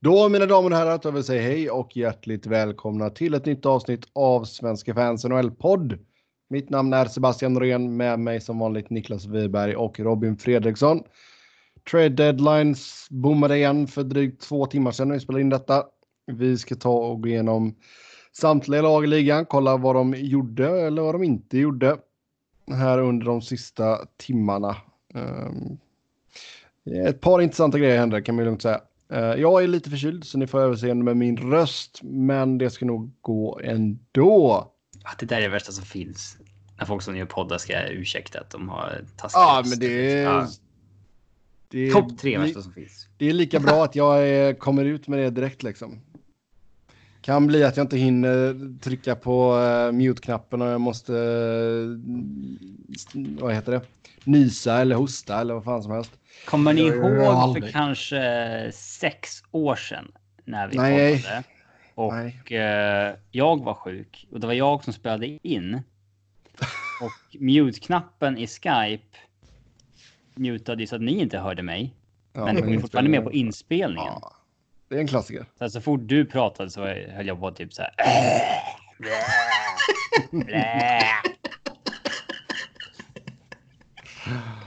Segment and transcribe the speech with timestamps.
[0.00, 3.66] Då mina damer och herrar, jag vill säga hej och hjärtligt välkomna till ett nytt
[3.66, 5.98] avsnitt av Svenska fans NHL-podd.
[6.48, 11.02] Mitt namn är Sebastian Norén, med mig som vanligt Niklas Wiberg och Robin Fredriksson.
[11.90, 15.84] Trade deadlines boomade igen för drygt två timmar sedan när vi spelade in detta.
[16.26, 17.74] Vi ska ta och gå igenom
[18.32, 21.96] samtliga lag i ligan, kolla vad de gjorde eller vad de inte gjorde
[22.70, 24.76] här under de sista timmarna.
[25.14, 25.78] Um,
[27.06, 28.80] ett par intressanta grejer hände kan man lugnt säga.
[29.12, 32.84] Uh, jag är lite förkyld så ni får överseende med min röst, men det ska
[32.84, 34.72] nog gå ändå.
[35.18, 36.38] Det där är det värsta som finns.
[36.78, 40.24] När folk som gör poddar ska ursäkta att de har taskig Ja, men det är...
[40.24, 40.48] Ja.
[41.72, 43.08] är Topp tre värsta som finns.
[43.18, 46.00] Det är lika bra att jag är, kommer ut med det direkt liksom.
[47.20, 51.98] Kan bli att jag inte hinner trycka på uh, mute-knappen och jag måste, uh,
[53.40, 53.80] vad heter det,
[54.24, 56.12] nysa eller hosta eller vad fan som helst.
[56.44, 60.12] Kommer ni ihåg för kanske sex år sedan
[60.44, 61.22] när vi Nej.
[61.22, 61.42] poddade?
[61.94, 65.82] Och uh, jag var sjuk och det var jag som spelade in.
[67.00, 69.18] Och mute-knappen i Skype
[70.34, 71.94] mutade så att ni inte hörde mig.
[72.32, 74.12] Ja, men ni var fortfarande med på inspelningen.
[74.20, 74.32] Ja.
[74.88, 75.46] Det är en klassiker.
[75.58, 77.92] Så, så fort du pratade så höll jag på typ så här.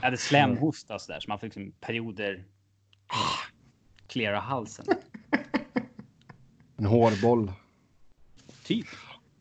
[0.00, 2.44] Jag hade slemhosta så där så man fick liksom perioder
[4.06, 4.86] klära halsen.
[6.76, 7.52] En hårboll.
[8.64, 8.86] Typ.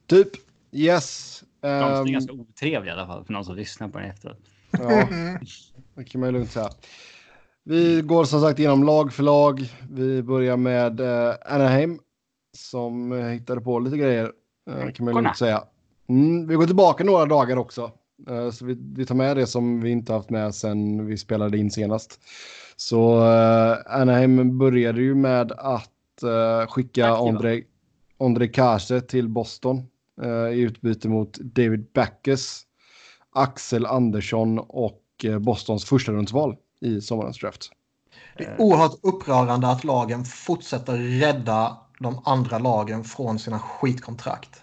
[0.08, 0.28] Typ.
[0.72, 1.44] Yes.
[1.62, 2.12] Är um...
[2.12, 4.40] ganska otrevliga i alla fall för någon som lyssnar på den efteråt.
[4.72, 5.08] Ja,
[5.96, 6.70] det kan man ju lugnt säga.
[7.64, 9.62] Vi går som sagt igenom lag för lag.
[9.90, 12.00] Vi börjar med eh, Anaheim
[12.58, 14.32] som eh, hittade på lite grejer
[14.70, 15.64] eh, kan man lugnt säga.
[16.10, 17.92] Mm, vi går tillbaka några dagar också.
[18.28, 21.58] Eh, så vi, vi, tar med det som vi inte haft med sen vi spelade
[21.58, 22.20] in senast.
[22.76, 27.18] Så eh, Anaheim började ju med att eh, skicka
[28.18, 29.84] Andre Kase till Boston
[30.54, 32.62] i utbyte mot David Backes,
[33.32, 37.72] Axel Andersson och Bostons första rundsval i sommarens draft.
[38.38, 44.62] Det är oerhört upprörande att lagen fortsätter rädda de andra lagen från sina skitkontrakt.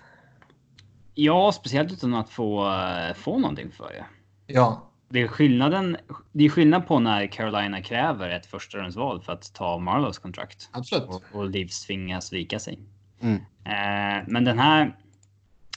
[1.19, 4.05] Ja, speciellt utan att få, eh, få någonting för det.
[4.47, 4.91] Ja.
[5.09, 5.97] Det är, skillnaden,
[6.33, 10.69] det är skillnad på när Carolina kräver ett förstahundsval för att ta Marlows kontrakt.
[10.73, 11.09] Absolut.
[11.09, 12.79] Och, och Leafs tvingas vika sig.
[13.21, 13.35] Mm.
[13.65, 14.97] Eh, men den här...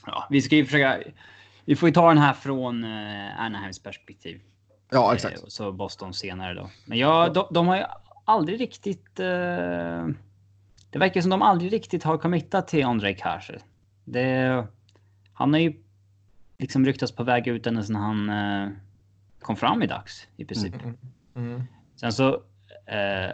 [0.05, 0.99] Ja, vi ska ju försöka...
[1.65, 4.41] Vi får ju ta den här från eh, Anaheims perspektiv.
[4.89, 5.43] Ja, exakt.
[5.43, 6.69] Eh, så Boston senare då.
[6.85, 7.83] Men ja, de, de har ju
[8.25, 9.19] aldrig riktigt...
[9.19, 10.07] Eh,
[10.89, 13.61] det verkar som de aldrig riktigt har committat till Andrei Kasher.
[14.05, 14.67] Det
[15.39, 15.73] han har ju
[16.57, 18.69] liksom ryktats på väg ut ända sedan han eh,
[19.41, 20.73] kom fram i dags i princip.
[20.73, 20.97] Mm,
[21.35, 21.63] mm, mm.
[21.95, 22.33] Sen så
[22.85, 23.29] eh,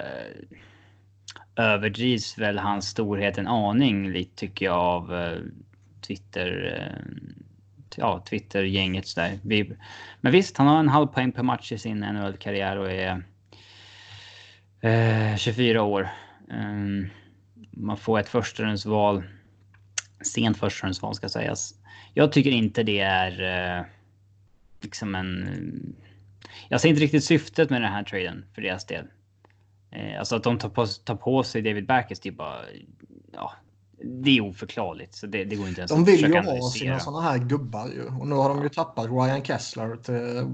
[1.55, 5.39] överdrivs väl hans storhet en aning lite tycker jag av eh,
[6.01, 6.77] Twitter.
[6.77, 7.23] Eh,
[7.95, 9.39] ja, Twitter-gänget där.
[9.43, 9.75] Vi,
[10.21, 13.23] men visst, han har en halv poäng per match i sin NHL-karriär och är
[14.81, 16.09] eh, 24 år.
[16.49, 17.09] Um,
[17.71, 19.23] man får ett förstahundsval.
[20.21, 21.73] Sent förstahundsval ska sägas
[22.17, 23.41] jag tycker inte det är
[23.77, 23.85] eh,
[24.81, 25.95] liksom en...
[26.69, 29.05] Jag ser inte riktigt syftet med den här traden för deras del.
[29.91, 32.59] Eh, alltså att de tar på, tar på sig David Backes, det är bara...
[33.33, 33.51] Ja,
[34.03, 35.15] det är oförklarligt.
[35.15, 38.05] Så det, det går inte ens de vill ju ha sina sådana här gubbar ju.
[38.19, 40.47] Och nu har de ju tappat Ryan Kessler till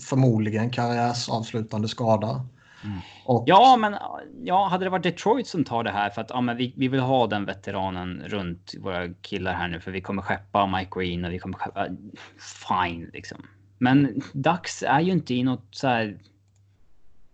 [0.00, 2.46] förmodligen karriärsavslutande skada.
[2.84, 2.98] Mm.
[3.24, 3.44] Och...
[3.46, 3.94] Ja, men
[4.42, 6.88] ja, hade det varit Detroit som tar det här för att ja, men vi, vi
[6.88, 11.24] vill ha den veteranen runt våra killar här nu för vi kommer skeppa Mike Green
[11.24, 11.88] och vi kommer skeppa...
[12.68, 13.38] Fine liksom.
[13.78, 16.18] Men Ducks är ju inte i något så här...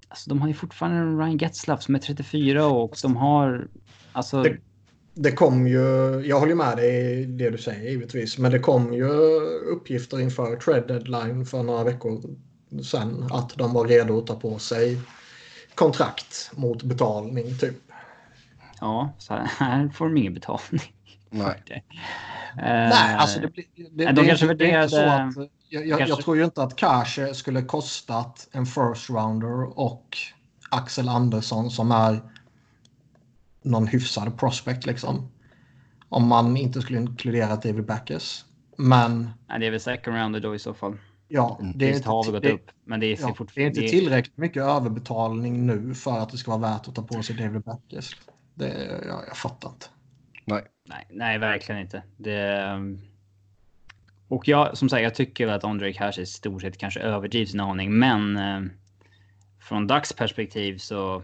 [0.09, 3.69] Alltså de har ju fortfarande Ryan Getzlaff som är 34 och de har...
[4.13, 4.43] Alltså...
[4.43, 4.57] Det,
[5.15, 5.81] det kom ju,
[6.27, 9.09] jag håller med dig i det du säger givetvis, men det kom ju
[9.73, 12.23] uppgifter inför trade deadline för några veckor
[12.83, 14.99] sedan att de var redo att ta på sig
[15.75, 17.77] kontrakt mot betalning typ.
[18.81, 20.93] Ja, så här får de ingen betalning.
[21.31, 21.85] Nej.
[22.57, 26.21] Nej, alltså det, det, det, de kanske det, det är så att jag, jag, jag,
[26.21, 30.17] tror ju inte att Cash skulle kostat en first rounder och
[30.71, 32.21] Axel Andersson som är
[33.63, 35.31] någon hyfsad prospect liksom.
[36.09, 38.45] Om man inte skulle inkludera David Backes.
[38.77, 39.31] Men...
[39.49, 40.99] Nej, det är väl second rounder då i så fall.
[41.29, 41.79] Ja, mm.
[41.79, 43.81] det är, inte, har vi gått det, upp, men det är, ja, det är inte
[43.81, 47.63] tillräckligt mycket överbetalning nu för att det ska vara värt att ta på sig David
[47.63, 48.11] Backes.
[48.55, 49.87] Det, ja, jag fattar inte.
[50.45, 50.63] Nej.
[50.89, 52.03] Nej, nej verkligen inte.
[52.17, 52.79] Det,
[54.29, 57.61] och jag, som sagt, jag tycker att André Cash i stort sett kanske överdrivs en
[57.61, 58.61] aning, men eh,
[59.61, 61.23] från Dags perspektiv så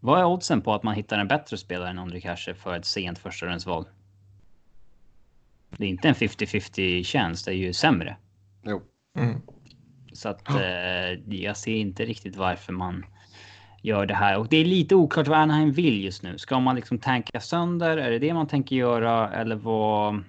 [0.00, 2.84] Vad är oddsen på att man hittar en bättre spelare än Ondrej Kase för ett
[2.84, 3.86] sent första val?
[5.76, 8.16] Det är inte en 50-50 chans, det är ju sämre.
[8.64, 8.82] Jo.
[9.18, 9.40] Mm.
[10.12, 13.04] Så att eh, jag ser inte riktigt varför man
[13.82, 16.38] gör det här och det är lite oklart vad Anaheim vill just nu.
[16.38, 17.96] Ska man liksom tanka sönder?
[17.96, 20.24] Är det det man tänker göra eller vad?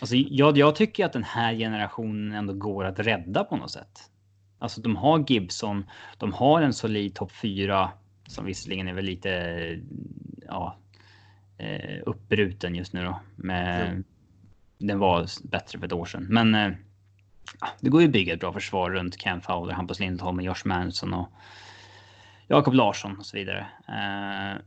[0.00, 4.10] Alltså, jag, jag tycker att den här generationen ändå går att rädda på något sätt.
[4.58, 5.84] Alltså de har Gibson,
[6.18, 7.90] de har en solid topp 4
[8.26, 9.30] som visserligen är väl lite
[10.46, 10.78] ja,
[11.58, 13.20] eh, uppbruten just nu då.
[13.36, 14.04] Med, mm.
[14.78, 16.26] Den var bättre för ett år sedan.
[16.30, 16.70] Men eh,
[17.80, 20.62] det går ju att bygga ett bra försvar runt Cam Fowler, Hampus Lindholm, och Josh
[20.64, 21.28] Manson och
[22.48, 23.66] Jakob Larsson och så vidare.
[23.88, 24.60] Eh,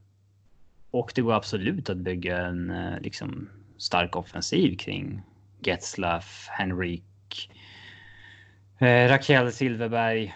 [0.91, 5.21] och det går absolut att bygga en eh, liksom, stark offensiv kring
[5.59, 7.51] Getzlaff, Henrik,
[8.79, 10.35] eh, Raquel Silverberg.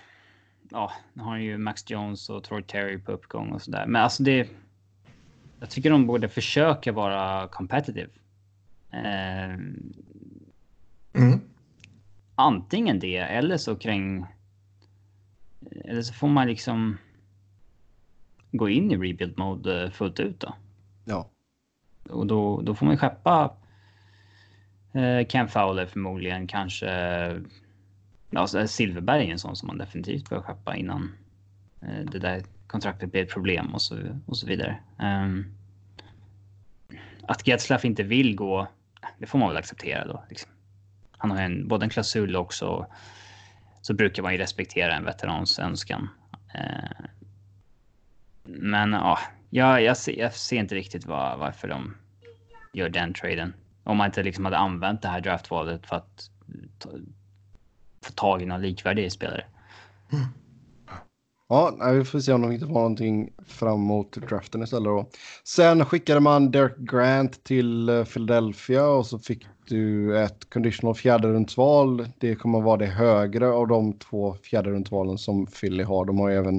[0.72, 3.86] Ja, nu har ju Max Jones och Troy Terry på uppgång och sådär.
[3.86, 4.50] Men alltså det.
[5.62, 8.10] Jag tycker de borde försöka vara competitive.
[8.92, 9.54] Eh,
[11.14, 11.42] mm
[12.42, 14.26] antingen det eller så kring.
[15.86, 16.98] Eller så får man liksom.
[18.52, 20.56] Gå in i rebuild mode eh, fullt ut då.
[21.06, 21.30] Ja.
[22.10, 23.54] Och då, då får man skeppa.
[24.94, 26.90] Eh, Cam Fowler förmodligen kanske.
[28.30, 31.12] Ja, Silverberg är en sån som man definitivt bör skeppa innan
[31.82, 34.80] eh, det där kontraktet blir ett problem och så, och så vidare.
[35.00, 35.56] Um,
[37.28, 38.68] att Getzlaff inte vill gå,
[39.18, 40.24] det får man väl acceptera då.
[40.30, 40.52] Liksom
[41.18, 42.88] han har en, både en klausul och också
[43.82, 46.10] så brukar man ju respektera en veterans önskan.
[46.56, 47.06] Uh,
[48.44, 49.20] men ja,
[49.50, 51.96] jag, jag, ser, jag ser inte riktigt var, varför de
[52.74, 53.54] gör den traden.
[53.84, 56.30] Om man inte liksom hade använt det här draftvalet för att
[56.80, 56.90] ta,
[58.02, 59.46] få tag i någon likvärdig spelare.
[60.12, 60.26] Mm.
[61.52, 65.10] Ja, vi får se om de hittar på någonting framåt draften istället då.
[65.44, 72.08] Sen skickade man Derek Grant till eh, Philadelphia och så fick du ett conditional fjärderundsval.
[72.20, 76.06] Det kommer att vara det högre av de två fjärderundsvalen som Philly har.
[76.06, 76.56] De har ju även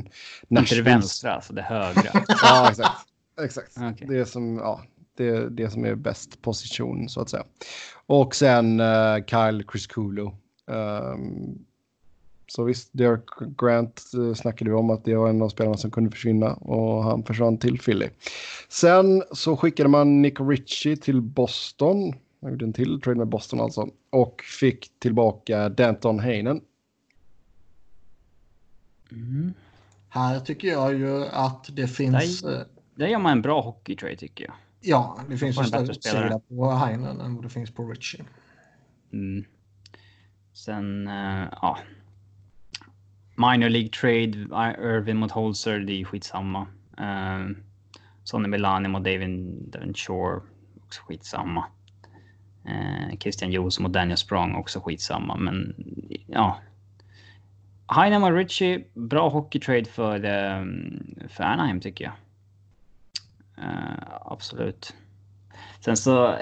[0.48, 0.58] Nashville.
[0.58, 2.10] Inte det vänstra, alltså det högra.
[2.42, 3.08] ja, exakt.
[3.40, 3.78] Exakt.
[3.78, 4.08] Okay.
[4.08, 4.80] Det, som, ja,
[5.16, 7.44] det, det som är bäst position så att säga.
[8.06, 10.34] Och sen uh, Kyle Crisculo.
[10.66, 11.64] Um,
[12.54, 13.24] så visst, Derek
[13.58, 17.04] Grant uh, snackade vi om att det var en av spelarna som kunde försvinna och
[17.04, 18.08] han försvann till Philly.
[18.68, 22.12] Sen så skickade man Nick Ritchie till Boston.
[22.42, 23.88] Han gjorde en till trade med Boston alltså.
[24.10, 26.60] Och fick tillbaka Danton Heinen.
[29.12, 29.54] Mm.
[30.08, 32.40] Här tycker jag ju att det finns...
[32.40, 34.54] Där, där gör man en bra hockeytrade tycker jag.
[34.80, 38.24] Ja, det finns en större sida på Heinen än vad det finns på Ritchie.
[39.12, 39.44] Mm.
[40.52, 41.78] Sen, uh, ja.
[43.50, 44.48] Minor League Trade,
[44.78, 46.66] Irvin mot Holzer, det är skitsamma.
[47.00, 47.56] Uh,
[48.24, 49.28] Sonny Milani mot David
[49.72, 50.40] Devon Shore,
[50.86, 51.64] också skitsamma.
[52.64, 55.74] Eh, Christian Johansson mot Daniel Sprong också skitsamma, men
[56.26, 56.60] ja.
[57.86, 60.64] Heinem och Ritchie, bra hockeytrade för, eh,
[61.28, 62.14] för Anaheim tycker jag.
[63.64, 64.94] Eh, absolut.
[65.80, 66.38] Sen så,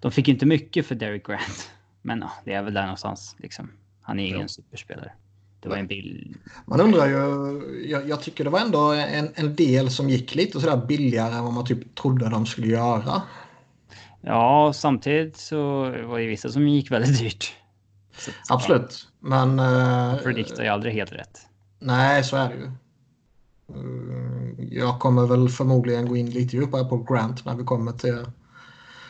[0.00, 1.72] de fick inte mycket för Derek Grant,
[2.02, 3.70] men ja, det är väl där någonstans liksom.
[4.02, 4.48] Han är ingen ja.
[4.48, 5.12] superspelare.
[5.60, 6.34] Det var en bild.
[6.66, 10.60] Man undrar ju, jag, jag, tycker det var ändå en, en del som gick lite
[10.60, 13.22] sådär billigare än vad man typ trodde de skulle göra.
[14.20, 17.54] Ja, samtidigt så var det vissa som gick väldigt dyrt.
[18.16, 19.56] Så, Absolut, men...
[19.56, 21.40] Man eh, prediktar ju aldrig helt rätt.
[21.78, 22.64] Nej, så är det ju.
[23.74, 28.24] Eh, jag kommer väl förmodligen gå in lite djupare på Grant när vi kommer till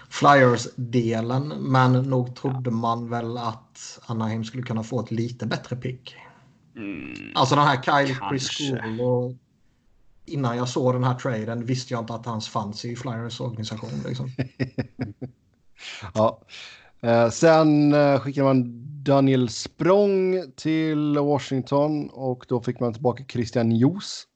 [0.08, 1.48] Flyers-delen.
[1.48, 6.16] Men nog trodde man väl att Anaheim skulle kunna få ett lite bättre pick.
[6.80, 9.34] Mm, alltså den här Kyle Chris och
[10.26, 13.90] innan jag såg den här traden visste jag inte att hans fanns i Flyers organisation.
[14.06, 14.30] Liksom.
[16.14, 16.40] ja.
[17.00, 18.64] Eh, sen eh, skickade man
[19.02, 24.26] Daniel Språng till Washington och då fick man tillbaka Christian Jos.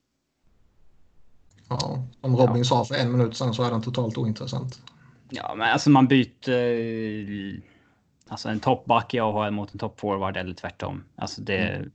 [1.69, 2.65] Ja, som Robin ja.
[2.65, 4.83] sa för en minut sedan så är den totalt ointressant.
[5.31, 7.61] Ja, men alltså man byter eh,
[8.29, 11.05] alltså en toppback i AHL mot en toppforward eller tvärtom.
[11.17, 11.91] Alltså det, mm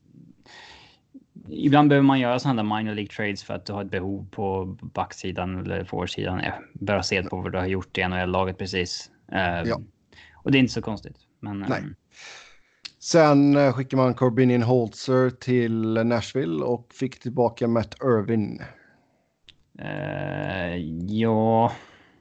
[1.52, 4.28] ibland behöver man göra sådana där minor League trades för att du har ett behov
[4.32, 6.42] på backsidan eller forwardsidan.
[6.74, 9.12] Bara se på vad du har gjort i NHL-laget precis.
[9.28, 9.82] Um, ja.
[10.34, 11.18] Och det är inte så konstigt.
[11.40, 11.82] Men, Nej.
[11.82, 11.96] Um,
[13.00, 18.62] Sen uh, skickar man Corbinian Holzer till Nashville och fick tillbaka Matt Irvin.
[19.82, 20.76] Uh,
[21.08, 21.72] ja.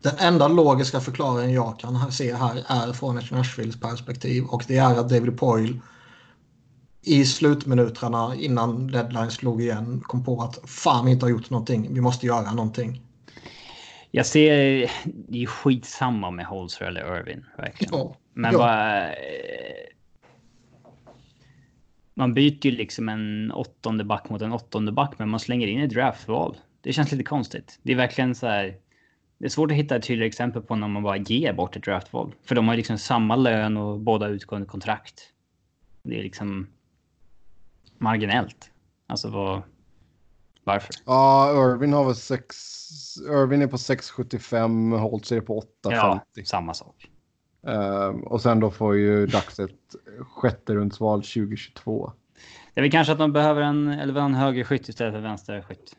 [0.03, 4.77] Den enda logiska förklaringen jag kan se här är från ett Nashvilles perspektiv och det
[4.77, 5.81] är att David Poyle
[7.03, 11.95] i slutminuterna innan deadline slog igen kom på att fan vi inte har gjort någonting.
[11.95, 13.03] Vi måste göra någonting.
[14.11, 17.45] Jag ser, det är skitsamma med Holzer eller Irvin.
[17.57, 17.99] Verkligen.
[17.99, 18.59] Ja, Men ja.
[18.59, 19.09] bara...
[22.15, 25.81] Man byter ju liksom en åttonde back mot en åttonde back, men man slänger in
[25.81, 26.57] ett draftval.
[26.81, 27.79] Det känns lite konstigt.
[27.83, 28.77] Det är verkligen så här.
[29.39, 31.85] Det är svårt att hitta ett tydligare exempel på när man bara ger bort ett
[31.85, 32.35] draftval.
[32.45, 35.23] För de har liksom samma lön och båda utgående kontrakt.
[36.03, 36.67] Det är liksom
[37.99, 38.71] marginellt.
[39.07, 39.63] Alltså vad...
[40.65, 40.95] Varför?
[41.07, 42.57] Ja, Irvin har väl 6...
[43.29, 45.67] Irvin är på 6,75, Holtz är på 8,50.
[46.35, 47.11] Ja, samma sak.
[47.69, 52.13] Uh, och sen då får ju Dax ett sjätte rundsval 2022.
[52.75, 55.97] Det är väl kanske att de behöver en, eller en högerskytt istället för vänsterskytt.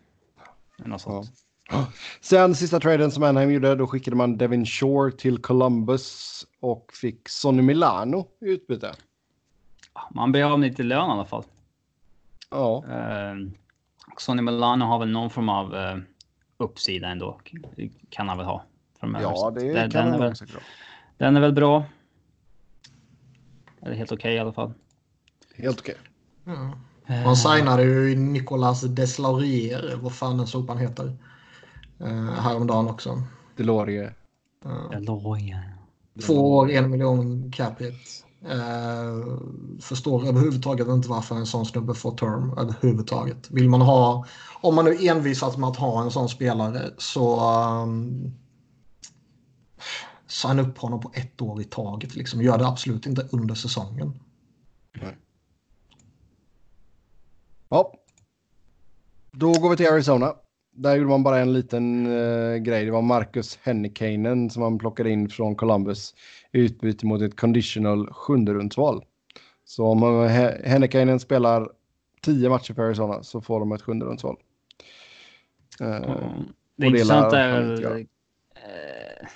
[0.77, 1.31] Något sånt.
[1.71, 1.87] Ja.
[2.21, 7.29] Sen sista traden som Anaheim gjorde, då skickade man Devin Shore till Columbus och fick
[7.29, 8.93] Sonny Milano i utbyte.
[10.11, 11.43] Man blir av med lite lön i alla fall.
[12.49, 12.83] Ja.
[12.87, 13.51] Uh,
[14.17, 15.97] Sonny Milano har väl någon form av uh,
[16.57, 17.39] uppsida ändå.
[18.09, 18.63] Kan han väl ha.
[18.99, 19.25] Framöver.
[19.25, 20.35] Ja, det den, kan han väl,
[21.17, 21.85] Den är väl bra.
[23.81, 24.73] Eller helt okej okay, i alla fall.
[25.55, 25.95] Helt okej.
[26.45, 26.55] Okay.
[27.07, 27.23] Ja.
[27.23, 31.17] Man signade ju Nicolas Deslaurier, vad fan den sopan heter.
[32.01, 33.23] Uh, häromdagen också.
[33.55, 34.13] Delorier.
[34.65, 35.75] Uh, Delorier.
[36.25, 38.25] Två år, en miljon cap hit.
[38.45, 39.37] Eh,
[39.79, 43.51] förstår överhuvudtaget inte varför en sån snubbe får term överhuvudtaget.
[43.51, 44.25] Vill man ha,
[44.61, 47.51] om man nu envisas med att ha en sån spelare så
[47.83, 48.33] um,
[50.27, 52.15] signa upp honom på ett år i taget.
[52.15, 52.41] Liksom.
[52.41, 54.19] Gör det absolut inte under säsongen.
[55.01, 55.17] Nej.
[57.69, 57.93] Ja.
[59.31, 60.33] Då går vi till Arizona.
[60.79, 62.85] Där gjorde man bara en liten uh, grej.
[62.85, 66.15] Det var Marcus Hennikainen som man plockade in från Columbus
[66.51, 69.03] i utbyte mot ett conditional sjunderumsval.
[69.65, 70.27] Så om uh,
[70.63, 71.69] Hennikainen spelar
[72.21, 74.37] tio matcher för Arizona så får de ett sjunderumsval.
[75.81, 76.17] Uh, mm.
[76.75, 77.81] Det intressanta är...
[77.81, 78.05] Uh,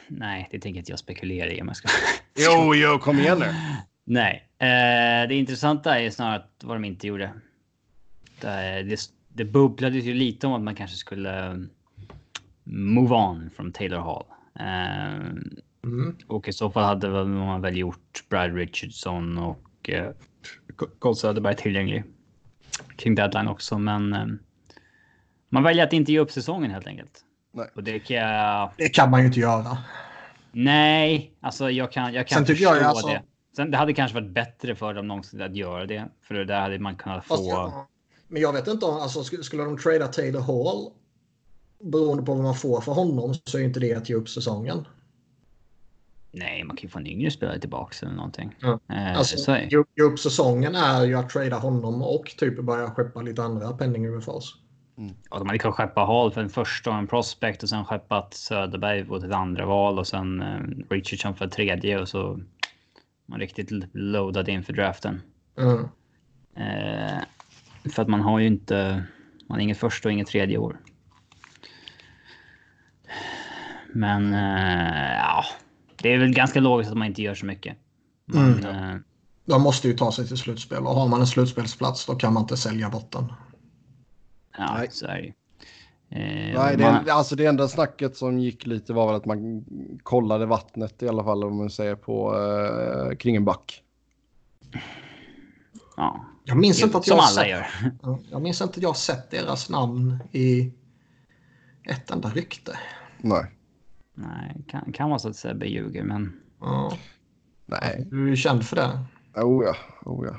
[0.07, 1.89] nej, det tänker inte jag spekulera i om jag ska...
[2.37, 3.53] jo, jo, kom igen nu.
[4.03, 7.33] nej, uh, det intressanta är snarare vad de inte gjorde.
[8.41, 8.99] Det, det,
[9.33, 11.65] det bubblade ju lite om att man kanske skulle
[12.63, 14.25] move on från Taylor Hall.
[14.59, 15.31] Uh,
[15.83, 16.17] mm.
[16.27, 20.09] Och i så fall hade man väl gjort Brad Richardson och uh,
[20.99, 22.03] Carl Söderberg tillgänglig
[22.95, 23.77] kring deadline också.
[23.77, 24.25] Men uh,
[25.49, 27.21] man väljer att inte ge upp säsongen helt enkelt.
[27.53, 27.67] Nej.
[27.75, 28.71] Och det kan jag...
[28.77, 29.77] Det kan man ju inte göra.
[30.51, 33.07] Nej, alltså jag kan, jag kan Sen förstå jag alltså...
[33.07, 33.21] det.
[33.55, 36.05] Sen det hade kanske varit bättre för dem någonsin att göra det.
[36.21, 37.87] För där hade man kunnat få...
[38.33, 40.91] Men jag vet inte om, alltså skulle de trada Taylor Hall
[41.91, 44.87] beroende på vad man får för honom så är inte det att ge upp säsongen.
[46.31, 48.55] Nej, man kan ju få en yngre spelare tillbaka eller någonting.
[48.59, 48.79] Ja.
[48.89, 49.57] Eh, alltså,
[49.97, 54.55] ge upp säsongen är ju att trada honom och typ börja skeppa lite andra penningöverförs.
[54.97, 55.15] Mm.
[55.29, 58.33] Ja, de hade kunnat skeppa Hall för en första och en prospect och sen skeppat
[58.33, 60.59] Söderberg på ett andra val och sen eh,
[60.89, 62.39] Richardson för ett tredje och så
[63.25, 65.21] man riktigt loadad inför draften.
[65.57, 65.87] Mm.
[66.55, 67.21] Eh,
[67.89, 69.03] för att man har ju inte,
[69.47, 70.79] man har inget första och inget tredje år.
[73.93, 75.45] Men äh, ja,
[75.95, 77.77] det är väl ganska logiskt att man inte gör så mycket.
[78.25, 78.89] Man, mm.
[78.89, 78.97] äh,
[79.45, 82.43] de måste ju ta sig till slutspel och har man en slutspelsplats då kan man
[82.43, 83.33] inte sälja bort den.
[84.57, 84.87] Ja, Nej.
[84.91, 85.27] så är det
[86.19, 87.09] eh, Nej, det, man...
[87.09, 89.65] alltså det enda snacket som gick lite var väl att man
[90.03, 93.83] kollade vattnet i alla fall om man säger på eh, kring en back.
[95.97, 98.21] Ja, jag minns inte att jag Som alla sett, gör.
[98.31, 100.71] Jag minns inte att jag sett deras namn i
[101.89, 102.79] ett enda rykte.
[103.21, 103.45] Nej.
[104.15, 106.39] Nej, kan, kan vara så att Sebbe ljuger, men...
[106.59, 106.97] Ja.
[107.65, 108.07] Nej.
[108.11, 108.99] Du är känd för det.
[109.41, 110.35] Oh ja, oh ja.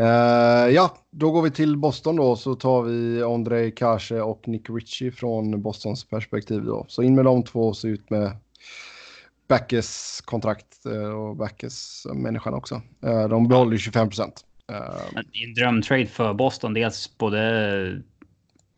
[0.00, 4.70] Uh, ja, då går vi till Boston då så tar vi Andrei Kashe och Nick
[4.70, 6.84] Ritchie från Bostons perspektiv då.
[6.88, 8.36] Så in med de två och så ut med
[9.48, 12.82] Backes kontrakt uh, och Backes människan också.
[13.04, 14.44] Uh, de behåller 25 procent.
[14.70, 16.74] Uh, en drömtrade för Boston.
[16.74, 18.02] Dels både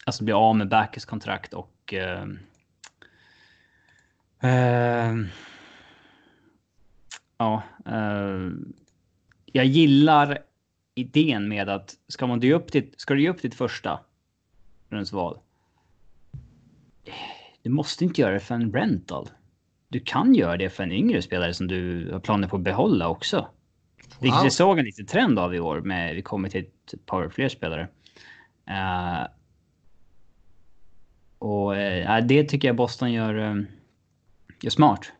[0.05, 2.25] alltså bli av med Backes kontrakt och uh,
[4.45, 5.27] uh,
[7.39, 7.63] ja,
[9.53, 10.39] jag gillar
[10.95, 14.01] idén med att ska man ge upp ditt, ska du ge upp ditt första
[14.91, 15.39] rundsval?
[17.63, 19.29] Du måste inte göra det för en rental.
[19.89, 23.09] Du kan göra det för en yngre spelare som du har planer på att behålla
[23.09, 23.49] också.
[24.23, 24.45] Vilket wow.
[24.45, 25.81] vi såg en liten trend av i år.
[25.81, 27.89] Med, vi kommer till ett par fler spelare.
[28.71, 29.27] Uh,
[31.39, 33.67] och uh, det tycker jag Boston gör, um,
[34.61, 35.13] gör smart.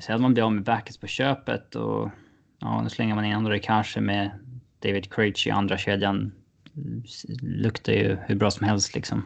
[0.00, 2.10] Sen man blir av med backets på köpet och
[2.58, 4.30] ja, nu slänger man in andra kanske med
[4.78, 6.32] David Krejci i andra kedjan
[7.40, 9.18] luktar ju hur bra som helst liksom.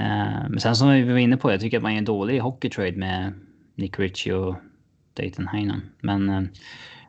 [0.00, 2.38] Uh, men sen som vi var inne på, jag tycker att man är en dålig
[2.38, 3.32] hockeytrade med
[3.74, 4.56] Nick Ritchie och
[5.14, 5.82] Dayton Heinen.
[6.00, 6.48] Men...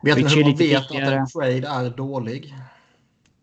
[0.02, 2.54] Vet ni hur man vet att en trade är dålig?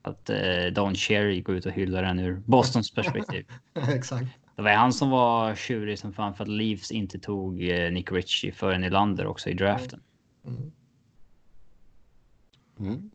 [0.01, 3.45] Att uh, Don Cherry går ut och hyllar den ur Bostons perspektiv.
[3.89, 4.27] Exakt.
[4.55, 7.59] Det var han som var tjurig som fan för att Leafs inte tog
[7.91, 10.01] Nick Ritchie före Nylander också i draften.
[10.47, 10.71] Mm.
[12.79, 13.11] Mm.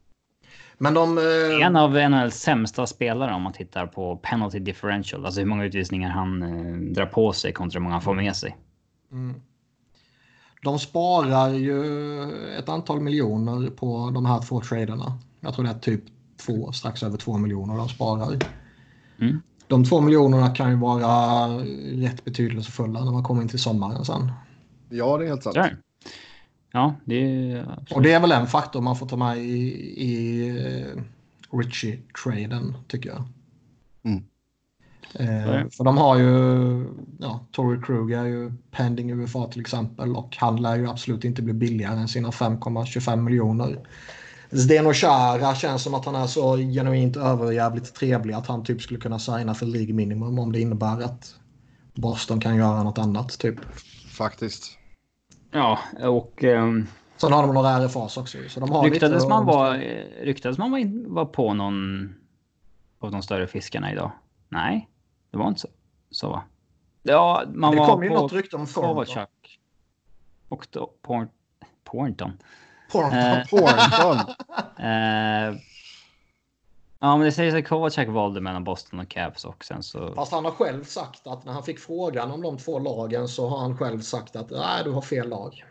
[0.79, 1.19] Men de...
[1.19, 1.67] Eh...
[1.67, 5.27] En av NHLs sämsta spelare om man tittar på penalty differential.
[5.27, 8.37] Alltså hur många utvisningar han eh, drar på sig kontra hur många han får med
[8.37, 8.57] sig.
[9.13, 9.43] Mm.
[10.63, 11.83] De sparar ju
[12.59, 15.19] ett antal miljoner på de här två traderna.
[15.41, 16.05] Jag tror det är typ
[16.47, 18.39] två, strax över två miljoner de sparar.
[19.21, 19.43] Mm.
[19.67, 21.49] De två miljonerna kan ju vara
[21.93, 24.33] rätt betydelsefulla när man kommer in till sommaren sen.
[24.89, 25.57] Ja, det är helt sant.
[26.73, 27.79] Ja, det är...
[27.95, 31.03] Och det är väl en faktor man får ta med i, i uh,
[31.51, 33.25] Richie-traden, tycker jag.
[35.15, 36.87] Eh, för de har ju,
[37.19, 41.43] ja, Tory Krug är ju pending UFA till exempel och han lär ju absolut inte
[41.43, 43.79] bli billigare än sina 5,25 miljoner.
[44.51, 49.01] Zdeno Chara känns som att han är så genuint överjävligt trevlig att han typ skulle
[49.01, 51.35] kunna signa för League minimum om det innebär att
[51.95, 53.57] Boston kan göra något annat typ.
[54.09, 54.79] Faktiskt.
[55.51, 56.45] Ja, och...
[56.45, 58.39] Um, Sen har de några RFAs också.
[58.49, 59.77] Så de har ryktades, lite, man var,
[60.23, 62.15] ryktades man var, var på någon
[62.99, 64.13] av de större fiskarna idag?
[64.49, 64.89] Nej,
[65.33, 65.69] det var inte så.
[66.11, 66.43] så va?
[67.03, 69.19] Ja, man det var kom ju något rykte om Kovacic.
[70.49, 71.29] Och då, Porn,
[71.85, 72.33] Pornton.
[72.93, 73.19] Pornton.
[73.19, 74.35] Eh, Pornton.
[74.87, 75.57] eh,
[77.05, 80.15] Ja, men det sägs att Kovacic valde mellan Boston och Cavs och sen så...
[80.15, 83.49] Fast han har själv sagt att när han fick frågan om de två lagen så
[83.49, 85.65] har han själv sagt att nej, du har fel lag.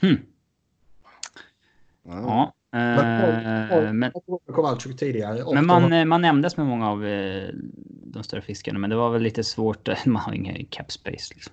[0.00, 0.26] Hmm.
[2.02, 2.52] Ja.
[2.74, 4.12] Men, men,
[4.46, 5.54] Kowalczyk tidigare.
[5.54, 6.04] Men man, var...
[6.04, 7.48] man nämndes med många av eh,
[8.04, 9.88] de större fiskarna, men det var väl lite svårt.
[10.06, 11.34] Man har ingen cap space.
[11.34, 11.52] Liksom.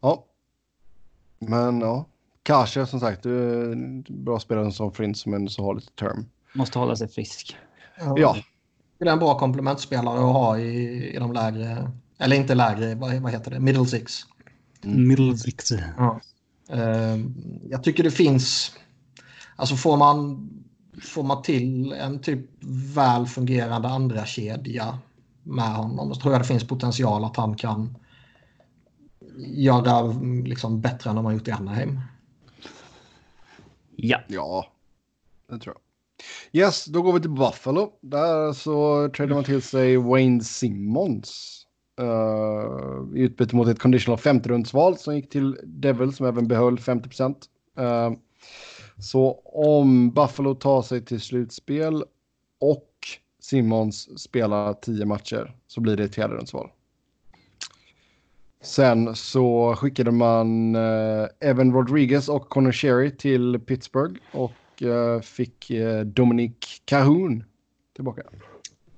[0.00, 0.24] ja.
[1.38, 2.06] Men ja,
[2.48, 6.26] Kanske som sagt, du är en bra spelare som Frins men så har lite term.
[6.52, 7.56] Måste hålla sig frisk.
[7.98, 8.14] Ja.
[8.18, 8.36] ja.
[8.98, 13.14] Det är en bra komplementspelare att ha i, i de lägre, eller inte lägre, vad,
[13.14, 14.20] vad heter det, middle six.
[14.84, 15.08] Mm.
[15.08, 15.72] Middle six.
[15.98, 16.20] Ja.
[16.72, 17.24] Uh,
[17.70, 18.72] jag tycker det finns,
[19.56, 20.48] alltså får man,
[21.02, 22.40] får man till en typ
[22.94, 24.98] väl fungerande andra kedja
[25.42, 27.96] med honom så tror jag det finns potential att han kan
[29.36, 30.12] göra
[30.44, 32.00] liksom bättre än de har gjort i Anaheim.
[33.96, 34.20] Ja.
[34.26, 34.66] Ja,
[35.50, 35.82] det tror jag.
[36.52, 37.92] Yes, då går vi till Buffalo.
[38.00, 41.57] Där så tradar man till sig Wayne Simmons.
[42.00, 47.08] Uh, I utbyte mot ett conditional 50-rundsval som gick till Devil som även behöll 50
[47.08, 47.46] procent.
[47.80, 48.10] Uh,
[48.98, 52.04] så om Buffalo tar sig till slutspel
[52.60, 52.88] och
[53.40, 56.70] Simmons spelar 10 matcher så blir det ett fjärderundsval.
[58.62, 65.70] Sen så skickade man uh, Evan Rodriguez och Connor Sherry till Pittsburgh och uh, fick
[65.70, 67.44] uh, Dominic Cahoon
[67.94, 68.22] tillbaka.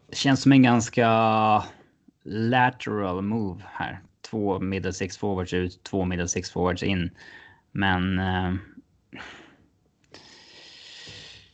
[0.08, 1.06] Det känns som en ganska
[2.24, 4.02] lateral move här.
[4.30, 7.10] Två middle six forwards ut, två middle six forwards in.
[7.72, 8.18] Men...
[8.18, 8.54] Uh,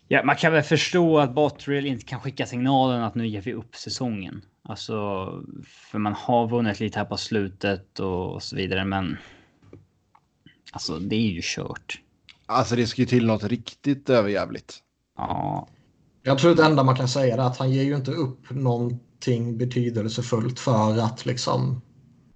[0.09, 3.53] ja, man kan väl förstå att Bottrill inte kan skicka signalen att nu ger vi
[3.53, 4.43] upp säsongen.
[4.63, 4.95] Alltså,
[5.65, 9.17] för man har vunnit lite här på slutet och så vidare, men.
[10.73, 12.01] Alltså, det är ju kört.
[12.47, 14.79] Alltså, det ska ju till något riktigt överjävligt.
[15.17, 15.69] Ja.
[16.23, 18.51] Jag tror det enda man kan säga är att han ger ju inte upp
[19.17, 21.83] någonting betydelsefullt för att liksom.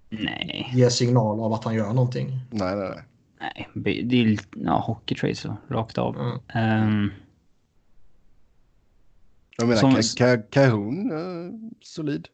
[0.09, 0.71] Nej.
[0.73, 2.39] Ge signal av att han gör någonting.
[2.49, 3.03] Nej, nej, nej.
[3.73, 6.15] Nej, det är ja, hockey trade så rakt av.
[6.15, 6.83] Mm.
[6.83, 7.11] Um,
[9.57, 10.43] jag menar, som...
[10.49, 12.27] Cahoon, uh, solid.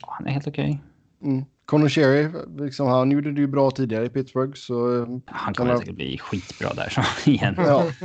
[0.00, 0.80] Ja, han är helt okej.
[1.20, 1.32] Okay.
[1.32, 1.44] Mm.
[1.70, 2.28] Conor Sherry,
[2.58, 4.54] liksom, han gjorde det ju bra tidigare i Pittsburgh.
[4.54, 7.54] Så, uh, han kommer säkert bli skitbra där så, igen.
[7.58, 7.84] ja.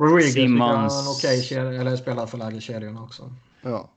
[0.00, 1.18] uh, Simmons...
[1.18, 3.34] okej okay, eller spelar för lägre kedjorna också.
[3.62, 3.90] Ja.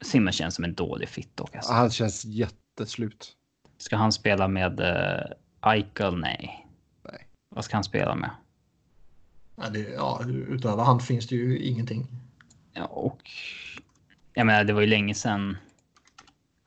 [0.00, 1.54] Simmons känns som en dålig fit dock.
[1.54, 1.72] Alltså.
[1.72, 3.32] Han känns jätteslut.
[3.78, 6.16] Ska han spela med uh, Eichel?
[6.16, 6.66] Nej.
[7.10, 7.26] Nej.
[7.54, 8.30] Vad ska han spela med?
[9.56, 12.06] Ja, det, ja, utöver han finns det ju ingenting.
[12.72, 13.30] Ja, och
[14.34, 15.56] jag menar, det var ju länge sedan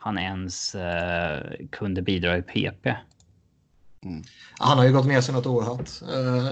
[0.07, 2.85] han ens uh, kunde bidra i PP.
[4.03, 4.23] Mm.
[4.59, 5.89] Han har ju gått ner sig något oerhört.
[6.01, 6.47] Uh,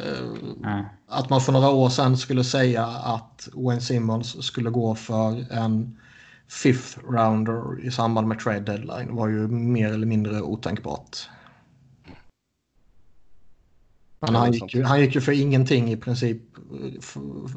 [0.69, 0.85] mm.
[1.07, 5.97] Att man för några år sedan skulle säga att Wayne Simmons skulle gå för en
[6.47, 11.29] fifth rounder i samband med trade deadline var ju mer eller mindre otänkbart.
[14.19, 16.41] Men han gick, ju, han gick ju för ingenting i princip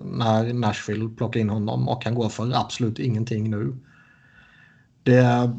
[0.04, 3.76] när Nashville plockade in honom och han går för absolut ingenting nu.
[5.08, 5.50] Det,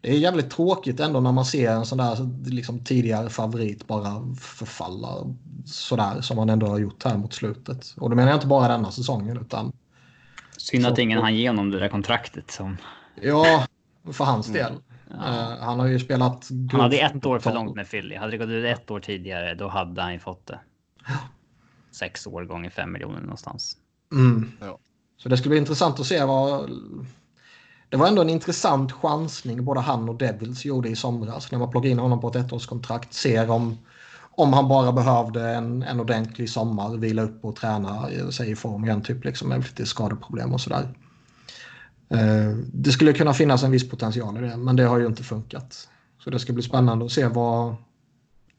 [0.00, 2.16] det är jävligt tråkigt ändå när man ser en sån där
[2.50, 5.34] liksom, tidigare favorit bara förfalla
[5.66, 7.94] sådär som han ändå har gjort här mot slutet.
[7.96, 9.72] Och då menar jag inte bara denna säsongen utan...
[10.56, 12.50] Synd att ingen han ge honom det där kontraktet.
[12.50, 12.76] Som...
[13.22, 13.66] Ja,
[14.12, 14.58] för hans mm.
[14.58, 14.72] del.
[15.10, 15.16] Ja.
[15.16, 16.48] Uh, han har ju spelat...
[16.72, 18.16] Han hade ett år för långt med Philly.
[18.16, 20.60] Hade det gått ut ett år tidigare då hade han ju fått det.
[21.90, 23.76] Sex år gånger fem miljoner någonstans.
[24.12, 24.52] Mm.
[24.60, 24.78] Ja.
[25.22, 26.70] Så det skulle bli intressant att se vad
[27.88, 31.70] det var ändå en intressant chansning både han och Devils gjorde i somras när man
[31.70, 33.14] plockade in honom på ett ettårskontrakt.
[33.14, 33.78] Ser om,
[34.30, 38.56] om han bara behövde en, en ordentlig sommar, vila upp och träna eh, sig i
[38.56, 40.88] form igen, typ liksom med lite skadeproblem och sådär.
[42.10, 45.22] Eh, det skulle kunna finnas en viss potential i det, men det har ju inte
[45.22, 45.88] funkat.
[46.24, 47.74] Så det ska bli spännande att se vad,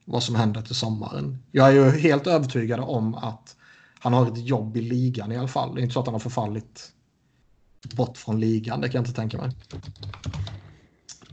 [0.05, 1.43] vad som händer till sommaren.
[1.51, 3.55] Jag är ju helt övertygad om att
[3.99, 5.75] han har ett jobb i ligan i alla fall.
[5.75, 6.93] Det är inte så att han har förfallit
[7.95, 9.51] bort från ligan, det kan jag inte tänka mig.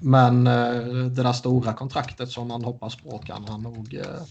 [0.01, 4.23] Men eh, det där stora kontraktet som man hoppas på kan han nog eh,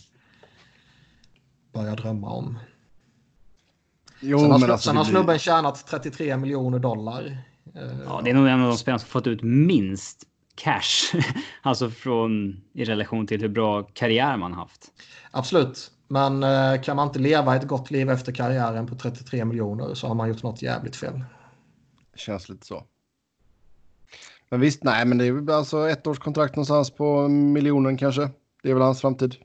[1.73, 2.59] börja drömma om.
[4.19, 5.37] Jo, sen har, men alltså, sen har snubben blir...
[5.37, 7.37] tjänat 33 miljoner dollar.
[7.75, 10.23] Eh, ja, det är nog en av de spelarna som fått ut minst
[10.55, 11.21] cash.
[11.61, 14.91] alltså från i relation till hur bra karriär man haft.
[15.31, 15.91] Absolut.
[16.07, 20.07] Men eh, kan man inte leva ett gott liv efter karriären på 33 miljoner så
[20.07, 21.23] har man gjort något jävligt fel.
[22.15, 22.83] Känns lite så.
[24.49, 28.29] Men visst, nej, men det är väl alltså ett års kontrakt någonstans på miljonen kanske.
[28.63, 29.35] Det är väl hans framtid.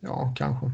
[0.00, 0.70] Ja, kanske.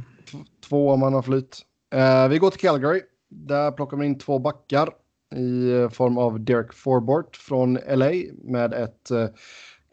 [0.68, 1.62] Två om man har flyt.
[1.94, 3.03] Eh, vi går till Calgary.
[3.29, 4.88] Där plockar man in två backar
[5.35, 8.11] i eh, form av Derek Forbort från LA
[8.44, 9.27] med ett eh,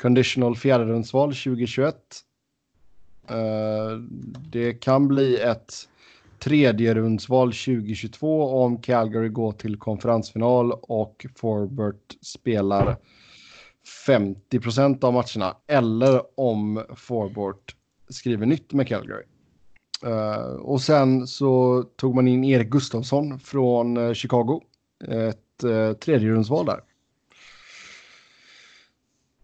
[0.02, 1.96] conditional fjärderumsval 2021.
[3.32, 3.98] Eh,
[4.52, 5.74] det kan bli ett
[6.40, 12.98] tredje rundsval 2022 om Calgary går till konferensfinal och Forbert spelar
[14.06, 17.76] 50 procent av matcherna eller om Forbert
[18.10, 19.24] skriver nytt med Calgary.
[20.06, 24.62] Uh, och sen så tog man in Erik Gustafsson från uh, Chicago.
[25.08, 26.80] Ett uh, tredje rundsval där.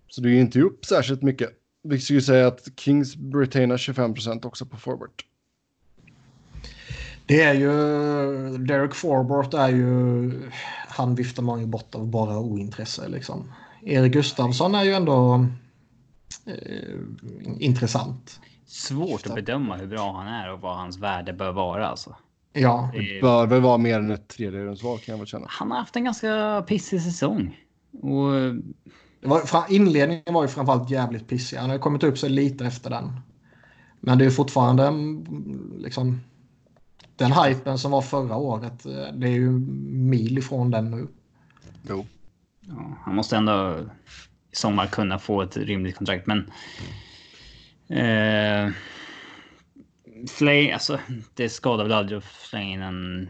[0.08, 1.50] Så det är inte upp särskilt mycket.
[1.90, 5.26] Vi skulle säga att Kings retainar 25 procent också på Forbert.
[7.26, 7.68] Det är ju...
[8.58, 10.32] Derek Forbort är ju...
[10.88, 13.54] Han viftar man ju bort av bara ointresse liksom.
[13.84, 15.46] Erik Gustafsson är ju ändå
[16.46, 16.54] eh,
[17.60, 18.40] intressant.
[18.66, 22.16] Svårt att bedöma hur bra han är och vad hans värde bör vara alltså.
[22.54, 22.92] Ja.
[22.94, 25.46] Det bör väl vara mer än ett tredjedelsval kan jag väl känna.
[25.50, 27.58] Han har haft en ganska pissig säsong.
[28.02, 28.32] Och...
[29.22, 31.58] Var, inledningen var ju framförallt jävligt pissig.
[31.58, 33.20] Han har kommit upp sig lite efter den.
[34.00, 36.22] Men det är fortfarande mm, liksom
[37.16, 39.52] den hypen som var förra året, eh, det är ju
[39.90, 41.08] mil ifrån den nu.
[41.90, 42.06] Jo.
[42.62, 43.76] Ja, han måste ändå
[44.52, 46.52] i sommar kunna få ett rimligt kontrakt, men...
[47.90, 48.72] Eh,
[50.30, 51.00] Flay, alltså
[51.34, 53.30] det skadar väl aldrig att slänga in en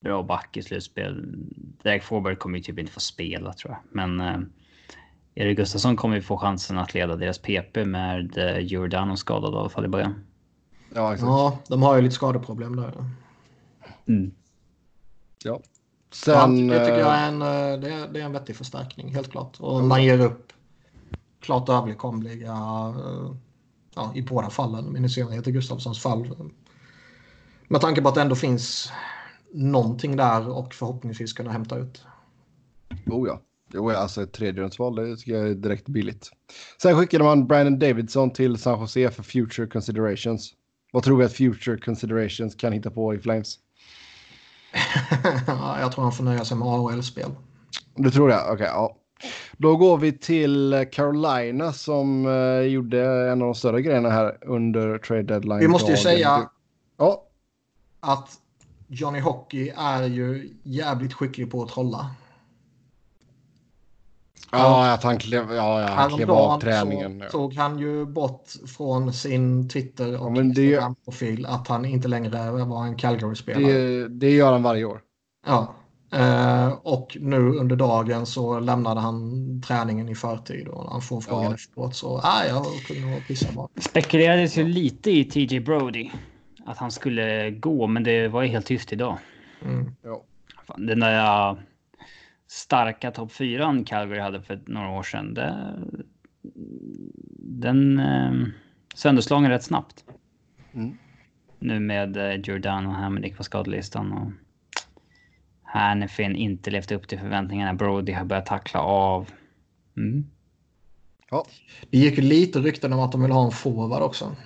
[0.00, 1.34] bra back i slutspel.
[1.82, 4.40] Derek Forberg kommer ju typ inte få spela tror jag, men eh,
[5.34, 9.56] Erik Gustafsson kommer ju få chansen att leda deras PP med eh, Giordano skadad i
[9.56, 10.24] alla fall i början.
[10.94, 11.28] Ja, exakt.
[11.28, 13.04] ja, de har ju lite skadeproblem där.
[14.08, 14.32] Mm.
[15.44, 15.60] Ja.
[16.12, 19.30] Sen, det tycker jag är en, eh, det är, det är en vettig förstärkning, helt
[19.30, 19.60] klart.
[19.60, 19.88] Och mm.
[19.88, 20.52] man ger upp
[21.40, 22.52] klart överkomliga
[22.96, 23.34] eh,
[23.94, 26.50] ja, i båda fallen, men i synnerhet i Gustafssons fall.
[27.68, 28.92] Med tanke på att det ändå finns
[29.52, 32.04] någonting där och förhoppningsvis kunna hämta ut.
[33.06, 33.40] Oh ja.
[33.74, 36.30] Jo, alltså ett tredjedelsval, det tycker jag är direkt billigt.
[36.82, 40.54] Sen skickade man Brandon Davidson till San Jose för future considerations.
[40.92, 43.58] Vad tror vi att Future Considerations kan hitta på i Flames?
[45.80, 47.30] jag tror han får nöja sig med AHL-spel.
[47.94, 48.40] Du tror det?
[48.40, 48.96] Okej, okay, ja.
[49.56, 54.98] Då går vi till Carolina som uh, gjorde en av de större grejerna här under
[54.98, 55.58] trade deadline.
[55.58, 56.48] Vi måste ju säga
[56.96, 57.24] ja.
[58.00, 58.30] att
[58.88, 62.10] Johnny Hockey är ju jävligt skicklig på att trolla.
[64.52, 67.22] Ja, att han klev, ja, ja, han klev av träningen.
[67.26, 72.50] Så tog han ju bort från sin Twitter och ja, Instagram-profil att han inte längre
[72.64, 73.72] var en Calgary-spelare.
[73.72, 75.00] Det, det gör han varje år.
[75.46, 75.74] Ja.
[76.14, 81.44] Eh, och nu under dagen så lämnade han träningen i förtid och han får frågan
[81.44, 81.54] ja.
[81.54, 83.68] efteråt så ah, jag kunde nog pissa bara.
[83.80, 86.10] Spekulerades ju lite i TJ Brody.
[86.66, 89.18] Att han skulle gå, men det var ju helt tyst idag.
[89.64, 89.94] Mm.
[90.02, 90.22] Ja.
[90.76, 91.56] Den där
[92.52, 95.34] starka topp fyran Calgary hade för några år sedan.
[95.34, 95.78] Det,
[97.38, 98.32] den, eh,
[98.94, 100.04] sönderslagen rätt snabbt.
[100.72, 100.98] Mm.
[101.58, 104.12] Nu med eh, Jordan och Hamdick på skadelistan.
[104.12, 104.32] Och
[105.62, 107.74] Hannifin inte levt upp till förväntningarna.
[107.74, 109.30] Brody har börjat tackla av.
[109.96, 110.26] Mm.
[111.30, 111.44] Ja.
[111.90, 114.36] Det gick lite rykten om att de vill ha en forward också.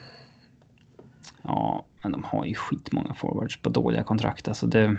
[1.43, 4.49] Ja, men de har ju skitmånga forwards på dåliga kontrakt.
[4.49, 4.97] Alltså det...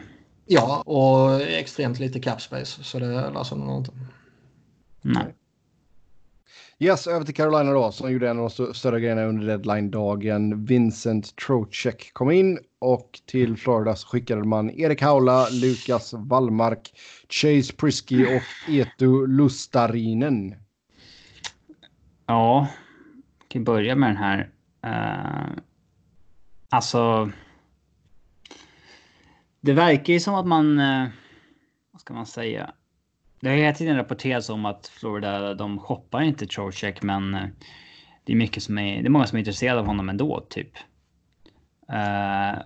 [0.48, 2.84] Ja, och extremt lite cap space.
[2.84, 3.92] Så det löser nog inte.
[5.02, 5.36] Nej.
[6.80, 10.66] Yes, över till Carolina då, som gjorde en av de större grejerna under deadline-dagen.
[10.66, 16.92] Vincent Trocek kom in och till Florida så skickade man Erik Haula, Lukas Wallmark,
[17.30, 20.56] Chase Prisky och Etu Lustarinen.
[22.26, 22.68] Ja,
[23.40, 24.50] vi kan börja med den här.
[24.86, 25.58] Uh,
[26.70, 27.32] alltså.
[29.68, 30.80] Det verkar ju som att man.
[30.80, 31.08] Uh,
[31.92, 32.72] vad ska man säga?
[33.40, 37.42] Det har hela tiden rapporterats om att Florida, de shoppar inte Trocheck, men uh,
[38.24, 39.02] det är mycket som är.
[39.02, 40.72] Det är många som är intresserade av honom ändå, typ.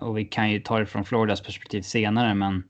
[0.00, 2.64] och vi kan ju ta det från Floridas perspektiv senare, men.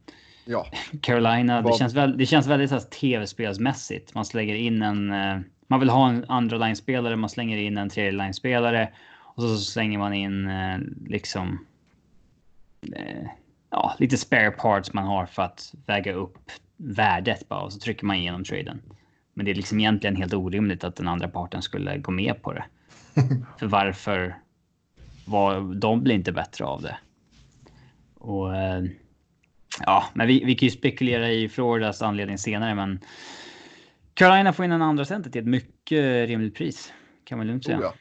[0.44, 0.66] Ja.
[1.02, 4.14] Carolina, det känns, väl, det känns väldigt tv-spelsmässigt.
[4.14, 5.12] Man slänger in en
[5.66, 9.98] man vill ha en andra line-spelare, man slänger in en tredje line-spelare och så slänger
[9.98, 11.66] man in eh, liksom.
[13.72, 18.06] Ja, lite spare parts man har för att väga upp värdet bara och så trycker
[18.06, 18.82] man igenom traden.
[19.34, 22.52] Men det är liksom egentligen helt orimligt att den andra parten skulle gå med på
[22.52, 22.64] det.
[23.58, 24.38] för varför?
[25.24, 26.96] Var, de blir inte bättre av det.
[28.14, 28.84] Och eh,
[29.80, 33.00] ja, men vi, vi kan ju spekulera i Floridas anledning senare, men
[34.14, 36.92] Carolina får in en andra center till ett mycket rimligt pris.
[37.24, 37.78] Kan man lugnt säga.
[37.78, 37.94] Oh ja.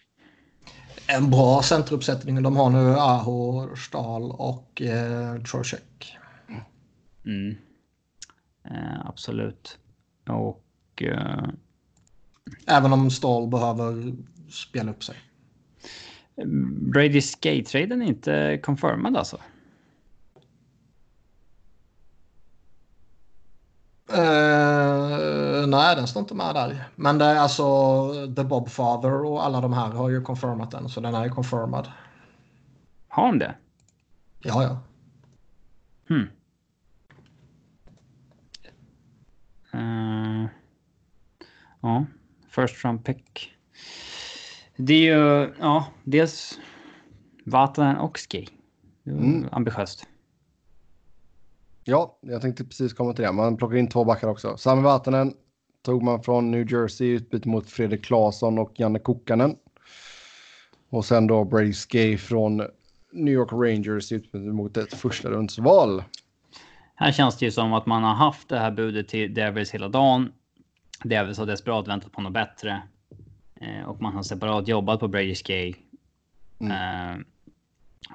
[1.07, 2.43] En bra centeruppsättning.
[2.43, 6.17] De har nu Aho, Stahl och eh, Trocheck.
[7.25, 7.57] Mm.
[8.65, 9.77] Eh, absolut.
[10.29, 10.63] Och...
[11.01, 11.43] Eh...
[12.67, 14.13] Även om Stahl behöver
[14.49, 15.15] spela upp sig.
[16.93, 19.37] Brady Skate-traden är inte confirmad alltså?
[24.13, 26.89] Uh, nej, den står inte med där.
[26.95, 30.89] Men det är alltså The Bob Father och alla de här har ju confirmat den.
[30.89, 31.91] Så den är ju confirmad.
[33.08, 33.56] Har de det?
[34.39, 34.80] Ja, ja.
[36.08, 36.28] Hmm.
[39.74, 40.50] Uh,
[41.82, 42.06] ja,
[42.50, 43.52] first round pick.
[44.76, 46.60] Det är ju, ja, dels
[47.45, 48.50] Vatanen och Ski.
[49.06, 49.50] Mm.
[49.52, 50.08] Ambitiöst.
[51.83, 53.31] Ja, jag tänkte precis komma till det.
[53.31, 54.57] Man plockar in två backar också.
[54.57, 55.33] Sami Vatanen
[55.81, 59.55] tog man från New Jersey i utbyte mot Fredrik Claesson och Janne Kokkanen.
[60.89, 62.57] Och sen då Brady Skay från
[63.11, 66.03] New York Rangers i utbyte mot ett första rundsval.
[66.95, 69.89] Här känns det ju som att man har haft det här budet till Devils hela
[69.89, 70.31] dagen.
[71.03, 72.81] Devils har desperat väntat på något bättre.
[73.61, 75.73] Eh, och man har separat jobbat på Brady Skay.
[76.59, 76.71] Mm.
[76.71, 77.25] Eh,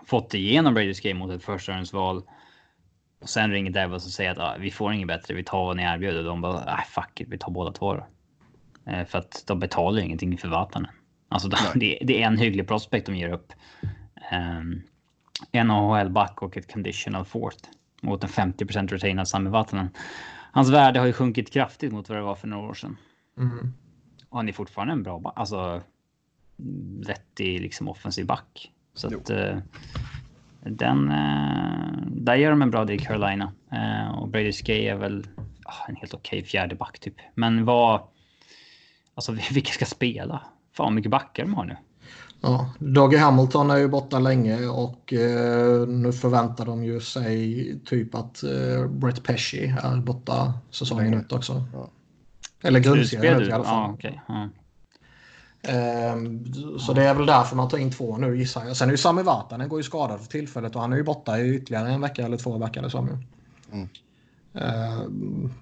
[0.04, 2.22] fått igenom Brady Skay mot ett första rundsval.
[3.20, 5.34] Och sen ringer Devils och säger att ah, vi får inget bättre.
[5.34, 6.22] Vi tar vad ni erbjuder.
[6.22, 8.06] De bara ah, fuck it, vi tar båda två då.
[8.90, 10.86] Eh, för att de betalar ingenting för vattnen.
[11.28, 13.52] Alltså det, det, är en hygglig prospect de ger upp.
[14.32, 14.82] Um,
[15.52, 17.68] en AHL-back och ett conditional fourth
[18.02, 19.88] mot en 50 retainad Sami Vatanen.
[20.52, 22.96] Hans värde har ju sjunkit kraftigt mot vad det var för några år sedan.
[23.38, 23.72] Mm.
[24.28, 25.32] Och han är fortfarande en bra back.
[25.36, 25.82] Alltså
[27.06, 28.72] vettig liksom offensiv back.
[28.94, 29.18] Så jo.
[29.18, 29.58] att uh,
[30.68, 33.52] den, eh, där gör de en bra del i Carolina.
[33.72, 35.26] Eh, och Brady Skay är väl
[35.66, 37.14] oh, en helt okej okay fjärde back typ.
[37.34, 38.00] Men vad...
[39.14, 40.42] Alltså vilka ska spela?
[40.76, 41.76] Fan mycket backar de har nu.
[42.40, 48.14] Ja, Doggy Hamilton är ju borta länge och eh, nu förväntar de ju sig typ
[48.14, 51.64] att eh, Brett Pesci är borta säsongen ut också.
[51.72, 51.90] Ja.
[52.62, 53.88] Eller grundserien ut i alla fall.
[53.88, 54.12] Ja, okay.
[54.28, 54.48] ja.
[55.62, 56.44] Ehm,
[56.78, 58.76] så det är väl därför man tar in två nu gissar jag.
[58.76, 61.38] Sen är ju Sami Vatanen går ju skadad för tillfället och han är ju borta
[61.38, 63.08] i ytterligare en vecka eller två verkar det som.
[63.72, 63.88] Mm.
[64.54, 65.52] Ehm,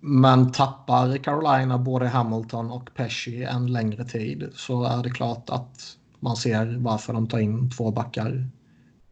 [0.00, 5.96] men tappar Carolina både Hamilton och Pesci en längre tid så är det klart att
[6.20, 8.46] man ser varför de tar in två backar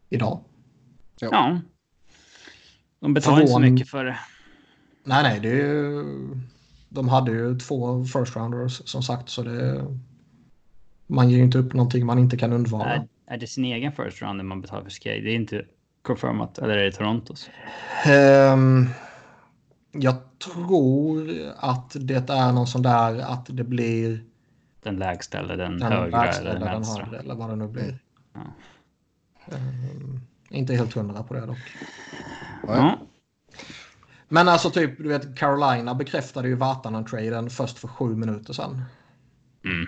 [0.09, 0.41] idag.
[1.21, 1.29] Ja.
[1.33, 1.61] ja.
[3.01, 4.19] De betalar inte så mycket för det.
[5.05, 6.05] Nej, nej, det är ju...
[6.89, 9.87] De hade ju två first rounders som sagt så det
[11.09, 12.95] man ger ju inte upp någonting man inte kan undvara.
[12.95, 15.21] Är, är det sin egen first round man betalar för Sky?
[15.21, 15.65] Det är inte
[16.03, 17.51] confirmat, eller är det Torontos?
[18.53, 18.89] Um,
[19.93, 24.25] jag tror att det är någon sån där att det blir
[24.83, 27.05] den lägsta eller den, den högre eller den vänstra.
[27.05, 27.99] Högre, eller vad det nu blir.
[28.35, 28.41] Ja.
[29.47, 31.59] Um, inte helt hundra på det dock.
[32.67, 32.99] Ja.
[34.29, 38.83] Men alltså typ, du vet, Carolina bekräftade ju Vatanen-traden först för sju minuter sedan.
[39.65, 39.87] Mm.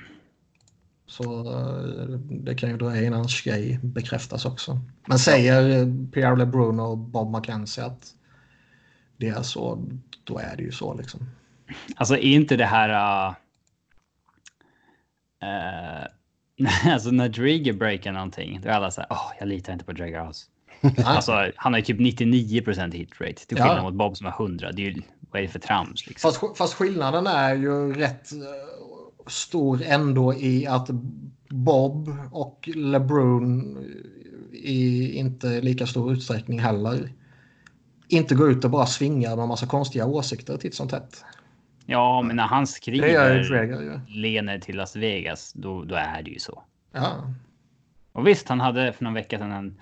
[1.10, 4.80] Så eh, det kan ju dröja innan Shea bekräftas också.
[5.06, 8.14] Men säger Pierre LeBrun och Bob McKenzie att
[9.16, 9.84] det är så,
[10.24, 11.20] då är det ju så liksom.
[11.96, 12.88] Alltså är inte det här...
[12.90, 13.34] Uh,
[15.42, 16.06] uh,
[16.92, 19.92] alltså när Drieger breakar någonting, då är alla så här, oh, jag litar inte på
[19.92, 20.46] Drieger alls.
[21.04, 23.82] alltså han har ju typ 99% hit rate till skillnad ja.
[23.82, 24.72] mot Bob som har 100.
[24.72, 26.32] Det är ju, vad är det för trams liksom?
[26.32, 28.30] Fast, fast skillnaden är ju rätt
[29.30, 30.90] stor ändå i att
[31.48, 33.78] Bob och LeBron
[34.52, 37.12] i inte lika stor utsträckning heller
[38.08, 41.24] inte går ut och bara svingar med massa konstiga åsikter titt som tätt.
[41.86, 44.00] Ja, men när han skriver Drager, ja.
[44.08, 46.62] lener till Las Vegas, då, då är det ju så.
[46.92, 47.34] Ja.
[48.12, 49.80] Och visst, han hade för någon vecka sedan en,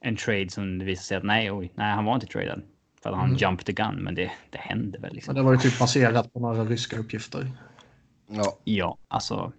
[0.00, 2.62] en trade som det visade sig att nej, oj, nej, han var inte tradad.
[3.02, 3.38] För att han mm.
[3.38, 5.14] jumped the gun, men det, det hände väl.
[5.14, 5.34] Liksom.
[5.34, 7.50] det var ju typ baserat på några ryska uppgifter.
[8.26, 9.52] Ja, ja alltså.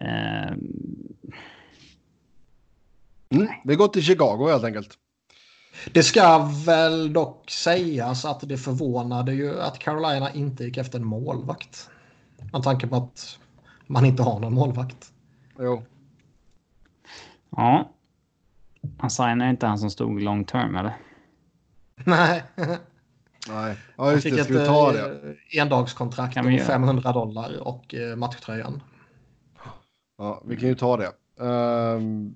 [0.00, 0.52] Eh...
[3.28, 4.98] Mm, vi går till Chicago helt enkelt.
[5.92, 11.04] Det ska väl dock sägas att det förvånade ju att Carolina inte gick efter en
[11.04, 11.90] målvakt.
[12.52, 13.38] Med tanke på att
[13.86, 15.12] man inte har någon målvakt.
[15.58, 15.82] Jo.
[17.50, 17.90] Ja.
[18.98, 20.96] Han signar inte han som stod long term eller?
[22.04, 22.42] Nej.
[23.48, 24.40] Nej, ja, just fick det.
[24.40, 25.36] Ett ta det?
[25.52, 28.82] Eh, endagskontrakt om 500 dollar och eh, matchtröjan.
[30.18, 31.12] Ja, vi kan ju ta det.
[31.44, 32.34] Um,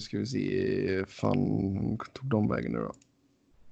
[0.00, 2.92] ska vi se, fan tog de vägen nu då?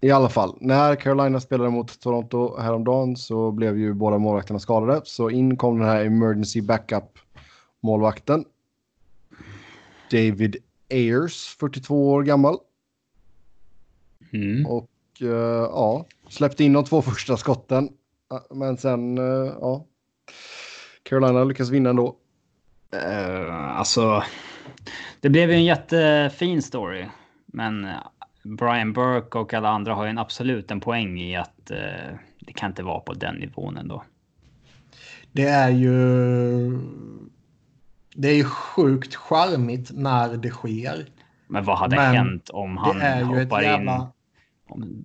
[0.01, 5.01] I alla fall, när Carolina spelade mot Toronto häromdagen så blev ju båda målvakterna skadade.
[5.05, 7.19] Så in kom den här emergency backup
[7.81, 8.45] målvakten.
[10.11, 10.57] David
[10.91, 12.59] Ayers, 42 år gammal.
[14.33, 14.67] Mm.
[14.67, 14.90] Och
[15.23, 15.31] uh,
[15.71, 17.89] ja, släppte in de två första skotten.
[18.51, 19.87] Men sen, uh, ja.
[21.03, 22.17] Carolina lyckas vinna ändå.
[22.95, 24.23] Uh, alltså,
[25.21, 27.07] det blev ju en jättefin story.
[27.47, 27.89] Men
[28.43, 32.53] Brian Burke och alla andra har ju en absolut en poäng i att uh, det
[32.53, 34.05] kan inte vara på den nivån ändå.
[35.33, 35.91] Det är ju...
[38.15, 41.07] Det är ju sjukt charmigt när det sker.
[41.47, 43.95] Men vad hade Men hänt om han hoppar jävla...
[43.97, 44.03] in?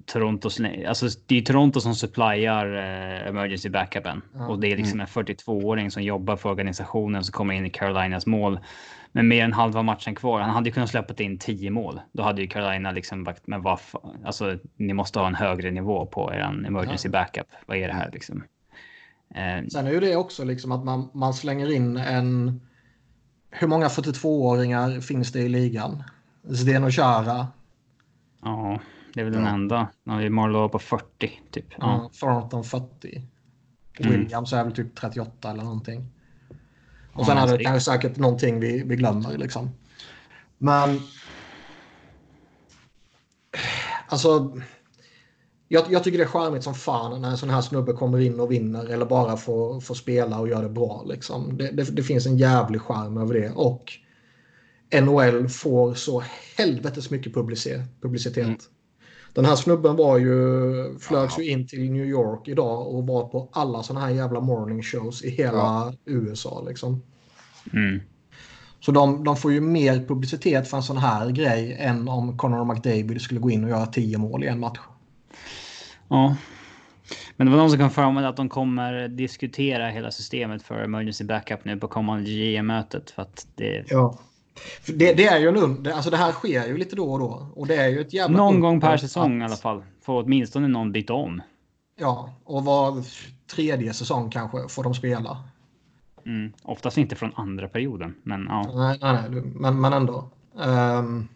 [0.05, 0.49] Toronto,
[0.87, 4.47] alltså det är Toronto som supplyar eh, emergency backupen ja.
[4.47, 5.07] och det är liksom mm.
[5.15, 8.59] en 42-åring som jobbar för organisationen som kommer in i Carolinas mål
[9.11, 10.41] med mer än halva matchen kvar.
[10.41, 11.99] Han hade ju kunnat släppa in 10 mål.
[12.11, 13.79] Då hade ju Carolina liksom sagt, men vad
[14.25, 17.47] alltså ni måste ha en högre nivå på er emergency backup.
[17.65, 18.43] Vad är det här liksom?
[19.35, 22.61] Eh, Sen är ju det också liksom att man, man slänger in en.
[23.49, 26.03] Hur många 42-åringar finns det i ligan?
[26.43, 27.47] Zdeno Chara.
[28.43, 28.79] Ja.
[29.15, 29.39] Det är väl ja.
[29.39, 29.87] den enda.
[30.03, 31.65] När vi Marlowe på 40 typ.
[31.77, 33.21] Ja, Thornton 40.
[33.99, 34.11] Mm.
[34.11, 36.05] Williams är väl typ 38 eller någonting.
[37.13, 39.69] Och ja, sen är det kanske säkert någonting vi, vi glömmer liksom.
[40.57, 40.99] Men.
[44.07, 44.61] Alltså.
[45.67, 48.39] Jag, jag, tycker det är charmigt som fan när en sån här snubbe kommer in
[48.39, 51.03] och vinner eller bara får, får spela och göra det bra.
[51.05, 51.57] Liksom.
[51.57, 53.51] Det, det, det finns en jävlig charm över det.
[53.51, 53.93] Och
[55.01, 56.23] NHL får så
[56.57, 58.37] helvetes mycket publicitet.
[58.37, 58.57] Mm.
[59.35, 63.49] Den här snubben var ju, flögs ju in till New York idag och var på
[63.51, 65.93] alla sådana här jävla morning shows i hela ja.
[66.05, 67.01] USA liksom.
[67.73, 68.01] Mm.
[68.79, 72.73] Så de, de, får ju mer publicitet för en sån här grej än om Conor
[72.73, 74.79] McDavid skulle gå in och göra tio mål i en match.
[76.07, 76.35] Ja.
[77.35, 80.83] Men det var någon som kom fram med att de kommer diskutera hela systemet för
[80.83, 83.11] emergency backup nu på kommande GM-mötet.
[83.11, 83.83] För att det...
[83.87, 84.19] Ja.
[84.85, 87.47] Det, det, är ju en under, alltså det här sker ju lite då och då.
[87.55, 89.83] Och det är ju ett jävla Någon gång per säsong att, i alla fall.
[90.01, 91.41] Får åtminstone någon byta om.
[91.99, 93.03] Ja, och var
[93.47, 95.43] tredje säsong kanske får de spela.
[96.25, 98.71] Mm, oftast inte från andra perioden, men ja.
[98.73, 100.29] Nej, nej, nej men, men ändå.
[100.53, 101.27] Um,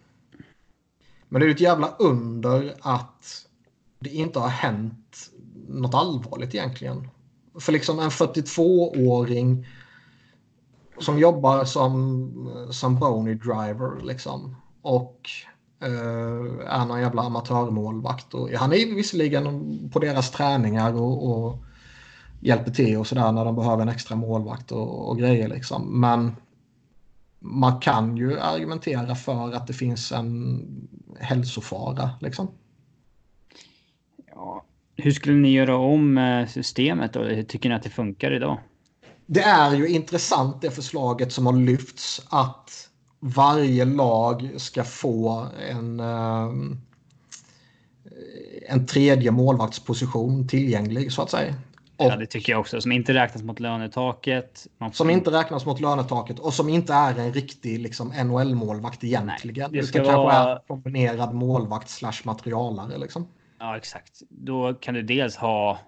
[1.29, 3.45] men det är ju ett jävla under att
[3.99, 5.32] det inte har hänt
[5.67, 7.08] något allvarligt egentligen.
[7.60, 9.67] För liksom en 42-åring
[11.00, 14.56] som jobbar som, som Boney driver liksom.
[14.82, 15.30] Och
[15.84, 18.34] uh, är någon jävla amatörmålvakt.
[18.34, 21.64] Och, han är visserligen på deras träningar och, och
[22.39, 26.00] hjälper till och sådär när de behöver en extra målvakt och, och grejer liksom.
[26.00, 26.36] Men
[27.39, 30.66] man kan ju argumentera för att det finns en
[31.20, 32.47] hälsofara liksom.
[34.36, 37.43] Ja, hur skulle ni göra om eh, systemet då?
[37.47, 38.58] Tycker ni att det funkar idag?
[39.32, 45.99] Det är ju intressant det förslaget som har lyfts att varje lag ska få en,
[45.99, 46.77] ehm,
[48.67, 51.55] en tredje målvaktsposition tillgänglig så att säga.
[51.97, 52.82] Och, ja, det tycker jag också.
[52.82, 54.67] Som inte räknas mot lönetaket.
[54.80, 54.91] Får...
[54.91, 59.71] Som inte räknas mot lönetaket och som inte är en riktig liksom, NHL-målvakt egentligen.
[59.71, 60.34] Nej, det ska, det ska vara...
[60.34, 62.97] kanske är kombinerad målvakt slash materialare.
[62.97, 63.27] Liksom.
[63.59, 64.21] Ja, exakt.
[64.30, 65.80] Då kan du dels ha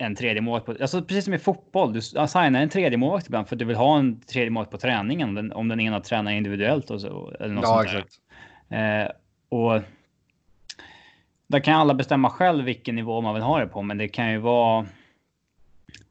[0.00, 1.92] en tredje mål på, alltså precis som i fotboll.
[1.92, 4.78] Du signar en tredje målvakt ibland för att du vill ha en tredje målvakt på
[4.78, 7.32] träningen om den, om den ena tränar individuellt och så.
[7.40, 8.20] Eller något ja, sånt exakt.
[8.68, 9.08] Eh,
[9.48, 9.82] och
[11.46, 14.30] där kan alla bestämma själv vilken nivå man vill ha det på, men det kan
[14.30, 14.86] ju vara.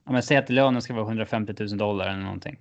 [0.04, 2.58] Om jag säger att lönen ska vara 150 000 dollar eller någonting.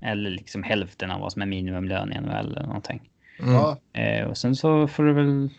[0.00, 3.10] Eller liksom hälften av vad som är minimumlön i NHL eller någonting.
[3.40, 3.76] Mm.
[3.92, 5.50] Eh, och sen så får du väl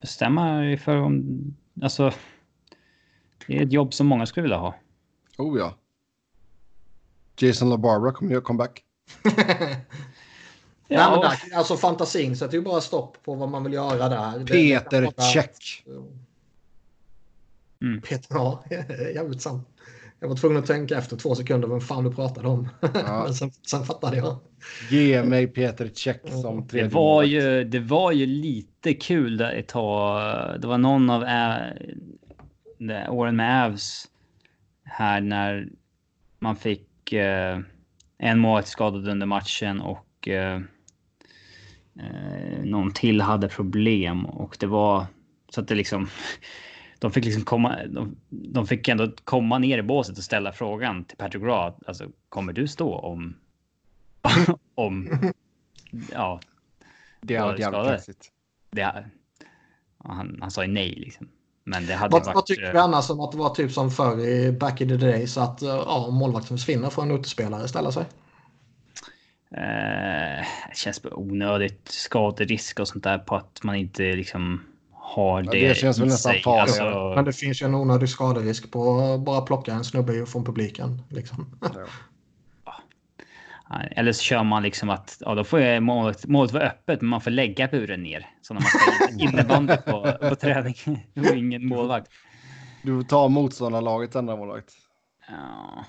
[0.00, 2.12] bestämma dig för om, alltså.
[3.46, 4.74] Det är ett jobb som många skulle vilja ha.
[5.38, 5.74] Oh ja.
[7.38, 8.82] Jason LaBarbara kommer göra comeback.
[10.88, 14.08] Ja, Nej, men där, alltså fantasin sätter ju bara stopp på vad man vill göra
[14.08, 14.46] där.
[14.46, 15.26] Peter bara...
[15.26, 15.84] Check.
[17.82, 18.00] Mm.
[18.00, 18.64] Peter, ja,
[19.14, 19.68] jävligt sant.
[20.20, 22.68] Jag var tvungen att tänka efter två sekunder vem fan du pratade om.
[22.80, 22.88] Ja.
[23.24, 24.36] Men sen, sen fattade jag.
[24.90, 29.52] Ge mig Peter Check som tredje det var, ju, det var ju lite kul där
[29.52, 30.20] ett tag.
[30.60, 31.24] Det var någon av
[32.90, 34.10] åren med Avs
[34.84, 35.68] här när
[36.38, 37.60] man fick eh,
[38.18, 40.60] en mål skadad under matchen och eh,
[41.98, 45.06] eh, någon till hade problem och det var
[45.48, 46.08] så att det liksom.
[46.98, 47.76] De fick liksom komma.
[47.86, 51.76] De, de fick ändå komma ner i båset och ställa frågan till Patrick Raw.
[51.86, 53.36] Alltså kommer du stå om?
[54.74, 55.18] om.
[56.12, 56.40] Ja.
[57.20, 57.60] Det är jävligt
[58.70, 59.04] Det.
[59.98, 61.28] Han, han sa ju nej liksom.
[61.64, 62.34] Men det hade vad, varit...
[62.34, 64.96] vad tycker du annars om att det var typ som förr i back in the
[64.96, 68.04] day så att ja, målvakten försvinner från en utespelare ställer sig?
[69.56, 75.58] Eh, det känns onödigt skaderisk och sånt där på att man inte liksom har det.
[75.58, 76.80] Ja, det känns väl nästan farligt.
[76.80, 77.12] Alltså...
[77.14, 81.02] Men det finns ju en onödig skaderisk på att bara plocka en snubbe från publiken.
[81.08, 81.46] Liksom.
[81.60, 81.68] Ja.
[83.90, 87.20] Eller så kör man liksom att ja, då får målet, målet vara öppet, men man
[87.20, 88.26] får lägga buren ner.
[88.42, 90.74] Så när man ska innebandy på, på träning.
[91.30, 92.10] och ingen målvakt.
[92.82, 94.72] Du tar motståndarlaget enda målvakt.
[95.28, 95.84] Ja.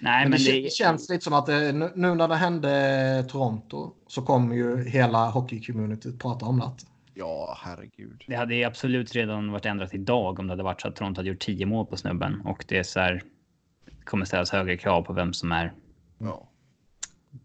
[0.00, 3.92] Nej, men, men det, det, känns lite som att det, nu när det hände Toronto
[4.06, 6.70] så kommer ju hela hockey-communityt prata om det.
[7.14, 8.24] Ja, herregud.
[8.26, 11.28] Det hade absolut redan varit ändrat idag om det hade varit så att Toronto hade
[11.28, 13.22] gjort tio mål på snubben och det är så här.
[14.04, 15.72] kommer ställas högre krav på vem som är.
[16.18, 16.48] Ja.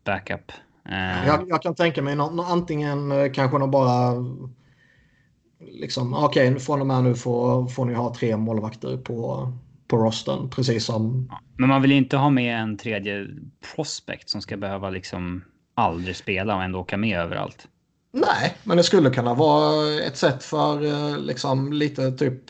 [0.03, 0.51] Backup.
[0.89, 4.13] Uh, jag, jag, kan tänka mig någon, antingen eh, kanske de bara.
[5.59, 9.51] Liksom okej, okay, från och med nu får, får ni ha tre målvakter på
[9.93, 11.31] på rosten, precis som...
[11.57, 13.27] Men man vill inte ha med en tredje
[13.75, 15.43] prospect som ska behöva liksom
[15.75, 17.67] aldrig spela och ändå åka med överallt.
[18.11, 22.41] Nej, men det skulle kunna vara ett sätt för eh, liksom lite typ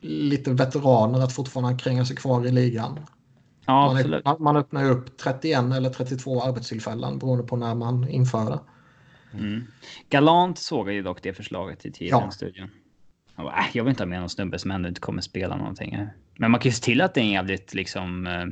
[0.00, 3.00] lite veteraner att fortfarande kränga sig kvar i ligan.
[3.70, 8.50] Ja, man, man öppnar ju upp 31 eller 32 arbetstillfällen beroende på när man inför
[8.50, 8.60] det.
[9.38, 9.66] Mm.
[10.08, 12.30] Galant såg ju dock det förslaget i tiden ja.
[12.30, 12.70] studion.
[13.36, 15.56] Jag, bara, äh, jag vill inte ha med någon snubbe som ändå inte kommer spela
[15.56, 16.06] någonting.
[16.36, 18.46] Men man kan ju se till att det är en jävligt liksom eh,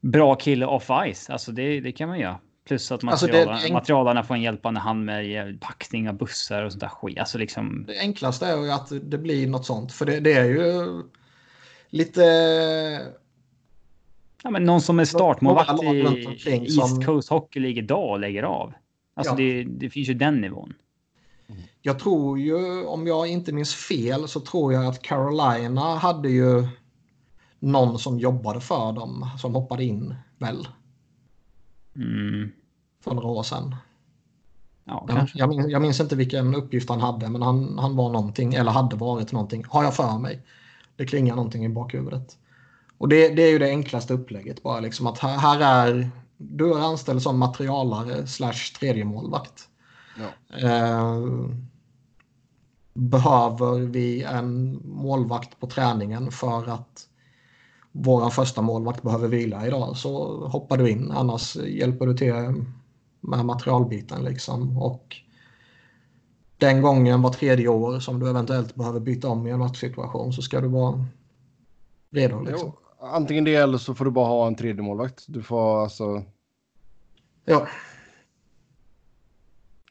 [0.00, 1.30] bra kille off ice.
[1.30, 2.38] Alltså det, det kan man göra.
[2.66, 6.80] Plus att materialarna, alltså materialarna får en hjälpande hand med packning av bussar och sånt
[6.80, 7.18] där skit.
[7.18, 7.84] Alltså liksom...
[7.86, 9.92] Det enklaste är ju att det blir något sånt.
[9.92, 11.02] För det, det är ju
[11.90, 12.22] lite...
[14.44, 16.00] Ja, men någon som är startmålvakt i
[16.46, 17.04] East.
[17.06, 18.72] Coast Hockey League idag och lägger av.
[19.14, 19.36] Alltså ja.
[19.36, 20.74] det, det finns ju den nivån.
[21.82, 26.68] Jag tror ju, om jag inte minns fel, så tror jag att Carolina hade ju
[27.58, 30.68] någon som jobbade för dem som hoppade in väl.
[31.96, 32.52] Mm.
[33.04, 33.76] För några år sedan.
[34.84, 38.10] Ja, jag, jag, minns, jag, minns, inte vilken uppgift han hade, men han, han var
[38.10, 40.42] någonting, eller hade varit någonting, har jag för mig.
[40.96, 42.38] Det klingar någonting i bakhuvudet.
[42.98, 46.74] Och det, det är ju det enklaste upplägget bara, liksom att här, här är, du
[46.74, 49.68] är anställd som materialare slash tredje målvakt.
[50.18, 50.58] Ja.
[50.58, 51.20] Eh,
[52.94, 57.08] behöver vi en målvakt på träningen för att
[57.92, 61.10] vår första målvakt behöver vila idag så hoppar du in.
[61.10, 62.64] Annars hjälper du till
[63.20, 64.78] med materialbiten liksom.
[64.78, 65.16] Och
[66.58, 70.42] den gången var tredje år som du eventuellt behöver byta om i en matchsituation så
[70.42, 71.06] ska du vara
[72.10, 72.40] redo.
[72.40, 72.72] Liksom.
[72.74, 75.24] Jo, antingen det eller så får du bara ha en tredje målvakt.
[75.28, 76.22] Du får alltså...
[77.44, 77.66] Ja.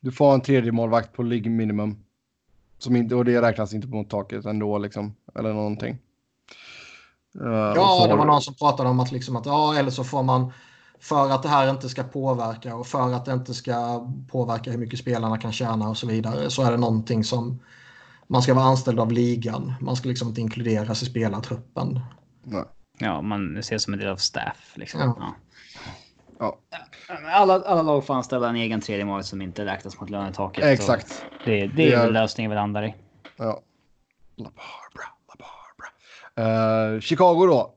[0.01, 2.03] Du får ha en tredje målvakt på ligg minimum.
[2.77, 5.15] Som inte, och det räknas inte mot taket ändå liksom.
[5.35, 5.97] Eller någonting.
[7.41, 10.23] Uh, ja, det var någon som pratade om att liksom att ja, eller så får
[10.23, 10.51] man
[10.99, 14.77] för att det här inte ska påverka och för att det inte ska påverka hur
[14.77, 17.59] mycket spelarna kan tjäna och så vidare så är det någonting som
[18.27, 19.73] man ska vara anställd av ligan.
[19.81, 21.99] Man ska liksom inte inkluderas i spelartruppen.
[22.43, 22.63] Nej.
[22.97, 24.73] Ja, man ses som en del av staff.
[24.75, 24.99] Liksom.
[24.99, 25.35] Ja.
[26.39, 26.59] Ja.
[27.25, 30.63] Alla, alla lag får anställa en egen tredje mål som inte räknas mot lönetaket.
[30.63, 31.25] Exakt.
[31.45, 32.95] Det, det är väl lösningen vi landar i.
[33.37, 33.61] Ja.
[34.35, 35.35] La Barbara, La
[36.35, 36.93] Barbara.
[36.95, 37.73] Uh, Chicago då.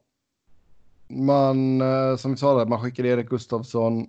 [1.09, 4.07] Man, uh, som vi sa, där, man skickade Erik Gustafsson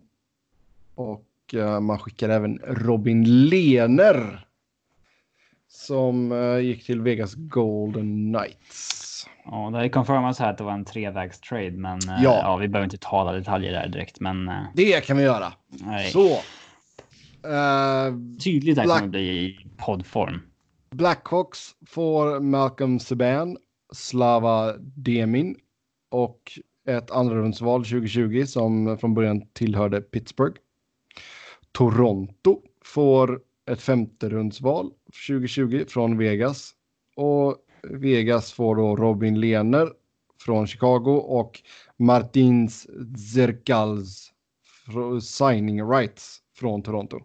[0.95, 4.47] och uh, man skickade även Robin Lehner
[5.67, 6.31] som
[6.63, 9.06] gick till Vegas Golden Knights.
[9.45, 12.21] Ja, det har ju confirmats här att det var en trevägs trade, men ja.
[12.21, 12.57] ja.
[12.57, 14.19] vi behöver inte tala detaljer där direkt.
[14.19, 15.53] Men det kan vi göra.
[15.67, 16.11] Nej.
[16.11, 16.28] Så.
[17.47, 18.99] Uh, Tydligt Black...
[18.99, 20.41] kommer bli i poddform.
[20.89, 23.57] Blackhawks får Malcolm Subban,
[23.93, 25.55] Slava Demin
[26.11, 30.59] och ett andrarumsval 2020 som från början tillhörde Pittsburgh.
[31.71, 34.91] Toronto får ett femterumsval
[35.28, 36.71] 2020 från Vegas
[37.15, 39.89] och Vegas får då Robin Lehner
[40.45, 41.61] från Chicago och
[41.97, 42.88] Martins
[43.34, 44.34] Zerkals
[45.21, 47.19] signing rights från Toronto.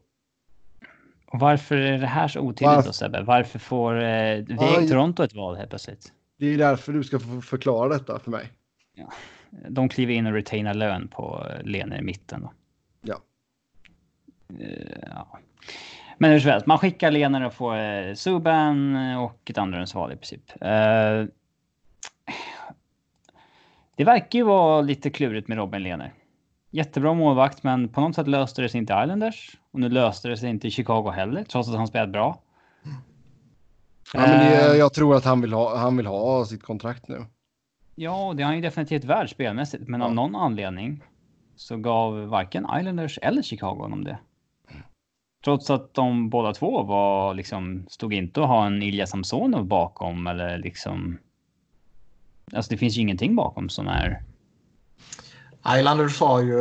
[1.27, 2.89] Och varför är det här så otydligt varför?
[2.89, 3.23] då Sebbe?
[3.23, 4.89] Varför får eh, Aj.
[4.89, 6.13] Toronto ett val helt plötsligt?
[6.39, 8.53] Det är därför du ska få förklara detta för mig.
[8.95, 9.13] Ja.
[9.69, 12.53] De kliver in och retainar lön på Lene i mitten då.
[13.03, 13.21] Ja.
[14.61, 14.69] Uh,
[15.03, 15.39] ja.
[16.19, 20.17] Men hur som helst, man skickar Lena och får eh, Subban och ett andrahandsval i
[20.17, 20.53] princip.
[20.63, 21.29] Uh,
[23.97, 26.13] det verkar ju vara lite klurigt med Robin Lehner.
[26.71, 29.57] Jättebra målvakt, men på något sätt löste det sig inte Islanders.
[29.71, 32.39] Och nu löste det sig inte i Chicago heller, trots att han spelat bra.
[34.15, 37.09] Ja, men det, uh, jag tror att han vill, ha, han vill ha sitt kontrakt
[37.09, 37.27] nu.
[37.95, 40.07] Ja, det har han ju definitivt värd spelmässigt, men ja.
[40.07, 41.03] av någon anledning
[41.57, 44.19] så gav varken Islanders eller Chicago honom det.
[45.45, 50.27] Trots att de båda två var liksom, stod inte att ha en Ilja Samsonov bakom
[50.27, 51.19] eller liksom.
[52.53, 54.23] Alltså det finns ju ingenting bakom som är.
[55.79, 56.59] Islanders har ju.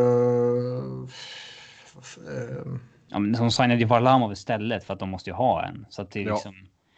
[3.09, 5.85] Ja, men de signade ju Varlamov istället för att de måste ju ha en.
[5.89, 6.33] Så att det är ja.
[6.33, 6.53] liksom.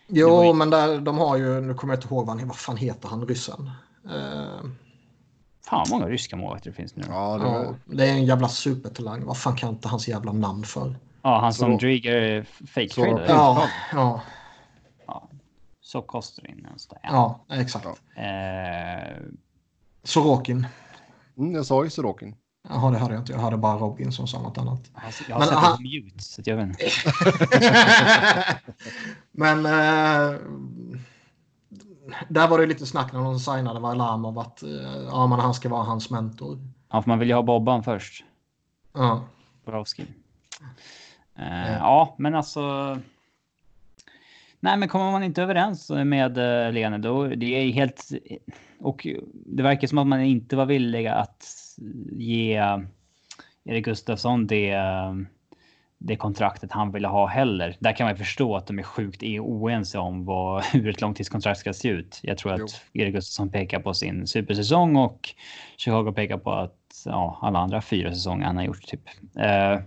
[0.08, 0.54] Jo, ju...
[0.54, 3.28] men där, de har ju, nu kommer jag inte ihåg vad, vad fan heter han
[3.28, 3.70] ryssen?
[4.06, 4.70] Uh...
[5.66, 7.04] Fan många ryska målvakter det finns nu.
[7.10, 9.26] Ja, det, ja, det är en jävla supertalang.
[9.26, 10.96] Vad fan kan inte hans jävla namn för?
[11.24, 13.26] Ja, han som Drieger fake trade.
[13.28, 14.22] Ja, ja.
[15.08, 15.30] ja.
[15.82, 16.96] Så kostar det in nästa.
[17.04, 17.40] Ja.
[17.48, 17.86] ja, exakt.
[18.16, 19.18] Eh...
[20.04, 20.68] Sorokin.
[21.38, 22.36] Mm, jag sa ju Sorokin.
[22.70, 23.32] Jaha, det hörde jag inte.
[23.32, 24.92] Jag hörde bara Robin som sa något annat.
[24.94, 25.78] Alltså, jag har Men, sett han...
[25.82, 26.90] mute, så jag vet inte.
[29.32, 30.40] Men eh,
[32.30, 34.70] där var det lite snack när de signade Varlamov att eh,
[35.08, 36.60] ja, men han ska vara hans mentor.
[36.92, 38.24] Ja, för man vill ju ha Bobban först.
[38.94, 39.24] Ja.
[41.40, 42.98] Uh, ja, men alltså.
[44.60, 48.10] Nej, men kommer man inte överens med uh, Lene då det är helt
[48.80, 51.46] och det verkar som att man inte var villiga att
[52.12, 52.62] ge
[53.66, 54.76] Erik Gustafsson det,
[55.98, 57.76] det kontraktet han ville ha heller.
[57.80, 61.74] Där kan man förstå att de är sjukt oense om vad, hur ett långtidskontrakt ska
[61.74, 62.20] se ut.
[62.24, 62.66] Jag tror jo.
[62.66, 65.30] att Erik Gustafsson pekar på sin supersäsong och
[65.78, 69.02] Chicago pekar på att ja, alla andra fyra säsonger han har gjort typ.
[69.38, 69.82] Uh,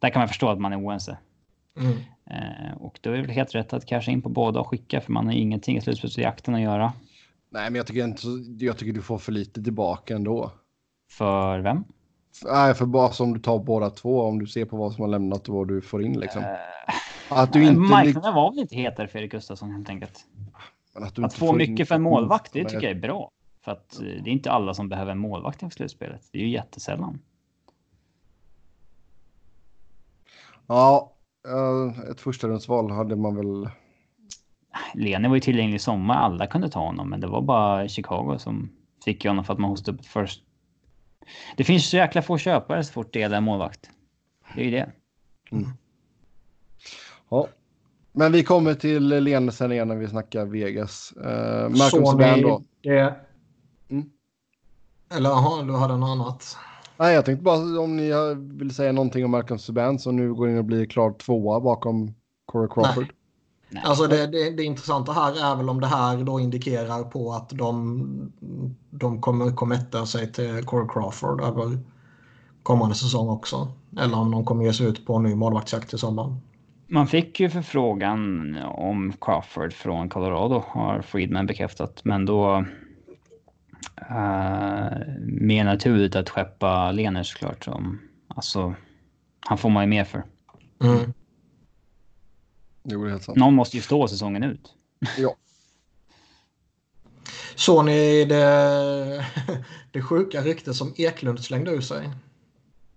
[0.00, 1.18] där kan man förstå att man är oense.
[1.76, 1.98] Mm.
[2.30, 5.00] Eh, och då är det väl helt rätt att casha in på båda och skicka
[5.00, 6.92] för man har ingenting i slutspelsjakten att göra.
[7.50, 8.26] Nej, men jag tycker inte
[8.58, 10.52] Jag tycker du får för lite tillbaka ändå.
[11.10, 11.84] För vem?
[12.44, 15.08] Nej, för bara som du tar båda två om du ser på vad som har
[15.08, 16.42] lämnat och vad du får in liksom.
[16.42, 16.48] Uh,
[17.28, 20.26] att du inte marknaden var väl inte hetare för Erik Gustafsson helt enkelt.
[20.94, 23.30] att, att få mycket för en målvakt, det tycker jag är bra.
[23.64, 26.28] För att det är inte alla som behöver en målvakt i slutspelet.
[26.32, 27.18] Det är ju jättesällan.
[30.70, 31.12] Ja,
[32.10, 33.70] ett förstahundsval hade man väl.
[34.94, 36.14] Lene var ju tillgänglig i sommar.
[36.14, 38.70] Alla kunde ta honom, men det var bara Chicago som
[39.04, 40.42] fick honom för att man hostade upp först.
[41.56, 43.90] Det finns så jäkla få köpare så fort det är en målvakt.
[44.54, 44.92] Det är ju det.
[45.50, 45.70] Mm.
[47.28, 47.48] Ja,
[48.12, 51.12] men vi kommer till Lene sen igen när vi snackar Vegas.
[51.16, 52.62] Uh, Malcolm Subban då.
[52.82, 53.16] Det...
[53.88, 54.10] Mm.
[55.14, 56.56] Eller jaha, du hade något annat?
[57.00, 60.48] Nej, jag tänkte bara om ni vill säga någonting om Malcolm Subban som nu går
[60.48, 62.14] in och blir klar tvåa bakom
[62.46, 63.04] Corey Crawford.
[63.04, 63.12] Nej.
[63.68, 63.82] Nej.
[63.86, 67.50] Alltså det, det, det, intressanta här är väl om det här då indikerar på att
[67.50, 68.32] de,
[68.90, 71.78] de kommer committa sig till Corey Crawford över
[72.62, 73.68] kommande säsong också.
[74.00, 76.36] Eller om de kommer ge sig ut på en ny målvaktsjakt i sommar.
[76.86, 82.00] Man fick ju förfrågan om Crawford från Colorado har Friedman bekräftat.
[82.04, 82.64] Men då
[84.10, 87.64] Uh, mer naturligt att skeppa Lener såklart.
[87.64, 88.74] Som, alltså,
[89.40, 90.24] han får man ju mer för.
[90.82, 91.12] Mm.
[92.84, 93.38] Jo, det helt sant.
[93.38, 94.74] Någon måste ju stå säsongen ut.
[95.18, 95.36] Ja.
[97.54, 99.26] Såg ni det,
[99.92, 102.10] det sjuka rykte som Eklund slängde ur sig?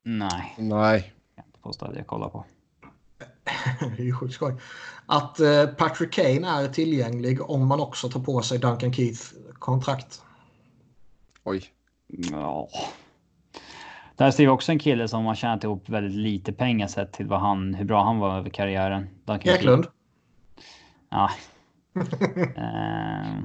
[0.04, 0.56] Nej.
[0.58, 1.14] Nej.
[1.36, 2.46] Jag inte påstå att jag kollar på.
[3.80, 4.56] det är ju sjukt skoj.
[5.06, 9.22] Att eh, Patrick Kane är tillgänglig om man också tar på sig Duncan Keith
[9.60, 10.22] kontrakt.
[11.44, 11.64] Oj.
[12.08, 12.68] Ja.
[14.16, 17.28] Där ser vi också en kille som har tjänat ihop väldigt lite pengar sett till
[17.28, 19.10] vad han, hur bra han var över karriären.
[19.44, 19.88] Eklund?
[21.10, 21.30] Ja.
[22.56, 23.44] eh,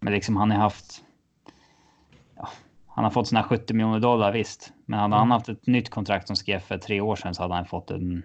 [0.00, 1.04] men liksom han har haft...
[2.36, 2.48] Ja,
[2.86, 4.72] han har fått sina 70 miljoner dollar visst.
[4.84, 5.18] Men hade mm.
[5.18, 7.90] han haft ett nytt kontrakt som skrev för tre år sedan så hade han fått
[7.90, 8.22] en...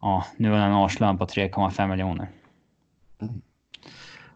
[0.00, 2.28] Ja, nu är en årslön på 3,5 miljoner.
[3.20, 3.42] Mm.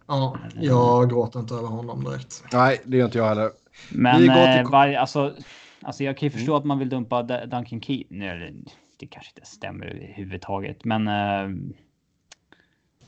[0.07, 2.45] Ja, jag gråter inte över honom direkt.
[2.53, 3.51] Nej, det gör inte jag heller.
[3.91, 5.35] Men eh, var, alltså,
[5.83, 6.59] alltså, jag kan ju förstå mm.
[6.59, 8.05] att man vill dumpa Duncan Key.
[8.09, 8.65] Nu,
[8.97, 11.09] det kanske inte stämmer överhuvudtaget, men.
[11.09, 11.49] Eh,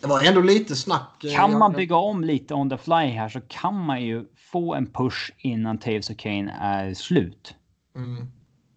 [0.00, 1.24] det var ändå lite snack.
[1.24, 4.74] Eh, kan man bygga om lite on the fly här så kan man ju få
[4.74, 7.54] en push innan Taves och Kane är slut.
[7.96, 8.26] Mm.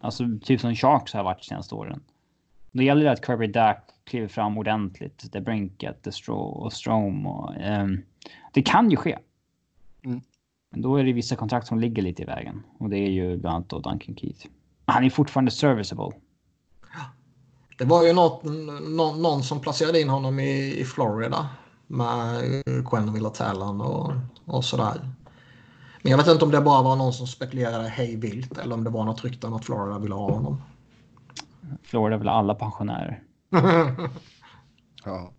[0.00, 2.00] Alltså typ som Sharks har varit senaste åren.
[2.72, 5.32] Då gäller det att Kirby Dack kliver fram ordentligt.
[5.32, 7.26] The Brinket, The Straw och Strom.
[7.26, 8.02] Och, um,
[8.50, 9.18] det kan ju ske.
[10.04, 10.20] Mm.
[10.70, 12.62] Men då är det vissa kontrakt som ligger lite i vägen.
[12.78, 14.46] Och det är ju bland annat då Duncan Keith.
[14.84, 16.20] Han är fortfarande serviceable.
[17.78, 18.44] Det var ju något,
[18.88, 21.48] någon, någon som placerade in honom i, i Florida
[21.86, 22.42] med
[22.90, 24.12] Quenneville Talon och,
[24.44, 25.08] och sådär.
[26.02, 28.84] Men jag vet inte om det bara var någon som spekulerade hej vilt eller om
[28.84, 30.62] det var något rykte om att Florida ville ha honom.
[31.82, 33.22] Florida vill ha alla pensionärer.
[35.04, 35.32] ja.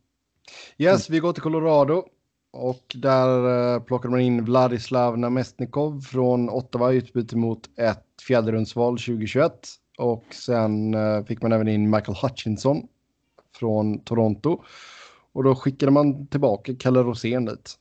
[0.78, 2.04] Yes, vi går till Colorado.
[2.52, 8.94] Och där uh, plockade man in Vladislav Namestnikov från Ottawa i utbyte mot ett fjäderrundsval
[8.94, 9.68] 2021.
[9.98, 12.88] Och sen uh, fick man även in Michael Hutchinson
[13.56, 14.64] från Toronto.
[15.34, 17.78] Och då skickade man tillbaka Kalle Rosén dit.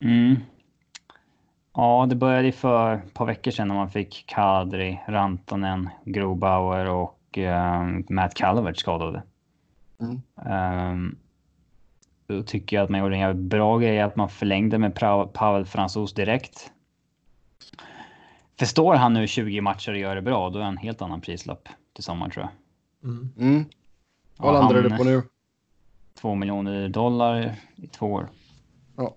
[0.00, 0.36] Mm.
[1.74, 7.38] Ja, det började för ett par veckor sedan när man fick Kadri, Rantanen, Grobauer och
[7.38, 9.22] uh, Matt Calvert skadade.
[10.00, 10.22] Mm.
[10.92, 11.16] Um,
[12.46, 14.94] tycker jag att man gjorde en bra grej att man förlängde med
[15.32, 16.72] Pavel Fransos direkt.
[18.58, 21.20] Förstår han nu 20 matcher och gör det bra, då är han en helt annan
[21.20, 23.10] prislapp till sommaren tror jag.
[23.10, 23.32] Mm.
[23.38, 23.64] Mm.
[24.36, 25.22] Vad ja, landar du på nu?
[26.14, 28.28] Två miljoner dollar i två år.
[28.96, 29.16] Ja.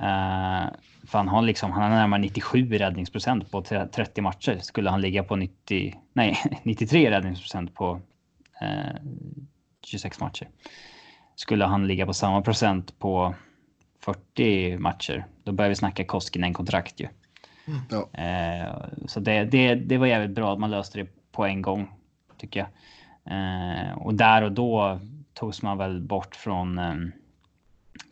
[0.00, 0.72] Uh,
[1.06, 4.58] för han har liksom, han har närmare 97 räddningsprocent på 30 matcher.
[4.62, 8.00] Skulle han ligga på 90, nej 93 räddningsprocent på
[8.62, 8.96] uh,
[9.82, 10.48] 26 matcher
[11.34, 13.34] skulle han ligga på samma procent på
[14.00, 17.08] 40 matcher, då börjar vi snacka Koskinen-kontrakt ju.
[17.66, 17.80] Mm.
[17.90, 18.20] Ja.
[18.20, 18.74] Eh,
[19.06, 21.92] så det, det, det var jävligt bra att man löste det på en gång,
[22.36, 22.68] tycker jag.
[23.34, 25.00] Eh, och där och då
[25.34, 26.94] togs man väl bort från eh,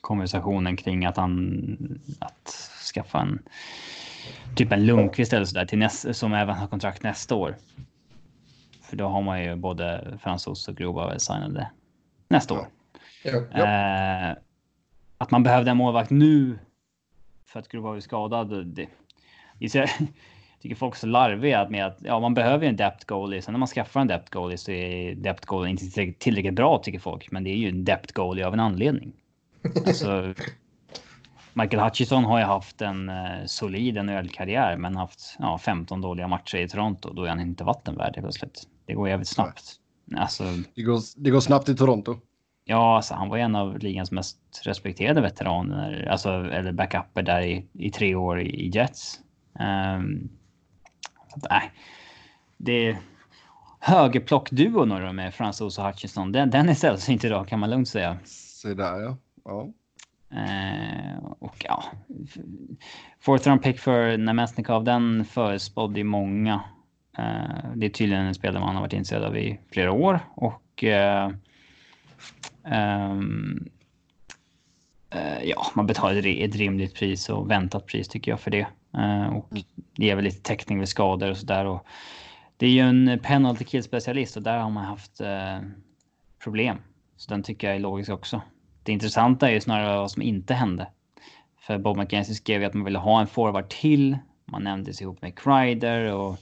[0.01, 2.49] konversationen kring att han att
[2.95, 3.39] skaffa en
[4.57, 7.57] typ en Lundqvist eller sådär till näst, som även har kontrakt nästa år.
[8.83, 11.71] För då har man ju både Fransos och Grova signade
[12.29, 12.67] nästa år.
[13.25, 14.37] Eh,
[15.19, 16.59] att man behövde en målvakt nu
[17.47, 18.67] för att Grova var skadad.
[18.67, 18.89] Det,
[19.59, 19.89] jag
[20.61, 23.43] tycker folk är så larviga med att ja, man behöver en depth goalie.
[23.43, 26.99] Sen när man skaffar en depth goalie så är depth goalie inte tillräckligt bra tycker
[26.99, 27.31] folk.
[27.31, 29.13] Men det är ju en depth goalie av en anledning.
[29.87, 30.35] Alltså,
[31.55, 36.59] Michael Hutchison har ju haft en eh, solid NHL-karriär men haft ja, 15 dåliga matcher
[36.59, 37.13] i Toronto.
[37.13, 38.63] Då är han inte vattenvärd plötsligt.
[38.87, 39.63] Det går jävligt snabbt.
[40.17, 40.45] Alltså,
[40.75, 42.17] det, går, det går snabbt i Toronto.
[42.65, 47.67] Ja, alltså, han var en av ligans mest respekterade veteraner, alltså eller backuper där i,
[47.73, 49.21] i tre år i, i Jets.
[49.61, 50.29] Um,
[51.29, 51.71] så nej,
[52.57, 52.97] det är
[53.81, 56.33] högerplockduon med Fransos och Hutchinson.
[56.33, 58.19] Den, den är sällsynt idag kan man lugnt säga.
[58.25, 59.17] Se där ja.
[59.45, 59.69] ja.
[60.33, 61.85] Uh, och ja,
[63.21, 66.55] fourth round pick för Nemesnikov, den förespådde många.
[67.19, 70.85] Uh, det är tydligen en spelare man har varit intresserad av i flera år och
[70.85, 71.37] uh,
[72.65, 73.69] Um,
[75.15, 78.67] uh, ja, man betalar ett rimligt pris och väntat pris tycker jag för det.
[78.99, 79.49] Uh, och
[79.97, 81.81] det är väl lite täckning vid skador och sådär.
[82.57, 85.69] Det är ju en penalty kill specialist och där har man haft uh,
[86.45, 86.79] problem.
[87.17, 88.43] Så den tycker jag är logisk också.
[88.83, 90.87] Det intressanta är ju snarare vad som inte hände.
[91.61, 94.19] För Bob McKenzie skrev ju att man ville ha en forward till.
[94.45, 96.39] Man nämndes ihop med Kreider och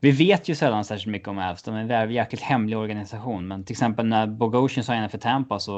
[0.00, 1.62] vi vet ju sällan särskilt mycket om Avs.
[1.62, 3.48] De är en jäkligt hemlig organisation.
[3.48, 5.72] Men till exempel när Bogosian signade för Tampa så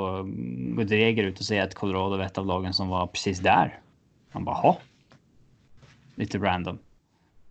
[0.77, 3.79] går Dreger ut och säger att Colorado var ett av lagen som var precis där.
[4.33, 4.79] Man bara, ha.
[6.15, 6.79] Lite random.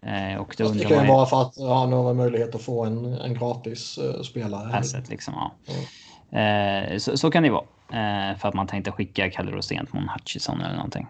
[0.01, 3.05] Eh, och det, det kan ju vara för att han har möjlighet att få en,
[3.05, 4.77] en gratis uh, spelare.
[4.77, 5.51] Asset, liksom, ja.
[5.67, 6.93] Mm.
[6.93, 7.65] Eh, så, så, kan det vara.
[7.93, 11.07] Eh, för att man tänkte skicka Kalle Rosén mot Hutchison eller någonting.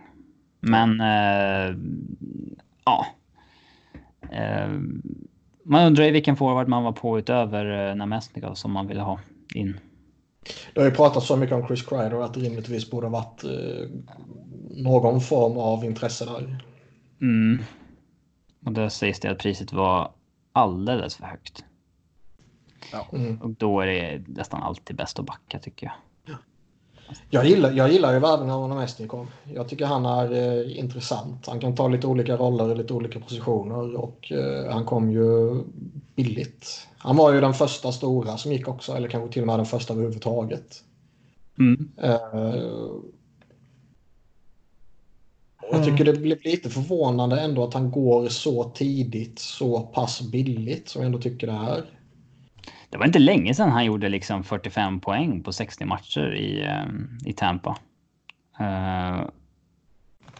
[0.59, 1.75] Men eh,
[2.85, 3.05] ja.
[5.63, 9.19] Man undrar ju vilken forward man var på utöver eh, Namestnikov som man ville ha
[9.53, 9.79] in.
[10.73, 13.43] Det har ju pratats så mycket om Chris Kreider att det rimligtvis borde ha varit
[13.43, 13.89] eh,
[14.69, 16.63] någon form av intresse där.
[17.21, 17.63] Mm.
[18.65, 20.11] Och då sägs det att priset var
[20.51, 21.63] alldeles för högt.
[22.91, 23.07] Ja.
[23.13, 23.41] Mm.
[23.41, 25.93] Och då är det nästan alltid bäst att backa tycker jag.
[27.29, 29.27] Jag gillar, jag gillar ju värvningen av Namestnikov.
[29.53, 31.47] Jag tycker han är eh, intressant.
[31.47, 35.61] Han kan ta lite olika roller i lite olika positioner och eh, han kom ju
[36.15, 36.87] billigt.
[36.97, 39.65] Han var ju den första stora som gick också, eller kanske till och med den
[39.65, 40.83] första överhuvudtaget.
[41.59, 41.91] Mm.
[41.97, 42.61] Eh,
[45.71, 50.89] jag tycker det blev lite förvånande ändå att han går så tidigt, så pass billigt
[50.89, 52.00] som jag ändå tycker det är.
[52.91, 57.17] Det var inte länge sedan han gjorde liksom 45 poäng på 60 matcher i, um,
[57.25, 57.77] i Tampa.
[58.61, 59.29] Uh,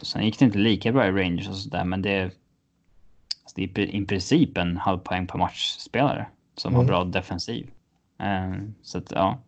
[0.02, 3.80] sen gick det inte lika bra i Rangers och sådär, men det, alltså det är
[3.80, 6.80] i princip en halv poäng per matchspelare som mm.
[6.80, 7.70] har bra defensiv.
[8.24, 9.39] Uh, så att, ja,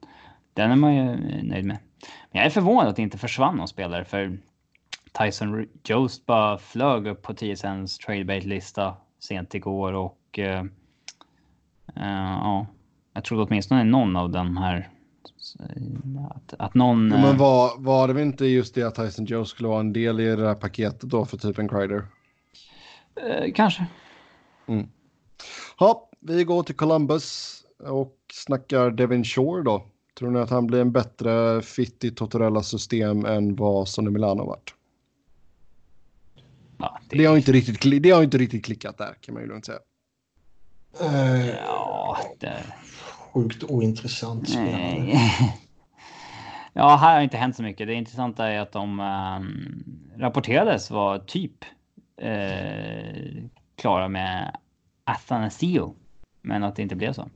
[0.53, 1.77] den är man ju nöjd med.
[2.31, 4.37] Men jag är förvånad att det inte försvann någon spelare, för
[5.11, 10.63] Tyson Jost bara flög upp på TSNs tradebait-lista sent igår och uh,
[11.95, 12.67] ja,
[13.13, 14.89] jag trodde åtminstone någon av de här
[16.35, 17.11] att, att någon...
[17.11, 20.19] Ja, men var, var det inte just det att Tyson Joe skulle vara en del
[20.19, 22.07] i det här paketet då för typ en Crider?
[23.15, 23.85] Eh, kanske.
[24.67, 24.87] Mm.
[25.79, 29.85] Ja, vi går till Columbus och snackar Devin Shore då.
[30.19, 34.45] Tror ni att han blir en bättre fit i Tortorellas system än vad Sonny Milano
[34.45, 34.73] varit?
[36.77, 37.17] Ja, det...
[37.17, 39.79] Det, har inte riktigt, det har inte riktigt klickat där kan man ju lugnt säga.
[41.65, 42.63] Ja, det
[43.33, 45.03] sjukt ointressant spelare.
[46.73, 47.87] ja, här har inte hänt så mycket.
[47.87, 49.83] Det intressanta är att de um,
[50.17, 51.65] rapporterades var typ
[52.23, 53.43] uh,
[53.75, 54.57] klara med
[55.03, 55.95] Athanasio,
[56.41, 57.29] men att det inte blev så.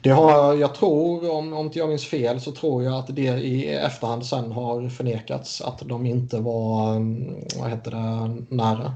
[0.00, 3.22] Det har, jag tror, om, om inte jag minns fel, så tror jag att det
[3.22, 8.94] i efterhand sen har förnekats att de inte var, mm, vad heter det, nära.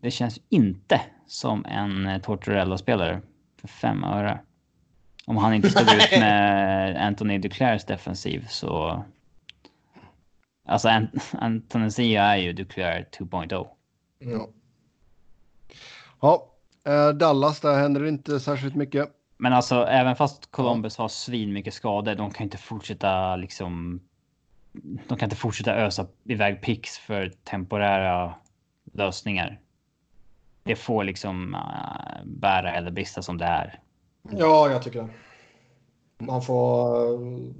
[0.00, 3.20] Det känns inte som en Tortorella-spelare
[3.60, 4.40] för fem öre.
[5.30, 9.04] Om han inte stod ut med Anthony Duclairs defensiv så...
[10.68, 13.66] Alltså Ant Anthony Sia är ju Duclair 2.0.
[14.18, 14.48] Ja.
[16.20, 16.46] Ja,
[16.86, 19.08] eh, Dallas, där händer det inte särskilt mycket.
[19.36, 24.00] Men alltså även fast Columbus har svin mycket skador, de kan inte fortsätta liksom.
[25.08, 28.34] De kan inte fortsätta ösa iväg pix för temporära
[28.92, 29.60] lösningar.
[30.62, 33.80] Det får liksom uh, bära eller brista som det är.
[34.22, 35.08] Ja, jag tycker det.
[36.24, 37.50] Man får...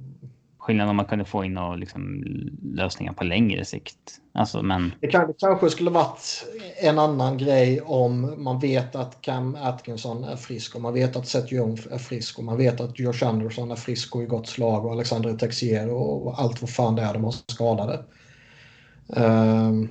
[0.58, 2.22] Skillnaden om man kunde få in och liksom
[2.62, 4.20] lösningar på längre sikt.
[4.32, 4.92] Alltså, men...
[5.00, 6.46] det, kan, det kanske skulle varit
[6.82, 11.26] en annan grej om man vet att Cam Atkinson är frisk och man vet att
[11.26, 14.46] Seth Young är frisk och man vet att Josh Anderson är frisk och i gott
[14.46, 18.04] slag och Alexander Texier och allt vad fan det är de har skadade.
[19.06, 19.88] Um,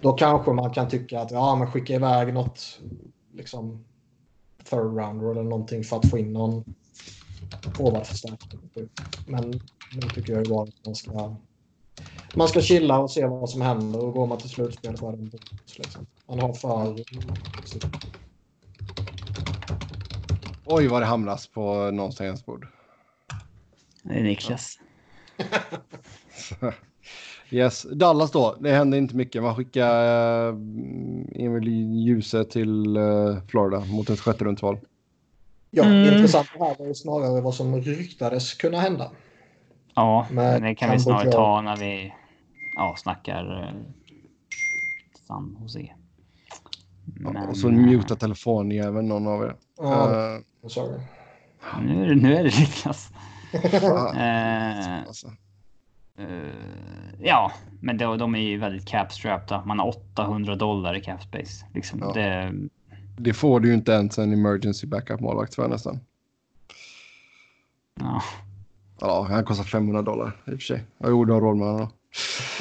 [0.00, 2.80] då kanske man kan tycka att ja, men skicka iväg något
[3.34, 3.84] liksom
[4.64, 6.64] third rounder eller någonting för att få in någon
[7.76, 8.88] forwardförstärkning.
[9.26, 9.60] Men
[9.92, 11.36] nu tycker jag ju bara att man ska,
[12.34, 15.12] man ska chilla och se vad som händer och går man till slutspel så är
[15.12, 15.78] det en bonus.
[15.78, 16.06] Liksom.
[16.26, 17.04] Man har för...
[20.64, 22.68] Oj, vad det hamnas på någonstans bord.
[24.02, 24.78] Det är Niklas.
[27.52, 28.56] yes, Dallas då.
[28.60, 29.42] Det hände inte mycket.
[29.42, 30.04] Man skickar
[30.48, 30.54] uh,
[31.34, 31.68] Emil
[32.06, 34.78] Ljuse till uh, Florida mot ett sjätte rundsval.
[35.70, 36.14] Ja, mm.
[36.14, 39.10] intressant det här var ju snarare vad som ryktades kunna hända.
[39.94, 42.12] Ja, men det kan vi snarare ta när vi
[42.76, 43.80] ja, snackar uh,
[45.26, 45.92] San Jose.
[47.04, 49.56] Men, ja, och så muta telefonjäveln någon av er.
[49.78, 51.00] Ja, uh, sorry.
[51.82, 53.10] Nu, nu är det Niklas.
[54.14, 55.30] uh, alltså.
[56.20, 56.50] Uh,
[57.20, 59.66] ja, men då, de är ju väldigt capstrapped.
[59.66, 61.66] Man har 800 dollar i capspace.
[61.74, 61.98] Liksom.
[62.00, 62.12] Ja.
[62.12, 62.52] Det,
[63.18, 66.00] det får du ju inte ens en emergency backup målvakt för nästan.
[68.00, 68.22] Ja.
[69.00, 70.84] Ja, han kostar 500 dollar i och för sig.
[70.98, 71.88] Jag gjorde råd med honom.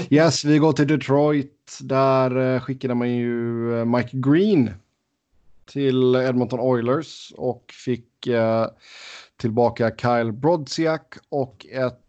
[0.10, 1.80] Yes, vi går till Detroit.
[1.82, 4.72] Där eh, skickade man ju eh, Mike Green
[5.66, 8.68] till Edmonton Oilers och fick eh,
[9.38, 12.01] tillbaka Kyle Brodziak och ett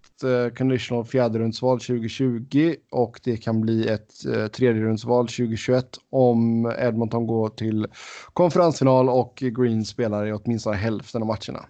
[0.56, 7.86] conditional fjärderundsval 2020 och det kan bli ett uh, tredjerundsval 2021 om Edmonton går till
[8.32, 11.66] konferensfinal och Green spelar i åtminstone hälften av matcherna.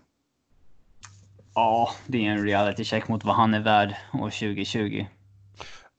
[1.55, 5.07] Ja, det är en reality check mot vad han är värd år 2020.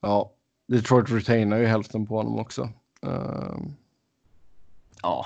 [0.02, 0.32] Ja,
[0.68, 2.70] Detroit retainar ju hälften på honom också.
[3.06, 3.58] Uh...
[5.02, 5.26] Ja,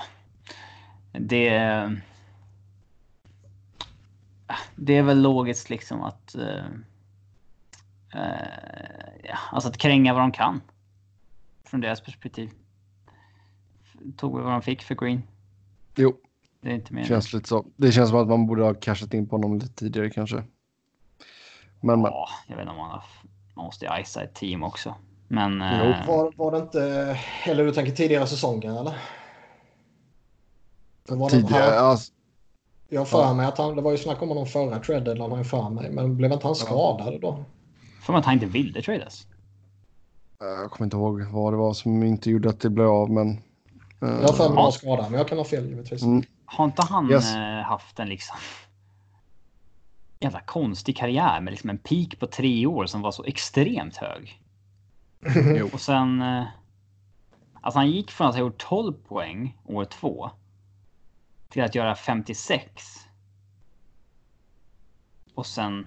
[1.12, 1.48] det
[4.76, 6.36] det är väl logiskt liksom att...
[6.38, 6.64] Uh,
[9.22, 10.60] ja, alltså att kränga vad de kan.
[11.64, 12.50] Från deras perspektiv.
[14.16, 15.22] Tog vi vad de fick för Green.
[15.94, 16.16] Jo.
[16.60, 17.04] Det är inte mer.
[17.04, 17.66] Känns lite så.
[17.76, 20.42] Det känns som att man borde ha cashat in på honom lite tidigare kanske.
[21.80, 23.04] Men, ja, jag vet inte om man har...
[23.54, 24.94] Man måste ju icea ett team också.
[25.28, 25.52] Men...
[25.52, 27.18] Jo, uh, var, var det inte...
[27.44, 28.98] Eller du tänker tidigare säsongen eller?
[31.30, 31.78] Tidigare?
[31.78, 32.12] Alltså,
[32.88, 35.36] jag har för mig att han, det var ju snack om honom förra traden, har
[35.36, 35.90] jag för mig.
[35.90, 37.44] Men blev inte han skadad då?
[38.08, 39.26] För att han inte ville tradas.
[40.38, 43.28] Jag kommer inte ihåg vad det var som inte gjorde att det blev av, men...
[44.02, 46.02] Uh, jag har för mig att skadad, men jag kan ha fel givetvis.
[46.02, 46.22] Mm.
[46.44, 47.34] Har inte han yes.
[47.34, 48.36] Eh, haft en liksom...
[50.20, 54.42] Jävla konstig karriär med liksom en peak på tre år som var så extremt hög.
[55.72, 56.22] och sen...
[56.22, 56.44] Eh,
[57.60, 60.30] alltså han gick från att ha gjort 12 poäng år två
[61.48, 62.82] till att göra 56.
[65.34, 65.86] Och sen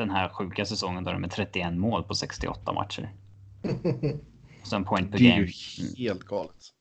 [0.00, 3.12] den här sjuka säsongen där de är 31 mål på 68 matcher.
[4.60, 5.30] Och sen point per game.
[5.30, 6.72] Det är ju helt galet.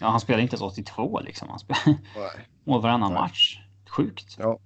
[0.00, 1.48] Ja, han spelar inte ens 82 liksom.
[1.48, 1.82] Han spelar
[2.64, 3.22] mål varannan Nej.
[3.22, 3.58] match.
[3.88, 4.36] Sjukt.
[4.38, 4.58] Ja.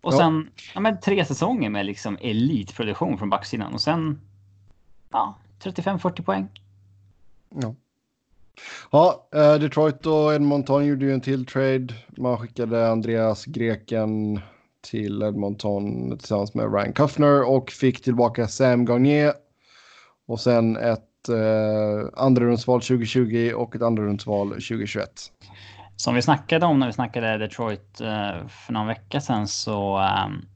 [0.00, 0.18] Och ja.
[0.18, 4.20] sen ja, men, tre säsonger med liksom elitproduktion från backsidan och sen
[5.10, 6.48] ja, 35-40 poäng.
[7.54, 7.74] Ja.
[8.90, 11.94] Ja, eh, Detroit och Edmonton gjorde ju en till trade.
[12.16, 14.40] Man skickade Andreas Greken
[14.80, 19.32] till Edmonton tillsammans med Ryan Kuffner och fick tillbaka Sam Garnier.
[20.26, 25.10] Och sen ett eh, andrarumsval 2020 och ett andrarumsval 2021.
[25.96, 30.46] Som vi snackade om när vi snackade Detroit eh, för någon vecka sedan så um,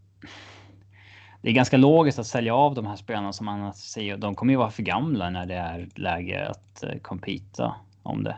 [1.43, 4.17] det är ganska logiskt att sälja av de här spelarna som man säger.
[4.17, 8.37] De kommer ju vara för gamla när det är läge att uh, competa om det.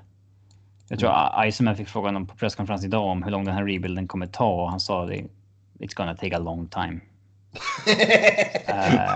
[0.89, 1.49] Jag tror mm.
[1.49, 4.71] Iceman fick frågan på presskonferens idag om hur lång den här rebuilden kommer ta och
[4.71, 5.25] han sa det.
[5.81, 7.01] It's gonna take a long time.
[7.89, 9.15] uh,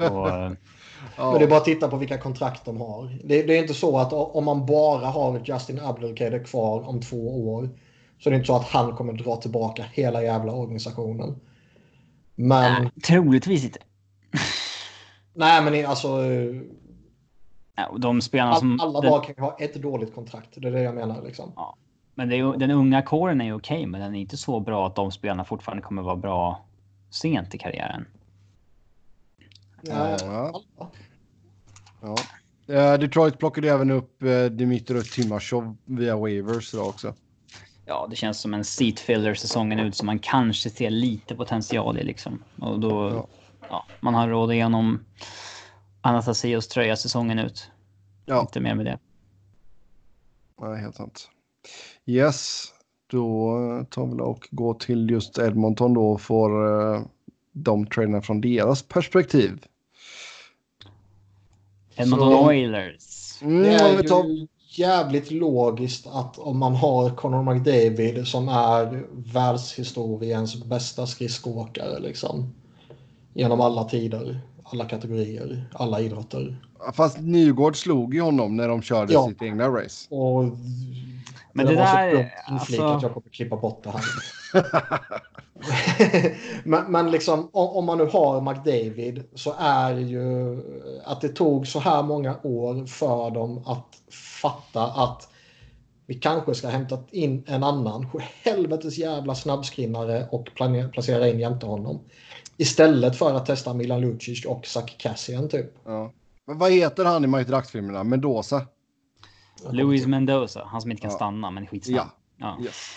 [0.10, 3.18] och, Men det är bara att titta på vilka kontrakt de har.
[3.24, 7.54] Det, det är inte så att om man bara har Justin Abdelkader kvar om två
[7.54, 7.68] år
[8.18, 11.40] så är det inte så att han kommer dra tillbaka hela jävla organisationen.
[12.34, 12.82] Men...
[12.82, 13.78] Nej, troligtvis inte.
[15.34, 16.18] Nej, men alltså
[17.98, 18.80] de spelarna som...
[18.80, 20.48] Alla lag kan ha ett dåligt kontrakt.
[20.54, 21.22] Det är det jag menar.
[21.22, 21.52] Liksom.
[21.56, 21.76] Ja.
[22.20, 24.96] Men är, den unga kåren är ju okej, men den är inte så bra att
[24.96, 26.64] de spelarna fortfarande kommer vara bra
[27.10, 28.06] sent i karriären.
[29.82, 30.16] Ja.
[32.00, 32.20] ja.
[32.66, 32.96] ja.
[32.96, 37.14] Detroit plockade även upp eh, Dimitrov Timashov via waivers idag också.
[37.86, 41.98] Ja, det känns som en seat filler säsongen ut som man kanske ser lite potential
[41.98, 42.44] i liksom.
[42.58, 43.26] Och då, ja.
[43.68, 45.04] ja man har råd igenom
[46.00, 47.70] Anastasios tröja säsongen ut.
[48.24, 48.40] Ja.
[48.40, 48.98] Inte mer med det.
[50.60, 51.30] Nej, helt sant.
[52.10, 52.64] Yes,
[53.10, 53.56] då
[53.90, 57.02] tar vi och går till just Edmonton då och får uh,
[57.52, 59.66] de traderna från deras perspektiv.
[61.96, 63.42] Edmonton Så, Oilers.
[63.42, 70.64] Mm, det är ju jävligt logiskt att om man har Conor McDavid som är världshistoriens
[70.64, 72.54] bästa skridskoåkare liksom.
[73.34, 74.40] Genom alla tider
[74.72, 76.56] alla kategorier, alla idrotter.
[76.94, 79.28] Fast Nygård slog ju honom när de körde ja.
[79.28, 80.14] sitt egna race.
[80.14, 80.44] Och
[81.52, 82.34] men det, det där...
[82.46, 82.82] Alltså...
[82.82, 84.02] att jag kommer klippa bort det här.
[86.64, 90.58] men, men liksom om, om, man nu har McDavid så är ju
[91.04, 93.86] att det tog så här många år för dem att
[94.42, 95.28] fatta att
[96.06, 98.06] vi kanske ska hämta in en annan
[98.42, 100.48] helvetes jävla snabbskrinnare och
[100.92, 102.00] placera in jämte honom.
[102.60, 105.74] Istället för att testa Milan Lucic och Zack Cassian typ.
[105.84, 106.12] Ja.
[106.46, 108.04] Men vad heter han i Mighty Ducks-filmerna?
[108.04, 108.66] Mendoza?
[109.70, 110.64] Louis Mendoza.
[110.64, 111.16] Han som inte kan ja.
[111.16, 112.08] stanna men är skitsnabb.
[112.36, 112.56] Ja.
[112.58, 112.64] ja.
[112.64, 112.96] Yes.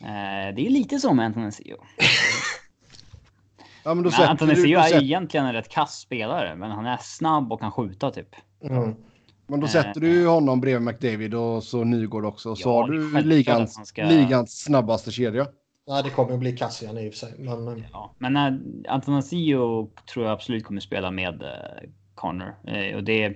[0.00, 1.76] Eh, det är lite så med Antonesio.
[3.84, 5.02] ja, men då men Antonesio är sätt...
[5.02, 8.28] egentligen en rätt kass spelare, men han är snabb och kan skjuta typ.
[8.64, 8.94] Mm.
[9.46, 12.56] Men då sätter du ju honom bredvid McDavid och så Nygård också.
[12.56, 14.04] Så ja, har du ligans, ska...
[14.04, 15.46] ligans snabbaste kedja.
[15.86, 17.34] Nej, det kommer att bli Cassian i och för sig.
[17.38, 22.54] Men, eh, ja, men äh, Antonasio tror jag absolut kommer spela med äh, Connor.
[22.66, 23.34] Äh, och det, det,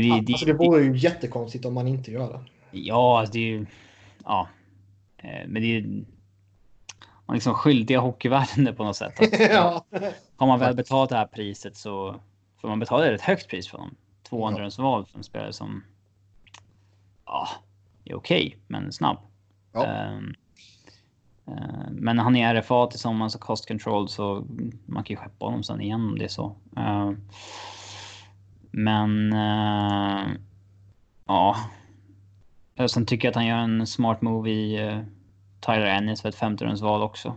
[0.00, 2.40] det, alltså det vore ju jättekonstigt om man inte gör det.
[2.70, 3.66] Ja, alltså det är ju...
[4.24, 4.48] Ja.
[5.18, 5.82] Äh, men det är...
[7.26, 9.20] man liksom skyldiga hockeyvärlden på något sätt.
[9.22, 9.84] Att, ja.
[10.36, 12.20] Har man väl betalat det här priset så
[12.60, 13.94] får man betala ett högt pris för dem.
[14.22, 14.82] 200 ja.
[14.82, 15.84] val för en spelare som
[17.26, 17.48] ja,
[18.04, 19.18] är okej, okay, men snabb.
[19.72, 20.08] Ja.
[20.08, 20.34] Um,
[21.90, 24.46] men han är RFA tillsammans och cost control så
[24.86, 26.56] man kan ju skeppa honom sen igen om det är så.
[26.78, 27.12] Uh,
[28.70, 30.28] men uh,
[31.26, 31.56] ja.
[32.88, 35.00] Sen tycker jag att han gör en smart move i
[35.60, 37.34] Tyler Ennis för ett femterumsval också.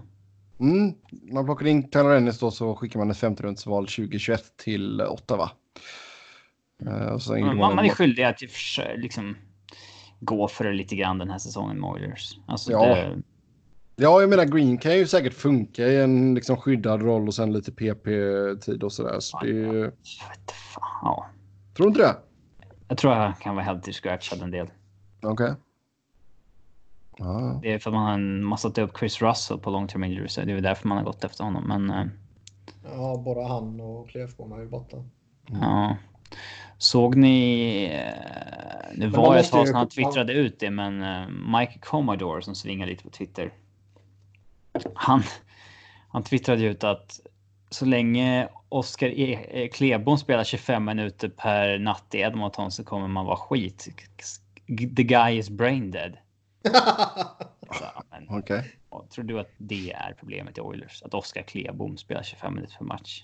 [0.60, 0.94] Mm.
[1.32, 5.52] Man plockar in Tyler Ennis då så skickar man ett femterumsval 2021 till Ottawa.
[6.86, 8.42] Uh, man, man, man är skyldig att
[8.96, 9.36] liksom
[10.20, 12.40] gå för det lite grann den här säsongen med Oilers.
[12.46, 12.86] Alltså ja.
[12.86, 13.22] Det...
[13.98, 17.54] ja, jag menar Green kan ju säkert funka i en liksom skyddad roll och sen
[17.54, 19.20] lite PP-tid och sådär.
[19.20, 19.50] Så det...
[19.50, 19.84] Jag
[20.30, 21.00] vet fan.
[21.02, 21.26] Ja.
[21.78, 22.16] Tror du inte det?
[22.88, 24.68] Jag tror jag kan vara helt till scratchad en del.
[25.22, 25.32] Okej.
[25.32, 25.56] Okay.
[27.20, 27.60] Ah.
[27.62, 30.28] Det är för att man har massat upp Chris Russell på long term injury.
[30.28, 31.68] Så det är därför man har gått efter honom.
[31.68, 32.06] Men, äh...
[32.84, 34.98] Ja, både han och Klefbom är ju borta.
[34.98, 35.62] Mm.
[35.62, 35.98] Ja.
[36.78, 37.84] Såg ni...
[37.86, 41.28] Eh, det var ett tag sedan han twittrade ut det, men eh,
[41.60, 43.54] Mike Commodore som svingar lite på Twitter.
[44.94, 45.24] Han,
[46.10, 47.20] han twittrade ut att
[47.70, 53.26] så länge Oskar e Klebom spelar 25 minuter per natt i Edmonton så kommer man
[53.26, 53.88] vara skit.
[54.68, 56.18] The guy is brain dead.
[58.30, 58.38] Okej.
[58.38, 58.64] Okay.
[59.10, 61.04] Tror du att det är problemet i Oilers?
[61.04, 63.24] Att Oskar Klebom spelar 25 minuter per match?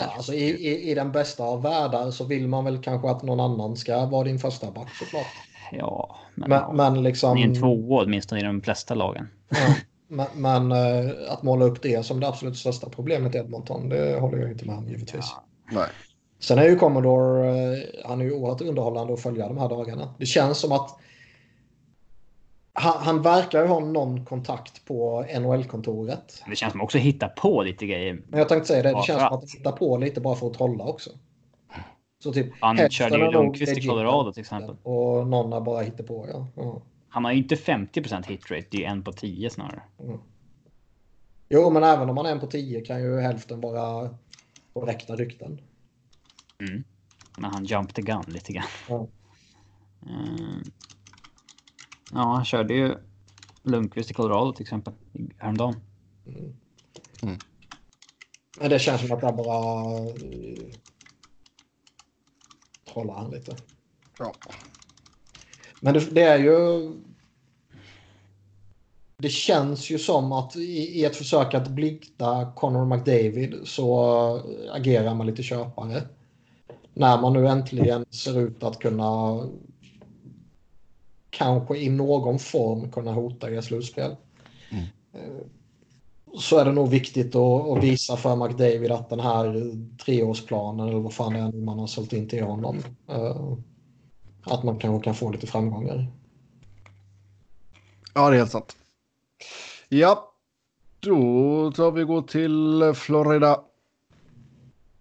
[0.00, 3.22] Ja, alltså i, i, i, den bästa av världar så vill man väl kanske att
[3.22, 5.26] någon annan ska vara din första back såklart.
[5.78, 6.72] Ja, men, men, ja.
[6.72, 7.36] men liksom...
[7.36, 9.28] Ni är en tvåa åtminstone i de flesta lagen.
[9.48, 9.74] Ja,
[10.08, 14.20] men, men, eh, att måla upp det som det absolut största problemet i Edmonton, det
[14.20, 15.26] håller jag inte med om givetvis.
[15.34, 15.44] Ja.
[15.72, 15.88] Nej.
[16.40, 20.14] Sen är ju Commodore, eh, han är ju oerhört underhållande att följa de här dagarna.
[20.18, 20.98] Det känns som att
[22.72, 26.42] han, han verkar ju ha någon kontakt på NHL-kontoret.
[26.46, 28.22] Det känns som också hitta på lite grejer.
[28.28, 28.88] Men jag tänkte säga det.
[28.88, 31.10] Det känns som att han hittar på lite bara för att trolla också.
[32.22, 34.76] Så typ, han körde ju Lundqvist i Colorado till exempel.
[34.82, 36.62] Och någon har bara hittat på, ja.
[36.62, 36.76] Mm.
[37.08, 38.66] Han har ju inte 50% hitrate.
[38.70, 39.82] Det är en på 10 snarare.
[40.00, 40.18] Mm.
[41.48, 44.10] Jo, men även om man är en på 10 kan ju hälften vara
[44.72, 45.60] korrekta rykten.
[46.60, 46.84] Mm.
[47.38, 48.64] Men han jump the gun lite grann.
[48.88, 49.06] Mm.
[50.06, 50.62] Mm.
[52.12, 52.94] Ja, han körde ju
[53.62, 54.94] Lundqvist i Colorado till exempel
[55.38, 55.80] häromdagen.
[56.26, 56.54] Mm.
[57.22, 57.38] Mm.
[58.60, 60.14] Men det känns som att jag bara uh,
[62.92, 63.56] trollar han lite.
[64.18, 64.32] Ja.
[65.80, 66.90] Men det, det, är ju...
[69.16, 75.14] Det känns ju som att i, i ett försök att blidka Connor McDavid så agerar
[75.14, 76.02] man lite köpare.
[76.94, 79.40] När man nu äntligen ser ut att kunna
[81.30, 84.16] kanske i någon form kunna hota er slutspel.
[84.70, 84.86] Mm.
[86.38, 89.72] Så är det nog viktigt att, visa för McDavid att den här
[90.04, 92.78] treårsplanen eller vad fan det är man har sålt in till honom.
[93.08, 93.52] Eh,
[94.42, 96.06] att man kanske kan få lite framgångar.
[98.14, 98.76] Ja, det är helt sant.
[99.88, 100.32] Ja,
[101.00, 103.60] då tar vi gå till Florida.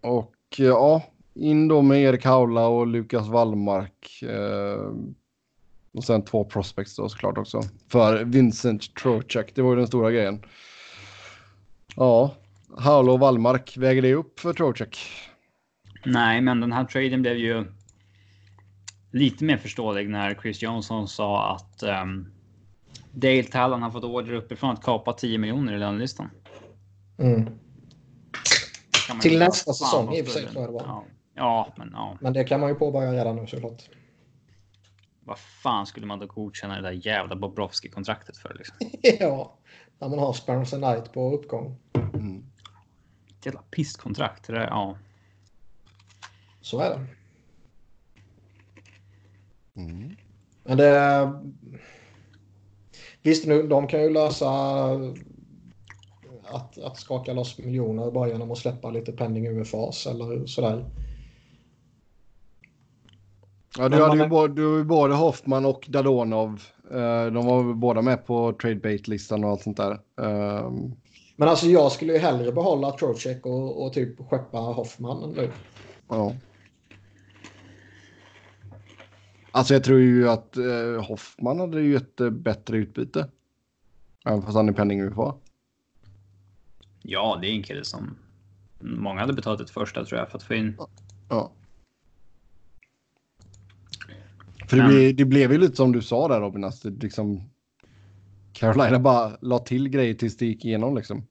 [0.01, 1.01] Och eh, ja,
[1.33, 4.21] in då med Erik Haula och Lukas Wallmark.
[4.21, 4.91] Eh,
[5.93, 7.61] och sen två prospects då såklart också.
[7.87, 10.45] För Vincent Trocheck, det var ju den stora grejen.
[11.95, 12.35] Ja,
[13.11, 14.97] och Wallmark, väger det upp för Trocheck?
[16.05, 17.65] Nej, men den här traden blev ju
[19.11, 22.31] lite mer förståelig när Chris Johnson sa att um,
[23.11, 26.29] Dale Talon har fått order uppifrån att kapa 10 miljoner i lönelistan.
[27.19, 27.49] Mm.
[29.21, 30.47] Till nästa säsong i och för sig.
[30.55, 31.05] Ja.
[31.35, 32.17] ja, men ja.
[32.21, 33.89] Men det kan man ju påbörja redan nu såklart.
[35.25, 38.53] Vad fan skulle man då godkänna det där jävla Bobrovski-kontraktet för?
[38.53, 38.75] Liksom?
[39.19, 39.57] ja,
[40.01, 41.75] när man har Spencer Knight på uppgång.
[42.13, 42.43] Mm.
[43.43, 44.47] Jävla pisskontrakt.
[44.47, 44.97] Det där, ja.
[46.61, 47.05] Så är det.
[49.81, 50.15] Mm.
[50.63, 51.33] Men det...
[53.21, 54.49] Visst, nu, de kan ju lösa
[56.43, 60.85] att, att skaka loss miljoner bara genom att släppa lite penning UFAs eller sådär.
[63.77, 66.61] Ja, du hade ju både, du både Hoffman och Dadonov.
[66.91, 69.91] Uh, de var båda med på tradebait-listan och allt sånt där.
[70.21, 70.71] Uh,
[71.35, 75.51] men alltså jag skulle ju hellre behålla Trocek och, och typ skeppa Hoffman nu.
[76.07, 76.35] Ja.
[79.51, 83.29] Alltså jag tror ju att uh, Hoffman hade ju ett bättre utbyte.
[84.25, 85.35] Även fast han är penning UFA.
[87.01, 88.15] Ja, det är en kille som
[88.79, 90.77] många hade betalat ett första tror jag för att få in.
[91.29, 91.51] Ja.
[94.71, 97.49] För det, blev, det blev ju lite som du sa där Robin, att det liksom
[98.53, 101.27] Carolina bara la till grejer tills det gick igenom liksom.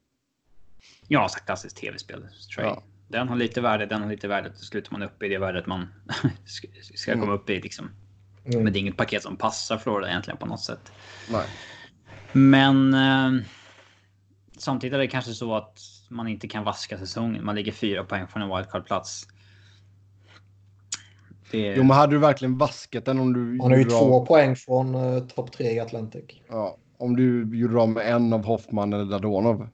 [1.09, 2.27] Ja, så klassiskt tv-spel.
[2.57, 2.83] Ja.
[3.09, 4.53] Den har lite värde, den har lite värde.
[4.53, 5.89] Till slut är man uppe i det värdet man
[6.95, 7.35] ska komma mm.
[7.35, 7.61] upp i.
[7.61, 7.91] Liksom.
[8.45, 8.65] Mm.
[8.65, 10.93] Men det är inget paket som passar Florida egentligen på något sätt.
[11.31, 11.47] Nej.
[12.33, 13.43] Men eh,
[14.59, 15.79] samtidigt är det kanske så att
[16.09, 17.45] man inte kan vaska säsongen.
[17.45, 19.27] Man ligger fyra poäng från en wildcard-plats.
[21.51, 21.75] Det...
[21.77, 23.41] Jo, men hade du verkligen vaskat den om du...
[23.41, 24.27] Man har ju två av...
[24.27, 26.25] poäng från uh, topp tre i Atlantic.
[26.49, 29.69] Ja, om du gjorde med en av Hoffman eller Dadonov.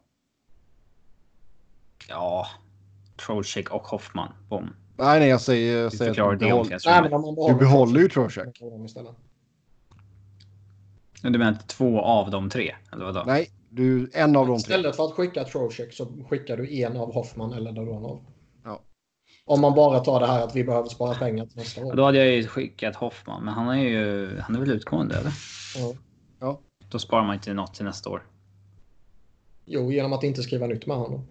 [2.08, 2.46] Ja,
[3.26, 4.28] Trocek och Hoffman.
[4.48, 4.70] Bom.
[4.96, 6.66] Nej, nej, jag säger, jag säger att du, behåll...
[6.86, 8.62] nej, men behåller, du behåller ju Trocek.
[11.22, 12.74] Du menar två av de tre?
[12.92, 13.22] Eller vadå?
[13.26, 14.74] Nej, du, en av de tre.
[14.74, 18.20] Istället för att skicka Trocek så skickar du en av Hoffman eller Dadonov.
[19.48, 21.94] Om man bara tar det här att vi behöver spara pengar till nästa år.
[21.94, 25.32] Då hade jag ju skickat Hoffman, men han är ju han är väl utgående eller?
[25.76, 25.94] Ja.
[26.40, 26.60] ja.
[26.88, 28.26] Då sparar man inte något till nästa år.
[29.64, 31.26] Jo, genom att inte skriva nytt med honom.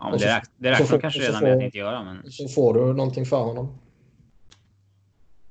[0.00, 2.04] Ja, men det, räk det räknar får, kanske redan med att inte göra.
[2.04, 2.32] Men...
[2.32, 3.78] Så får du någonting för honom.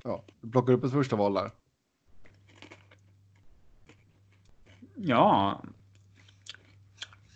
[0.04, 1.52] Ja, du plockar upp ett första val där.
[4.96, 5.62] Ja.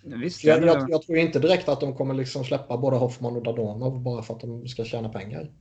[0.06, 3.44] Visst, jag, jag, jag, tror inte direkt att de kommer liksom släppa både Hoffman och
[3.44, 5.52] Dadonov bara för att de ska tjäna pengar.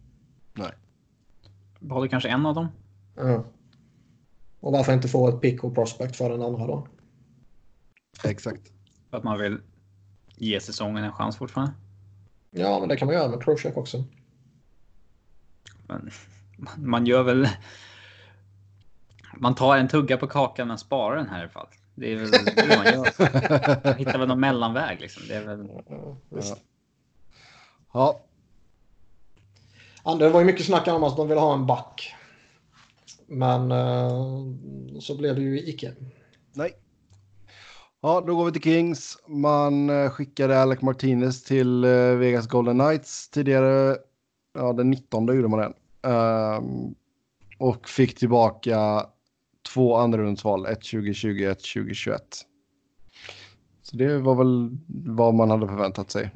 [0.52, 0.72] Nej.
[1.80, 2.68] Behåller kanske en av dem.
[3.16, 3.44] Ja.
[4.60, 6.86] Och varför inte få ett pick och prospect för den andra då?
[8.24, 8.72] Exakt.
[9.10, 9.58] För att man vill
[10.36, 11.72] ge säsongen en chans fortfarande?
[12.50, 14.04] Ja, men det kan man göra med Trocheck också.
[15.86, 16.10] Men,
[16.76, 17.48] man gör väl...
[19.36, 21.68] Man tar en tugga på kakan men sparar den här i alla fall.
[21.94, 23.84] Det är väl det man gör.
[23.84, 25.22] Man hittar väl någon mellanväg liksom.
[25.28, 25.68] Det är väl...
[25.88, 26.56] Ja.
[27.92, 28.20] ja.
[30.04, 30.14] ja.
[30.14, 32.14] Det var ju mycket snack om att de ville ha en back.
[33.26, 35.92] Men uh, så blev det ju icke.
[36.52, 36.76] Nej.
[38.04, 39.18] Ja, då går vi till Kings.
[39.26, 43.96] Man eh, skickade Alec Martinez till eh, Vegas Golden Knights tidigare.
[44.54, 45.74] Ja, den 19 gjorde man den.
[46.12, 46.94] Um,
[47.58, 49.06] och fick tillbaka
[49.62, 52.22] två andrarumsval, ett 2020 ett 2021.
[53.82, 56.30] Så det var väl vad man hade förväntat sig.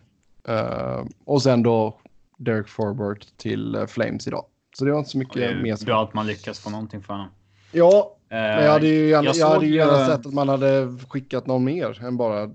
[0.48, 1.98] Uh, och sen då
[2.38, 4.44] Derek Forbert till uh, Flames idag.
[4.78, 5.84] Så det var inte så mycket det mer.
[5.84, 7.28] Bra att man lyckas få någonting för honom.
[7.72, 10.98] Ja, men jag hade ju gärna, jag, jag hade ju gärna sett att man hade
[11.08, 12.50] skickat någon mer än bara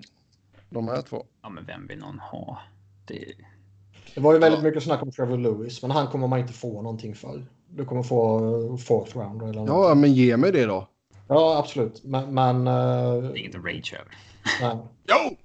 [0.70, 1.26] de här två.
[1.42, 2.62] Ja, men vem vill någon ha?
[3.06, 3.26] Det,
[4.16, 4.64] det var ju väldigt ja.
[4.64, 7.46] mycket snack om Trevor Lewis, men han kommer man inte få någonting för.
[7.76, 10.88] Du kommer få fourth round eller Ja, men ge mig det då.
[11.28, 12.04] Ja, absolut.
[12.04, 12.34] Men...
[12.34, 13.24] men uh...
[13.24, 14.18] Det är inget rage över.
[14.62, 14.78] Nej.
[15.08, 15.38] Jo!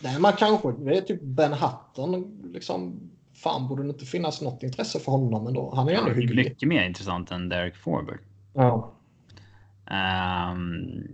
[0.00, 0.72] Nej, man kanske...
[0.72, 2.40] Det är typ Ben Hutton.
[2.52, 5.72] Liksom, fan, borde det inte finnas något intresse för honom ändå?
[5.74, 6.44] Han är ju ändå hygglig.
[6.44, 8.20] Mycket mer intressant än Derek Forbert.
[8.54, 8.92] Ja.
[9.90, 11.04] Um,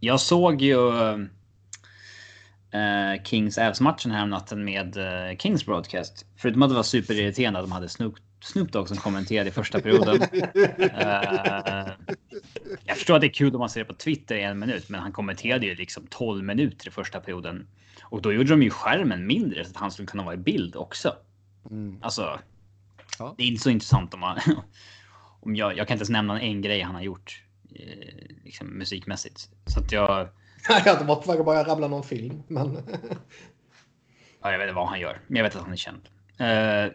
[0.00, 1.18] jag såg ju uh,
[3.24, 6.26] Kings Avs-matchen här natten med uh, Kings Broadcast.
[6.36, 9.80] Förutom att det var superirriterande att de hade Snoop, Snoop Dogg som kommenterade i första
[9.80, 10.22] perioden.
[10.22, 11.88] uh,
[12.84, 14.88] jag förstår att det är kul om man ser det på Twitter i en minut,
[14.88, 17.66] men han kommenterade ju liksom 12 minuter i första perioden.
[18.02, 20.76] Och då gjorde de ju skärmen mindre så att han skulle kunna vara i bild
[20.76, 21.16] också.
[21.70, 21.98] Mm.
[22.02, 22.40] Alltså,
[23.18, 23.34] ja.
[23.36, 24.38] det är inte så intressant om man
[25.40, 27.42] om jag, jag kan inte ens nämna en grej han har gjort
[27.74, 29.48] eh, liksom musikmässigt.
[29.66, 30.28] Så att jag...
[30.84, 32.78] jag var på väg att börja rabbla någon film, men...
[34.42, 36.08] ja, jag vet inte vad han gör, men jag vet att han är känd.
[36.40, 36.92] Uh...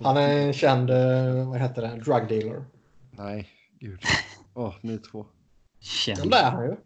[0.00, 2.64] han är en känd, uh, vad heter det, drug dealer.
[3.10, 3.48] Nej,
[3.80, 4.00] gud.
[4.54, 5.26] Åh, oh, ni två.
[5.80, 6.18] Känd.
[6.18, 6.76] Den där han ju.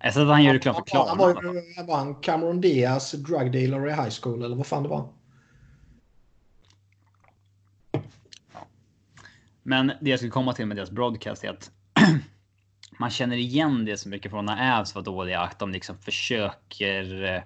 [0.00, 1.08] Jag sa att han gör reklam för Klarna.
[1.08, 4.82] Han var, ju, var han Cameron Diaz drug dealer i high school eller vad fan
[4.82, 5.08] det var?
[9.62, 11.70] Men det jag skulle komma till med deras broadcast är att
[12.98, 15.40] man känner igen det så mycket från när Avs var dåliga.
[15.40, 17.44] Att de liksom försöker.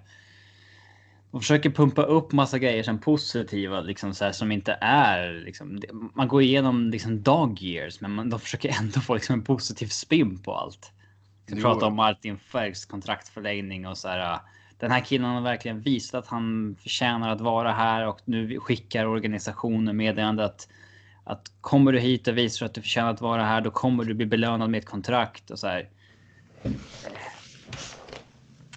[1.31, 5.81] De försöker pumpa upp massa grejer som positiva, liksom så här, som inte är liksom.
[6.13, 9.87] Man går igenom liksom dog years, men man, de försöker ändå få liksom en positiv
[9.87, 10.91] spin på allt.
[11.47, 14.39] Vi pratar om Martin Fergs kontraktförlängning och så här.
[14.79, 19.05] Den här killen har verkligen visat att han förtjänar att vara här och nu skickar
[19.05, 20.67] organisationen meddelande att
[21.23, 24.13] att kommer du hit och visar att du förtjänar att vara här, då kommer du
[24.13, 25.89] bli belönad med ett kontrakt och så här.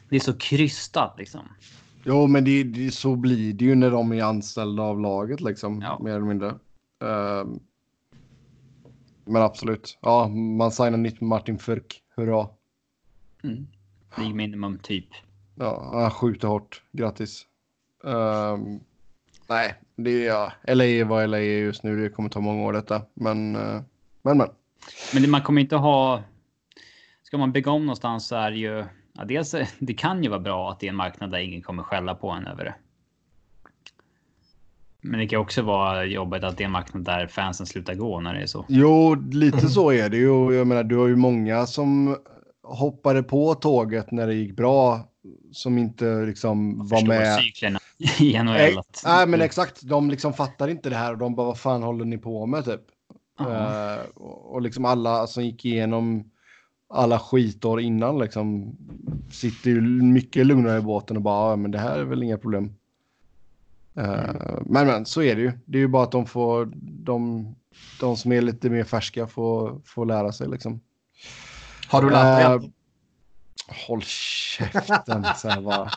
[0.08, 1.48] Det är så krystat liksom.
[2.04, 5.82] Jo, men det, det, så blir det ju när de är anställda av laget liksom,
[5.82, 5.98] ja.
[6.02, 6.48] mer eller mindre.
[7.02, 7.56] Uh,
[9.24, 12.02] men absolut, ja, man signar nytt med Martin Furk.
[12.16, 12.48] Hurra.
[13.44, 13.66] Mm.
[14.16, 15.06] League minimum typ.
[15.54, 16.82] Ja, han skjuter hårt.
[16.92, 17.46] Grattis.
[18.02, 18.80] Um,
[19.46, 22.02] Nej, det är ja, LA är vad LA är just nu.
[22.02, 23.02] Det kommer ta många år detta.
[23.14, 23.82] Men, eh,
[24.22, 24.48] men, men.
[25.14, 26.22] Men man kommer inte ha...
[27.22, 28.84] Ska man bygga om någonstans så är det ju...
[29.18, 31.82] Ja, dels, det kan ju vara bra att det är en marknad där ingen kommer
[31.82, 32.74] skälla på en över det.
[35.00, 38.20] Men det kan också vara jobbigt att det är en marknad där fansen slutar gå
[38.20, 38.64] när det är så.
[38.68, 40.54] Jo, lite så är det ju.
[40.54, 42.16] Jag menar, du har ju många som
[42.62, 45.08] hoppade på tåget när det gick bra
[45.52, 47.38] som inte liksom var med.
[47.38, 47.78] cyklerna
[48.20, 48.82] i NHL.
[49.04, 49.82] Nej, men exakt.
[49.82, 52.64] De liksom fattar inte det här och de bara vad fan håller ni på med
[52.64, 52.80] typ.
[53.40, 56.30] Uh, och liksom alla som gick igenom
[56.94, 58.76] alla skitår innan liksom
[59.30, 62.38] sitter ju mycket lugnare i båten och bara ja, men det här är väl inga
[62.38, 62.74] problem.
[63.98, 64.62] Uh, mm.
[64.66, 65.52] Men men så är det ju.
[65.64, 67.46] Det är ju bara att de får de,
[68.00, 70.80] de som är lite mer färska får, får lära sig liksom.
[71.88, 72.54] Har du lärt dig?
[72.54, 72.72] Uh,
[73.86, 75.26] håll käften.
[75.36, 75.90] så här bara.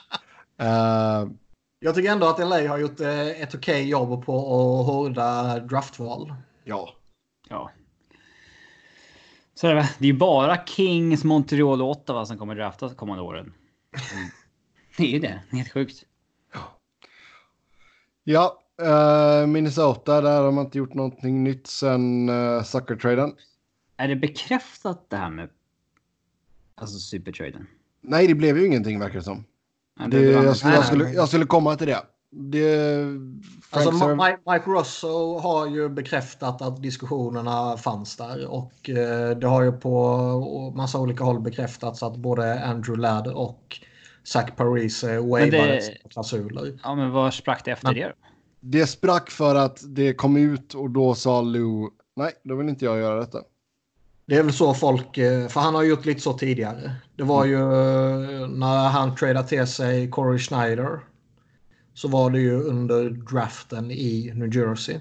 [0.61, 1.31] Uh,
[1.79, 6.33] jag tycker ändå att LA har gjort ett okej okay jobb på att hårda draftval.
[6.63, 6.89] Ja.
[7.49, 7.71] Ja.
[9.57, 13.23] Så är det, det är ju bara Kings, Montreal och Ottawa som kommer draftas kommande
[13.23, 13.53] åren.
[14.97, 15.41] Det är ju det.
[15.51, 16.05] Helt sjukt.
[18.23, 23.35] Ja, uh, Minnesota, där har man inte gjort någonting nytt sen uh, Sucker-traden.
[23.97, 25.49] Är det bekräftat det här med
[26.75, 27.67] alltså supertraden?
[28.01, 29.45] Nej, det blev ju ingenting verkar det som.
[29.99, 32.01] Ja, det, det, jag, skulle, jag, skulle, jag skulle komma till det.
[32.31, 33.03] Det
[33.69, 39.63] alltså, Mike, Mike Russo har ju bekräftat att diskussionerna fanns där och eh, det har
[39.63, 43.79] ju på massa olika håll bekräftats att både Andrew Ladd och
[44.23, 46.79] Zach Parise wavade klausuler.
[46.83, 48.13] Ja, men vad sprack det efter men, det?
[48.59, 52.85] Det sprack för att det kom ut och då sa Lou nej, då vill inte
[52.85, 53.41] jag göra detta.
[54.25, 56.91] Det är väl så folk, eh, för han har gjort lite så tidigare.
[57.15, 60.99] Det var ju eh, när han tradade till sig Corey Schneider.
[61.97, 64.99] Så var det ju under draften i New Jersey.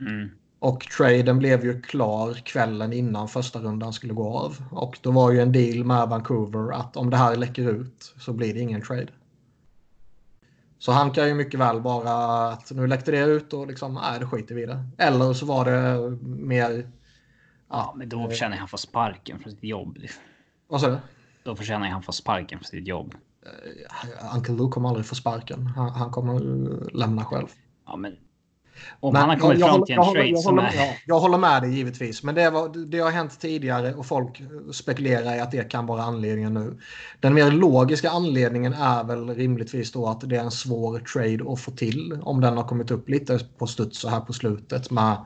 [0.00, 0.30] Mm.
[0.58, 4.56] Och traden blev ju klar kvällen innan första rundan skulle gå av.
[4.70, 8.32] Och då var ju en deal med Vancouver att om det här läcker ut så
[8.32, 9.08] blir det ingen trade.
[10.78, 12.12] Så han kan ju mycket väl bara
[12.48, 14.84] att nu läckte det ut och liksom, nej det skiter vi i det.
[14.98, 16.90] Eller så var det mer...
[17.68, 19.98] Ja, men då förtjänar han få sparken från sitt jobb.
[20.68, 20.98] Vad sa du?
[21.42, 23.14] Då förtjänar han få sparken från sitt jobb.
[23.46, 25.66] Uh, Uncle Luke kommer aldrig få sparken.
[25.66, 26.40] Han, han kommer
[26.96, 27.46] lämna själv.
[27.86, 28.16] Ja, men
[29.00, 30.74] om men han har kommit fram till en trade jag, som är...
[30.74, 32.22] Ja, jag håller med dig givetvis.
[32.22, 34.42] Men det, var, det har hänt tidigare och folk
[34.72, 36.78] spekulerar i att det kan vara anledningen nu.
[37.20, 41.60] Den mer logiska anledningen är väl rimligtvis då att det är en svår trade att
[41.60, 42.18] få till.
[42.22, 45.16] Om den har kommit upp lite på studs så här på slutet med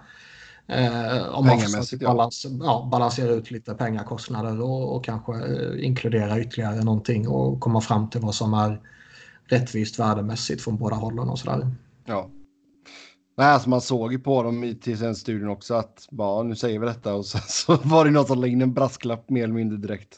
[0.66, 1.58] Eh, om man
[2.00, 7.80] balans, ja, balanserar ut lite pengakostnader och, och kanske eh, inkludera ytterligare någonting och komma
[7.80, 8.80] fram till vad som är
[9.44, 11.66] rättvist värdemässigt från båda hållen och sådär.
[12.04, 12.30] Ja.
[13.36, 16.86] Nej, alltså man såg ju på dem i TSN-studion också att bara, nu säger vi
[16.86, 19.78] detta och sen så var det något som lade in en brasklapp mer eller mindre
[19.78, 20.16] direkt.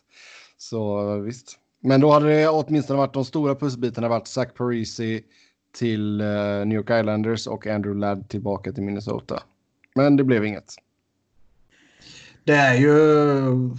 [0.59, 1.59] Så visst.
[1.82, 5.24] Men då hade det åtminstone varit de stora pusselbitarna varit Zach Parisi
[5.78, 9.43] till uh, New York Islanders och Andrew Ladd tillbaka till Minnesota.
[9.94, 10.74] Men det blev inget.
[12.44, 13.77] Det är ju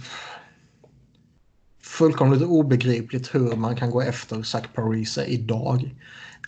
[1.82, 5.94] fullkomligt obegripligt hur man kan gå efter Zach Parisi idag.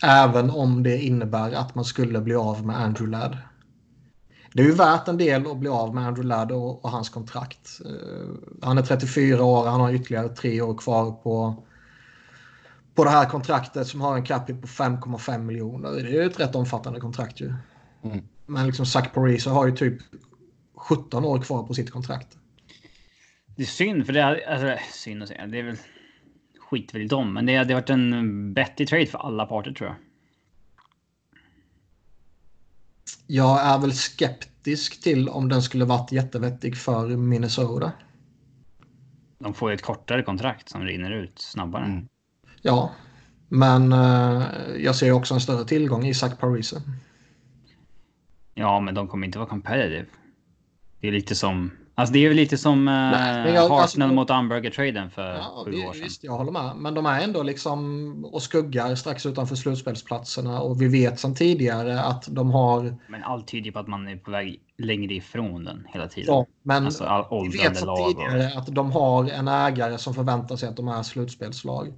[0.03, 3.37] Även om det innebär att man skulle bli av med Andrew Ladd.
[4.53, 7.09] Det är ju värt en del att bli av med Andrew Ladd och, och hans
[7.09, 7.81] kontrakt.
[7.85, 11.63] Uh, han är 34 år, han har ytterligare tre år kvar på,
[12.95, 15.91] på det här kontraktet som har en capita på 5,5 miljoner.
[15.91, 17.53] Det är ju ett rätt omfattande kontrakt ju.
[18.03, 18.27] Mm.
[18.47, 20.01] Men liksom Zach Parisa har ju typ
[20.75, 22.37] 17 år kvar på sitt kontrakt.
[23.55, 25.47] Det är synd, för det är alltså, synd att säga.
[25.47, 25.77] Det är väl
[26.59, 29.89] skit väl i dem, men det hade varit en bättre trade för alla parter tror
[29.89, 29.97] jag.
[33.27, 37.91] Jag är väl skeptisk till om den skulle varit jättevettig för Minnesota.
[39.39, 41.85] De får ju ett kortare kontrakt som rinner ut snabbare.
[41.85, 42.07] Mm.
[42.61, 42.91] Ja,
[43.49, 44.43] men uh,
[44.77, 46.81] jag ser också en större tillgång i Zach Parisa.
[48.59, 50.05] Ja, men de kommer inte vara competitive.
[51.01, 55.35] Det är lite som Alltså det är lite som uh, Hartnell alltså, mot Umberger-traden för
[55.35, 56.03] ja, sju år sedan.
[56.03, 56.75] Visst, jag håller med.
[56.75, 62.01] Men de är ändå liksom och skuggar strax utanför slutspelsplatserna och vi vet sedan tidigare
[62.01, 62.97] att de har...
[63.07, 66.33] Men allt tyder på att man är på väg längre ifrån den hela tiden.
[66.33, 68.59] Ja, men alltså, vi vet sedan tidigare och...
[68.59, 71.93] att de har en ägare som förväntar sig att de är slutspelslag.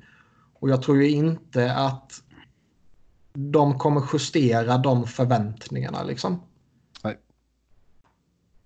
[0.59, 2.23] Och jag tror ju inte att
[3.33, 6.41] de kommer justera de förväntningarna liksom.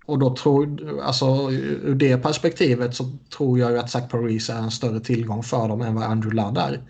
[0.05, 4.57] Och då tror, alltså ur det perspektivet så tror jag ju att Zach Paris är
[4.57, 6.81] en större tillgång för dem än vad Andrew Ladd är.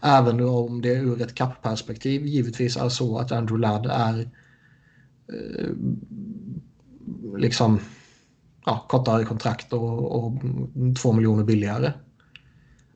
[0.00, 4.28] Även om det ur ett kappperspektiv givetvis är så att Andrew Ladd är
[5.32, 5.70] eh,
[7.38, 7.80] liksom
[8.66, 10.32] ja, kortare kontrakt och, och
[11.02, 11.92] två miljoner billigare.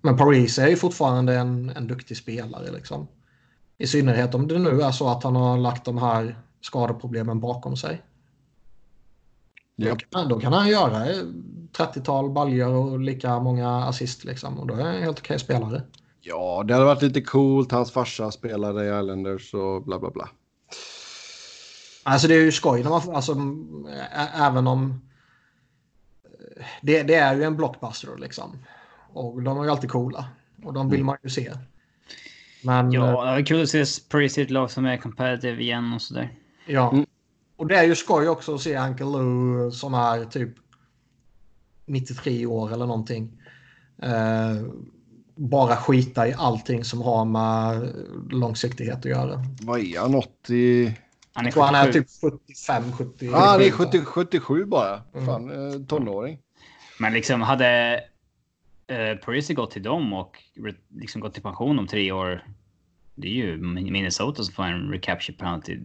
[0.03, 2.71] Men Paris är ju fortfarande en, en duktig spelare.
[2.73, 3.07] Liksom.
[3.79, 7.77] I synnerhet om det nu är så att han har lagt de här skadeproblemen bakom
[7.77, 8.03] sig.
[9.81, 9.99] Yep.
[9.99, 11.07] Då, kan, då kan han göra
[11.77, 14.59] 30-tal baljor och lika många assist liksom.
[14.59, 15.83] Och då är han en helt okej spelare.
[16.21, 17.73] Ja, det hade varit lite coolt.
[17.73, 20.29] Hans farsa spelade i Islanders och bla bla bla.
[22.03, 23.37] Alltså det är ju skoj när man alltså,
[24.35, 25.01] även om
[26.83, 28.59] det, det, är ju en blockbuster liksom.
[29.13, 30.25] Och de är ju alltid coola.
[30.65, 31.07] Och de vill mm.
[31.07, 31.53] man ju se.
[32.65, 35.93] Men, ja, det är kul att se Paris i ett lag som är competitive igen
[35.93, 36.33] och sådär.
[36.67, 36.91] Ja.
[36.93, 37.07] Mm.
[37.61, 40.51] Och det är ju skoj också att se Uncle Lou som är typ
[41.87, 43.33] 93 år eller någonting.
[44.03, 44.63] Eh,
[45.37, 47.95] bara skita i allting som har med
[48.31, 49.45] långsiktighet att göra.
[49.63, 50.15] Vad är han?
[50.15, 50.95] 80?
[51.33, 53.27] Han är, han är typ 75, 70.
[53.27, 55.03] Ja, han är 70, 77 bara.
[55.15, 55.27] Mm.
[55.27, 56.39] Fan, eh, tonåring.
[56.99, 58.01] Men liksom hade
[58.87, 60.37] eh, Parisi gått till dem och
[60.89, 62.45] liksom gått i pension om tre år.
[63.15, 63.57] Det är ju
[63.91, 65.79] Minnesota som får en recapture penalty.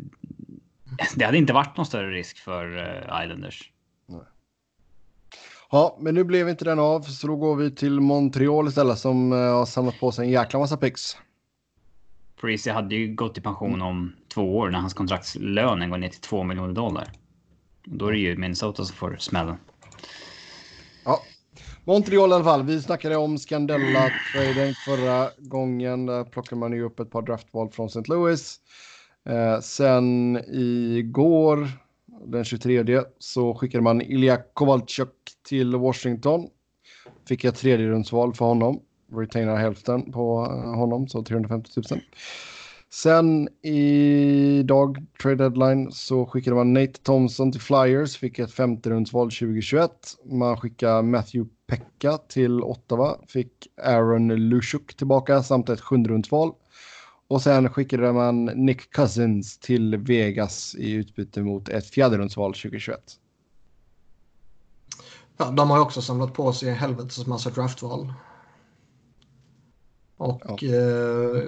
[1.16, 3.72] Det hade inte varit någon större risk för uh, Islanders.
[4.06, 4.22] Nej.
[5.72, 9.34] Ja, men nu blev inte den av, så då går vi till Montreal istället som
[9.34, 11.18] uh, har samlat på sig en jäkla massa pix.
[12.42, 16.22] Parisi hade ju gått i pension om två år när hans kontraktslön går ner till
[16.22, 17.12] två miljoner dollar.
[17.86, 19.58] Då är det ju Minnesota som får smällen.
[21.06, 21.22] Ja,
[21.84, 22.64] Montreal i alla fall.
[22.64, 26.06] Vi snackade om Scandella-traden förra gången.
[26.06, 28.04] Där plockade man ju upp ett par draftval från St.
[28.08, 28.60] Louis.
[29.30, 31.68] Eh, sen igår,
[32.26, 35.14] den 23, så skickade man Ilja Kovalchuk
[35.48, 36.48] till Washington.
[37.28, 38.80] Fick ett tredje rundsval för honom.
[39.12, 42.02] Retainar hälften på eh, honom, så 350 000.
[42.94, 49.32] Sen idag, trade deadline, så skickade man Nate Thompson till Flyers, fick ett femte rundsval
[49.32, 49.92] 2021.
[50.26, 56.52] Man skickade Matthew Pekka till Ottawa, fick Aaron Lushuk tillbaka samt ett sjunde rundsval.
[57.28, 63.00] Och sen skickade man Nick Cousins till Vegas i utbyte mot ett fjärderumsval 2021.
[65.38, 68.14] Ja, de har ju också samlat på sig en helvetes massa draftval.
[70.18, 70.76] Och ja.
[70.76, 71.44] eh,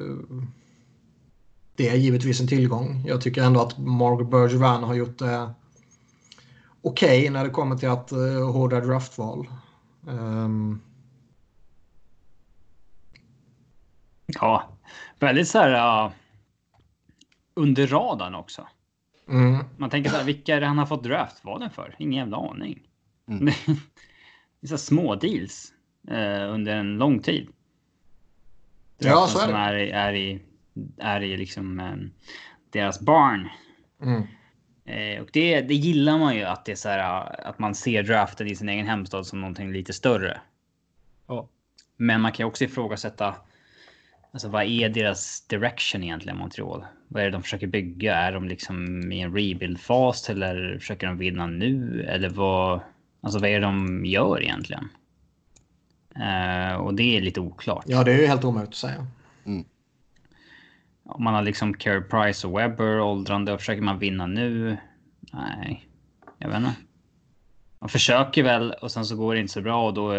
[1.75, 3.03] det är givetvis en tillgång.
[3.07, 5.53] Jag tycker ändå att Mark Bergevin har gjort det
[6.81, 9.47] okej okay när det kommer till att uh, hårda draftval.
[10.07, 10.81] Um...
[14.25, 14.76] Ja,
[15.19, 16.11] väldigt så här uh,
[17.53, 18.67] under radarn också.
[19.29, 19.65] Mm.
[19.77, 21.95] Man tänker så här, vilka är det han har fått draftvalen för?
[21.99, 22.79] Ingen jävla aning.
[23.27, 23.45] Mm.
[24.59, 25.73] det är så små deals
[26.11, 27.47] uh, under en lång tid.
[28.97, 29.51] Ja, så är det.
[29.51, 30.41] Som är, är i
[30.97, 31.95] är i liksom eh,
[32.69, 33.49] deras barn.
[34.01, 34.23] Mm.
[34.85, 38.03] Eh, och det, det gillar man ju att det är så här, att man ser
[38.03, 40.41] draften i sin egen hemstad som någonting lite större.
[41.27, 41.49] Ja.
[41.97, 43.35] Men man kan ju också ifrågasätta.
[44.31, 46.85] Alltså vad är deras direction egentligen Montreal?
[47.07, 48.15] Vad är det de försöker bygga?
[48.15, 52.03] Är de liksom i en rebuild fas eller försöker de vinna nu?
[52.03, 52.79] Eller vad?
[53.21, 54.89] Alltså vad är det de gör egentligen?
[56.15, 57.83] Uh, och det är lite oklart.
[57.87, 59.07] Ja, det är ju helt omöjligt att säga.
[59.45, 59.65] Mm.
[61.03, 64.77] Om man har liksom Carey Price och Webber åldrande och försöker man vinna nu?
[65.33, 65.87] Nej,
[66.37, 66.73] jag vet inte.
[67.79, 70.13] Man försöker väl och sen så går det inte så bra och då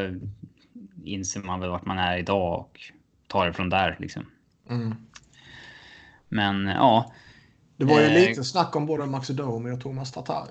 [1.05, 2.81] inser man väl vart man är idag och
[3.29, 4.27] tar det från där liksom.
[4.71, 4.95] Mm.
[6.29, 7.13] Men ja.
[7.77, 10.47] Det var ju eh, lite snack om både Max Domi och Thomas Tatar.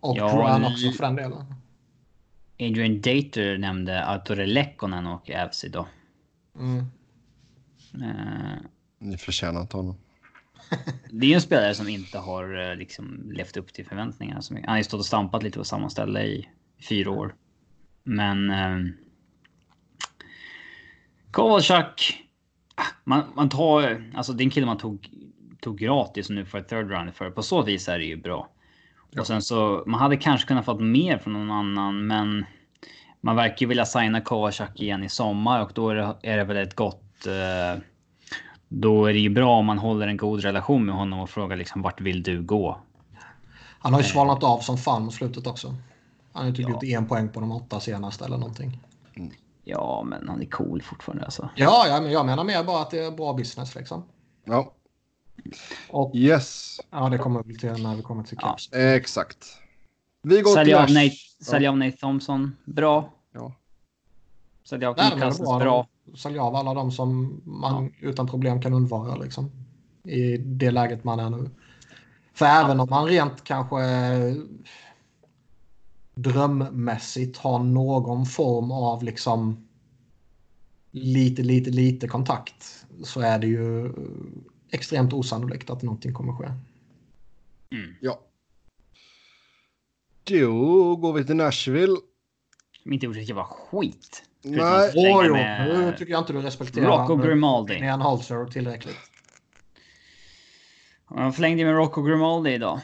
[0.00, 1.54] Och ja, Duran också för den delen.
[2.58, 5.86] Adrian Dater nämnde Arturi Lekkonen och Avs idag.
[6.58, 6.78] Mm.
[7.94, 8.58] Eh,
[8.98, 9.96] ni förtjänar inte honom.
[11.10, 14.40] det är en spelare som inte har eh, liksom levt upp till förväntningarna.
[14.50, 16.48] Han har ju stått och stampat lite på samma ställe i
[16.88, 17.34] fyra år.
[18.02, 18.50] Men...
[18.50, 19.05] Eh,
[21.36, 22.26] Kovalchuk.
[22.74, 24.04] Ah, man, man tar...
[24.14, 25.08] Alltså det är en kille man tog,
[25.60, 27.30] tog gratis och nu får ett third round för.
[27.30, 28.48] På så vis är det ju bra.
[29.10, 29.20] Ja.
[29.20, 29.84] Och sen så...
[29.86, 32.44] Man hade kanske kunnat fått mer från någon annan, men...
[33.20, 36.44] Man verkar ju vilja signa Kovalchuk igen i sommar och då är det, är det
[36.44, 37.26] väl ett gott...
[37.26, 37.82] Eh,
[38.68, 41.56] då är det ju bra om man håller en god relation med honom och frågar
[41.56, 42.80] liksom vart vill du gå?
[43.78, 44.12] Han har ju eh.
[44.12, 45.74] svalnat av som fan mot slutet också.
[46.32, 46.72] Han har ju typ ja.
[46.72, 48.80] gjort en poäng på de åtta senaste eller någonting.
[49.68, 51.48] Ja, men han är cool fortfarande alltså.
[51.56, 54.04] Ja, ja men jag menar mer bara att det är bra business liksom.
[54.44, 54.72] Ja.
[55.88, 56.80] Och, yes.
[56.90, 58.68] Ja, det kommer vi till när vi kommer till Caps.
[58.72, 58.78] Ja.
[58.78, 59.46] Exakt.
[60.22, 62.56] Vi går Sälja till av Nate, Sälja av Nate Thompson.
[62.64, 63.12] Bra.
[63.32, 63.54] Ja.
[64.64, 65.58] Sälja av Nick bra.
[65.58, 68.08] bra sälja av alla de som man ja.
[68.08, 69.50] utan problem kan undvara liksom,
[70.04, 71.50] i det läget man är nu.
[72.34, 73.76] För även om man rent kanske...
[76.16, 79.66] drömmässigt ha någon form av liksom
[80.90, 83.92] lite, lite, lite kontakt så är det ju
[84.70, 86.44] extremt osannolikt att någonting kommer ske.
[87.70, 87.94] Mm.
[88.00, 88.20] Ja.
[90.24, 91.96] Då går vi till Nashville.
[92.82, 94.22] Som inte gjort riktigt var skit.
[94.42, 95.34] Nej, oh, jo.
[95.34, 97.74] nu tycker jag inte du respekterar Rocco Grimaldi.
[97.74, 98.96] Ian Holzer tillräckligt.
[101.04, 102.80] Han förlängde med Rocco Grimaldi idag.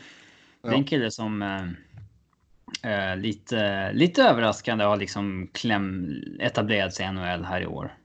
[0.62, 0.68] Ja.
[0.68, 1.42] Det är en kille som
[2.82, 7.96] äh, lite, lite överraskande har liksom kläm, etablerat sig i NHL här i år.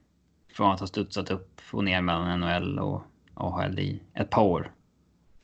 [0.54, 3.02] Från att ha studsat upp och ner mellan NHL och
[3.34, 4.72] AHL i ett par år.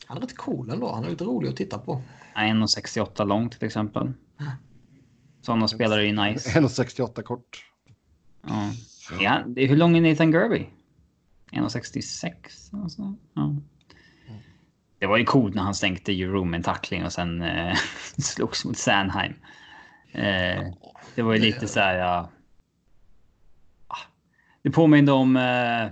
[0.06, 0.92] Han är rätt cool ändå.
[0.92, 2.02] Han är lite rolig att titta på.
[2.36, 4.12] 1,68 lång till exempel.
[5.42, 6.60] Sådana spelare är ju nice.
[6.60, 7.64] 1,68 kort.
[8.46, 8.70] Ja.
[9.20, 9.42] ja.
[9.56, 10.68] Hur lång är Nathan Gerby?
[11.52, 12.32] 1,66?
[12.82, 13.14] Alltså.
[13.34, 13.56] Ja.
[15.05, 17.76] Det var ju coolt när han stänkte Euro med en tackling och sen eh,
[18.18, 19.35] slogs mot Sandheim.
[20.12, 20.72] Eh,
[21.14, 21.94] det var ju lite så här.
[21.94, 22.31] Ja.
[23.89, 23.98] Ah.
[24.62, 25.89] Det påminner om eh,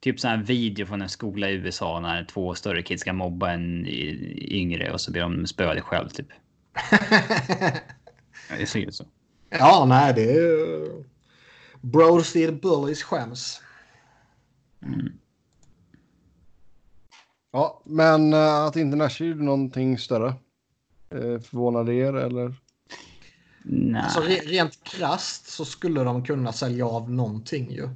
[0.00, 3.50] typ så här video från en skola i USA när två större kids ska mobba
[3.50, 6.28] en yngre och så blir de spöade själv typ.
[8.58, 9.04] det ser ut så.
[9.50, 11.04] Ja, nej, det är ju...
[11.80, 13.62] Bro Steel Bullies skäms.
[14.82, 15.12] Mm.
[17.56, 20.34] Ja, men uh, att inte Nash gjorde någonting större.
[21.14, 22.54] Uh, förvånade er eller?
[23.62, 24.02] Nej.
[24.02, 27.88] Alltså, re rent krast så skulle de kunna sälja av någonting ju.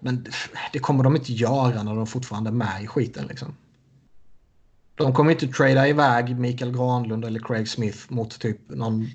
[0.00, 0.26] Men
[0.72, 3.56] det kommer de inte göra när de fortfarande är med i skiten liksom.
[4.94, 9.06] De kommer inte trada iväg Mikael Granlund eller Craig Smith mot typ någon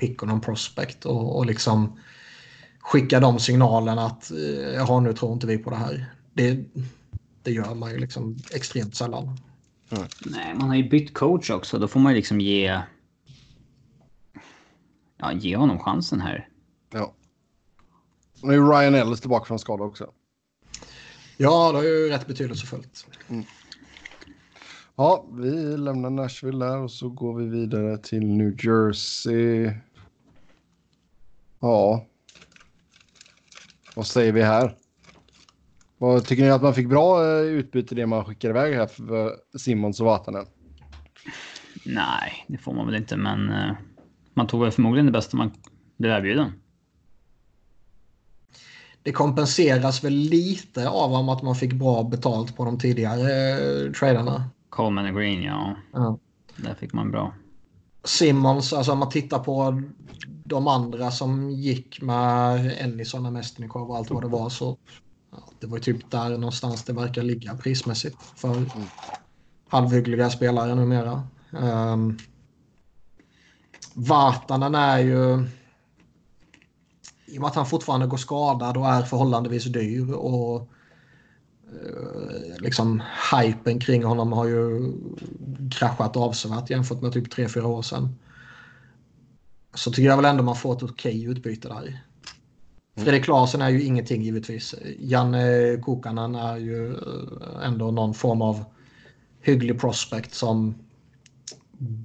[0.00, 1.98] pick och någon prospect och, och liksom
[2.80, 4.32] skicka de signalerna att
[4.74, 6.12] jaha nu tror inte vi på det här.
[6.32, 6.64] Det,
[7.48, 9.24] det gör man ju liksom extremt sällan.
[9.90, 10.04] Mm.
[10.26, 11.78] Nej, man har ju bytt coach också.
[11.78, 12.82] Då får man ju liksom ge...
[15.16, 16.48] Ja, ge honom chansen här.
[16.90, 17.14] Ja.
[18.42, 20.12] Nu är Ryan Ellis tillbaka från skada också.
[21.36, 23.06] Ja, det är ju rätt betydelsefullt.
[23.28, 23.44] Mm.
[24.96, 29.72] Ja, vi lämnar Nashville där och så går vi vidare till New Jersey.
[31.60, 32.06] Ja.
[33.94, 34.76] Vad säger vi här?
[35.98, 39.32] Vad Tycker ni att man fick bra eh, utbyte det man skickade iväg här för
[39.58, 40.46] Simons och Vatanen?
[41.86, 43.72] Nej, det får man väl inte, men uh,
[44.34, 45.50] man tog väl förmodligen det bästa man
[45.96, 46.52] blev erbjuden
[49.08, 54.44] det kompenseras väl lite av att man fick bra betalt på de tidigare eh, traderna.
[54.68, 55.76] Coleman och Green, ja.
[55.92, 56.18] ja.
[56.56, 57.34] Där fick man bra.
[58.04, 59.82] Simmons, alltså om man tittar på
[60.44, 64.78] de andra som gick med Ennison och Mestenikov och allt vad det var så
[65.60, 68.68] det var typ där någonstans det verkar ligga prismässigt för mm.
[69.68, 71.22] halvhyggliga spelare numera.
[71.50, 72.18] Um,
[73.94, 75.44] Vatanen är ju
[77.26, 80.68] i och med att han fortfarande går skadad och är förhållandevis dyr och
[81.72, 83.02] eh, liksom
[83.32, 84.92] hypen kring honom har ju
[85.70, 88.14] kraschat avsevärt jämfört med typ 3-4 år sedan.
[89.74, 92.00] Så tycker jag väl ändå man får ett okej utbyte där.
[92.98, 93.04] Mm.
[93.04, 94.74] Fredrik Klasen är ju ingenting givetvis.
[94.98, 98.64] Janne Kokanen är ju eh, ändå någon form av
[99.40, 100.74] hygglig prospect som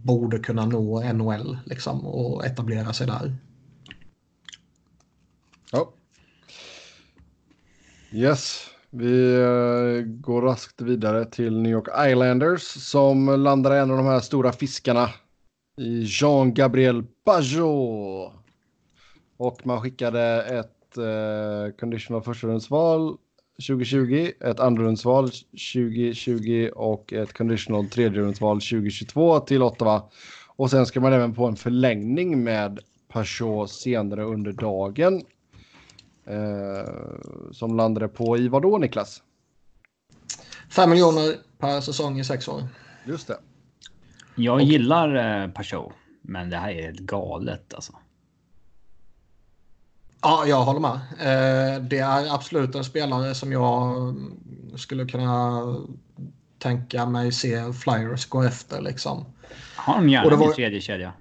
[0.03, 3.35] borde kunna nå NHL liksom, och etablera sig där.
[5.71, 5.93] Ja.
[8.11, 14.05] Yes, vi eh, går raskt vidare till New York Islanders som landar en av de
[14.05, 15.09] här stora fiskarna
[15.77, 18.33] i Jean-Gabriel Pajot.
[19.37, 22.47] Och man skickade ett uh, conditional första
[23.67, 25.29] 2020, ett andrarumsval
[25.73, 30.03] 2020 och ett conditional tredjerumsval 2022 till Ottawa.
[30.55, 35.21] Och sen ska man även få en förlängning med Pajot senare under dagen.
[36.25, 39.23] Eh, som landade på i vad då Niklas?
[40.69, 42.63] 5 miljoner per säsong i sex år.
[43.05, 43.37] Just det.
[44.35, 44.61] Jag och...
[44.61, 47.93] gillar eh, Peugeot, men det här är helt galet alltså.
[50.23, 50.99] Ja, jag håller med.
[51.19, 53.95] Eh, det är absolut en spelare som jag
[54.75, 55.61] skulle kunna
[56.59, 58.81] tänka mig se Flyers gå efter.
[58.81, 59.25] Liksom.
[59.75, 60.43] Jag har honom gärna var...
[60.43, 61.13] i min tredje kedja.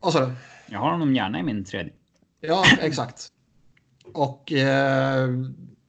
[0.00, 0.32] Vad sa du?
[0.66, 1.92] Jag har honom gärna i min tredje.
[2.40, 3.28] Ja, exakt.
[4.14, 5.28] Och eh,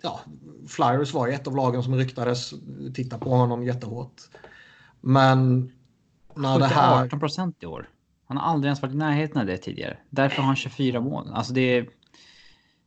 [0.01, 0.19] ja,
[0.67, 2.53] Flyers var ett av lagen som ryktades
[2.93, 4.21] titta på honom jättehårt.
[5.01, 5.71] Men
[6.35, 7.03] när det här...
[7.05, 7.89] 18 procent i år.
[8.27, 9.97] Han har aldrig ens varit i närheten av det tidigare.
[10.09, 11.31] Därför har han 24 mål.
[11.33, 11.89] Alltså det är...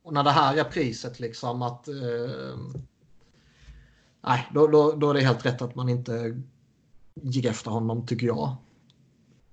[0.03, 1.87] Och när det här är priset liksom att...
[1.87, 2.57] Eh,
[4.21, 6.41] nej, då, då, då är det helt rätt att man inte
[7.13, 8.55] gick efter honom tycker jag.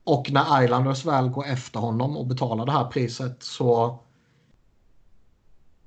[0.05, 3.98] Och när Islanders väl går efter honom och betalar det här priset så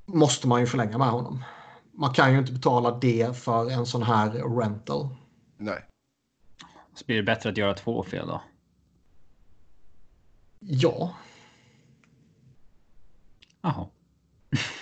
[0.06, 1.44] måste man ju förlänga med honom.
[1.92, 5.10] Man kan ju inte betala det för en sån här rental.
[5.58, 5.86] Nej.
[6.96, 8.42] Så blir det bättre att göra två fel då?
[10.60, 11.14] Ja.
[13.62, 13.88] Jaha.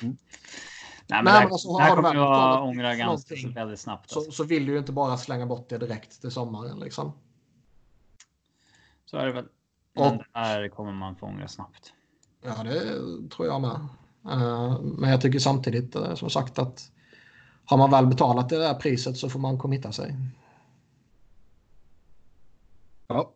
[0.02, 0.18] Mm.
[1.12, 4.16] Nej, men, Nej, men alltså, det här kommer jag ångra ganska väldigt snabbt.
[4.16, 4.32] Alltså.
[4.32, 7.14] Så, så vill du ju inte bara slänga bort det direkt till sommaren liksom.
[9.06, 9.46] Så är det väl.
[9.94, 11.94] Men och, här kommer man få ångra snabbt.
[12.44, 12.82] Ja, det
[13.30, 13.88] tror jag med.
[14.34, 16.92] Uh, men jag tycker samtidigt, uh, som sagt, att
[17.66, 20.16] har man väl betalat det där priset så får man committa sig.
[23.08, 23.32] Ja.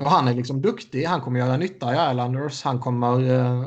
[0.00, 1.04] Och han är liksom duktig.
[1.04, 2.62] Han kommer göra nytta i Islanders.
[2.62, 3.66] Han kommer uh,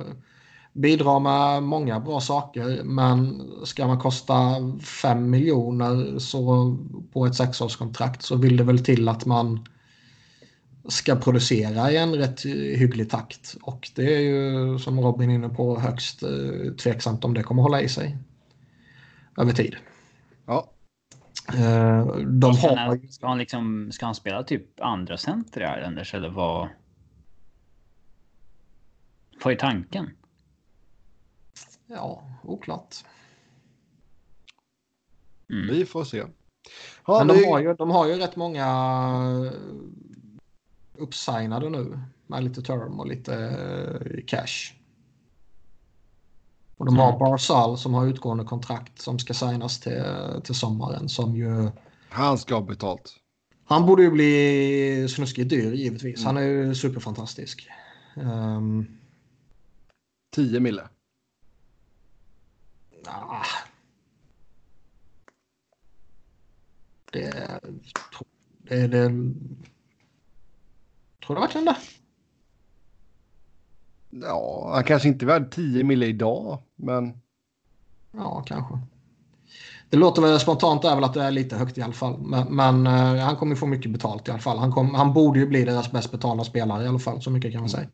[0.74, 2.84] bidra med många bra saker.
[2.84, 4.36] Men ska man kosta
[4.82, 6.76] 5 miljoner så
[7.14, 9.68] på ett sexårskontrakt så vill det väl till att man
[10.88, 12.46] ska producera i en rätt
[12.76, 13.56] hygglig takt.
[13.62, 17.64] Och det är ju som Robin är inne på högst eh, tveksamt om det kommer
[17.64, 18.18] hålla i sig
[19.38, 19.76] över tid.
[20.46, 20.70] Ja.
[21.54, 26.14] Eh, de ska, han, ska, han liksom, ska han spela typ andra center i Islanders
[26.14, 26.68] eller vad?
[29.44, 30.10] Vad är tanken?
[31.96, 32.96] Ja, oklart.
[35.50, 35.68] Mm.
[35.68, 36.24] Vi får se.
[37.04, 38.68] Ha, Men de, har ju, de har ju rätt många
[40.98, 44.74] uppsignade nu med lite term och lite uh, cash.
[46.78, 47.20] Och de har mm.
[47.20, 50.04] Barzal som har utgående kontrakt som ska signas till,
[50.44, 51.70] till sommaren som ju...
[52.10, 53.16] Han ska ha betalt.
[53.66, 56.20] Han borde ju bli snuskigt dyr givetvis.
[56.20, 56.26] Mm.
[56.26, 57.70] Han är ju superfantastisk.
[58.16, 58.88] Um...
[60.36, 60.90] 10 mille.
[63.08, 63.46] Ah.
[67.12, 67.60] Det,
[68.58, 69.10] det, det,
[71.26, 71.76] Tror du verkligen det?
[74.10, 77.18] Ja, han kanske inte är värd 10 mille idag, men...
[78.12, 78.80] Ja, kanske.
[79.90, 82.18] Det låter väl spontant är väl att det är lite högt i alla fall.
[82.20, 84.58] Men, men uh, han kommer få mycket betalt i alla fall.
[84.58, 87.22] Han, kom, han borde ju bli deras bäst betalda spelare i alla fall.
[87.22, 87.88] Så mycket kan man säga.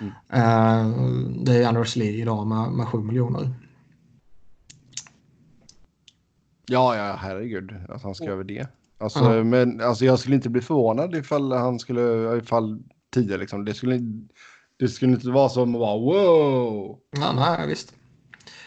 [0.00, 0.12] Mm.
[0.12, 0.96] Uh,
[1.44, 3.50] det är Anders Lee idag med, med 7 miljoner.
[6.72, 8.66] Ja, ja, herregud att han ska över det.
[8.98, 9.48] Alltså, mm.
[9.48, 12.82] men alltså, jag skulle inte bli förvånad ifall han skulle, ifall
[13.14, 13.64] 10 liksom.
[13.64, 14.00] Det skulle,
[14.76, 16.98] det skulle inte vara som bara wow.
[17.10, 17.94] Ja, nej, visst.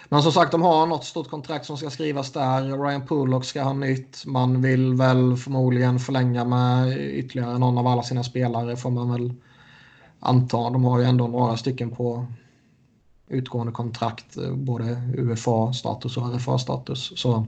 [0.10, 2.84] Men som sagt, de har något stort kontrakt som ska skrivas där.
[2.84, 4.26] Ryan Pullock ska ha nytt.
[4.26, 9.34] Man vill väl förmodligen förlänga med ytterligare någon av alla sina spelare får man väl
[10.20, 10.70] anta.
[10.70, 12.26] De har ju ändå några stycken på
[13.28, 17.14] utgående kontrakt, både UFA-status och RFA-status.
[17.16, 17.46] Så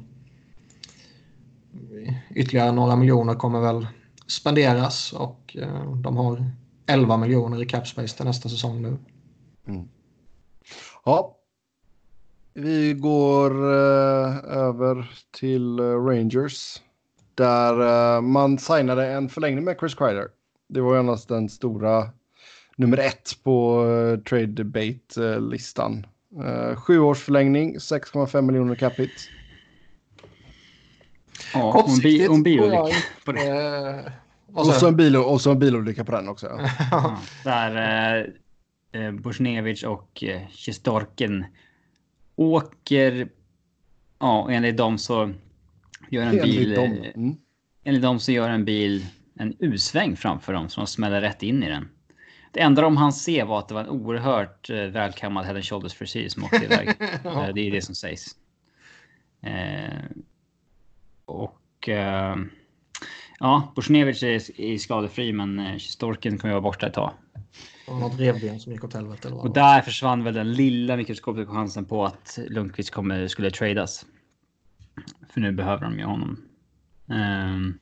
[2.36, 3.88] ytterligare några miljoner kommer väl
[4.28, 6.52] spenderas och eh, de har
[6.86, 8.98] 11 miljoner i capspace till nästa säsong nu.
[9.68, 9.88] Mm.
[11.06, 11.34] Ja.
[12.54, 16.82] Vi går eh, över till eh, Rangers
[17.36, 20.28] där eh, man signade en förlängning med Chris Kreider.
[20.70, 22.10] Det var ju annars den stora
[22.76, 26.06] nummer ett på uh, trade debate-listan.
[26.38, 29.14] Uh, sju års förlängning, 6,5 miljoner capita.
[31.53, 33.48] Ja, och en, bilolycka på det.
[33.48, 34.11] Eh,
[34.53, 36.48] och, så en bil, och så en bilolycka på den också.
[36.48, 36.69] Ja.
[36.91, 38.26] ja, där
[38.91, 41.45] eh, eh Bushnevich och eh, Kistorken
[42.36, 43.30] åker.
[44.19, 45.32] Ja, enligt dem så
[46.10, 46.74] gör en bil.
[46.74, 46.91] Dem.
[46.91, 47.36] Eh, mm.
[47.84, 49.06] Enligt dem så gör en bil
[49.40, 51.90] en U-sväng framför dem som smäller rätt in i den.
[52.52, 55.65] Det enda de han se var att det var en oerhört eh, välkammad head and
[55.65, 56.90] shoulders frisyr som åkte iväg.
[57.24, 57.52] ja.
[57.56, 58.36] Det är det som sägs.
[59.41, 60.03] Eh,
[61.28, 62.36] och eh,
[63.40, 67.14] ja, Bushnevich är, är skadefri men eh, Storken kommer vara borta ett tag.
[67.88, 69.28] Och något revben som gick åt helvete.
[69.28, 74.06] Och där försvann väl den lilla mikroskopiska chansen på att Lundqvist kommer, skulle tradas.
[75.30, 76.41] För nu behöver de ju honom.
[77.06, 77.80] Um,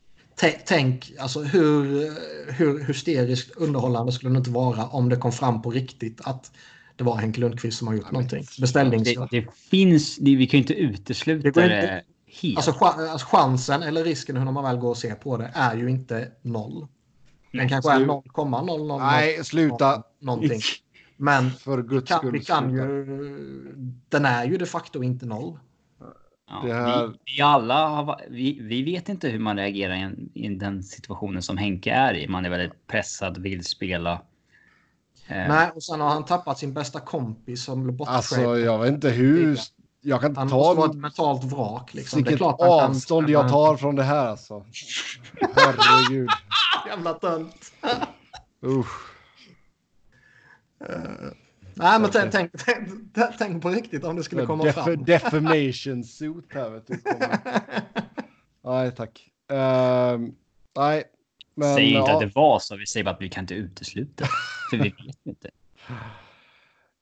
[0.65, 2.11] Tänk alltså hur,
[2.51, 6.51] hur hysteriskt underhållande skulle det inte vara om det kom fram på riktigt att
[6.95, 8.45] det var Henke Lundqvist som har gjort ja, någonting.
[8.59, 9.03] Beställnings...
[9.03, 11.65] Det, det finns, det, vi kan ju inte utesluta det.
[11.65, 12.03] Inte,
[12.41, 12.57] Helt.
[12.57, 15.89] Alltså, alltså chansen eller risken hur man väl går och ser på det är ju
[15.89, 16.87] inte noll.
[17.51, 18.99] Den kanske är 0,00.
[18.99, 20.03] Nej, sluta.
[20.19, 20.59] Någonting.
[21.17, 23.05] Men för guds kan, skull, vi kan ju,
[24.09, 25.59] den är ju de facto inte noll.
[26.49, 27.07] Ja, här...
[27.07, 30.83] vi, vi, alla har, vi, vi vet inte hur man reagerar i, en, i, den
[30.83, 32.27] situationen som Henke är i.
[32.27, 34.13] Man är väldigt pressad, vill spela.
[35.27, 35.47] Eh.
[35.47, 38.17] Nej, och sen har han tappat sin bästa kompis som blev borttrade.
[38.17, 39.59] Alltså, jag vet inte hur
[40.05, 40.55] jag kan han ta...
[40.55, 41.93] måste vara ett mentalt vrak.
[41.93, 42.17] Liksom.
[42.17, 43.33] Vilket det är klart avstånd kan...
[43.33, 44.65] jag tar från det här alltså.
[45.55, 46.29] Herregud.
[46.87, 47.73] Jävla tönt.
[48.65, 49.11] Usch.
[50.89, 51.31] Uh,
[51.73, 52.51] nej, men tänk, tänk,
[53.13, 55.03] tänk, tänk, på riktigt om det skulle komma def fram.
[55.05, 56.99] Defamation suit här vet du.
[58.63, 59.29] nej, tack.
[59.51, 60.29] Uh,
[60.77, 61.03] nej,
[61.55, 62.13] men, Säg inte ja.
[62.13, 64.25] att det var så, vi säger bara att vi kan inte utesluta.
[64.69, 65.49] För vi vet inte.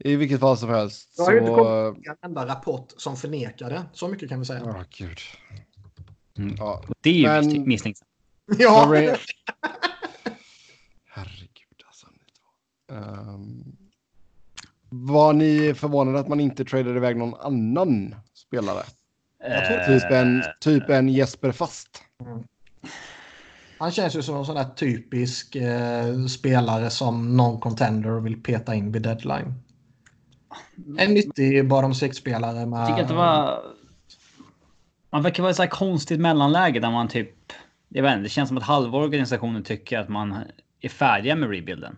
[0.04, 1.14] I vilket fall som helst.
[1.18, 3.84] Det har ju inte kommit en enda rapport som förnekar det.
[3.94, 4.64] Så mycket kan vi säga.
[4.64, 5.18] Oh, Gud.
[6.38, 6.56] Mm.
[6.58, 6.84] Ja.
[7.02, 7.68] Det är ju Men...
[7.68, 8.10] misstänksamt.
[8.58, 8.86] Ja.
[11.10, 12.08] Herregud alltså.
[12.88, 13.78] Um,
[14.90, 18.84] var ni förvånade att man inte tradade iväg någon annan spelare?
[19.48, 22.04] Uh, typ, en, typ en Jesper Fast.
[22.22, 22.44] Mm.
[23.78, 28.76] Han känns ju som en sån där typisk eh, spelare som någon contender vill peta
[28.76, 29.54] in vid deadline.
[30.98, 32.80] En nyttig bottom six-spelare med...
[32.80, 33.64] Jag tycker att det var...
[35.10, 37.54] Man verkar vara i ett konstigt mellanläge där man typ...
[37.90, 40.38] Jag vet inte, det känns som att halva organisationen tycker att man
[40.82, 41.98] är färdiga med rebuilden.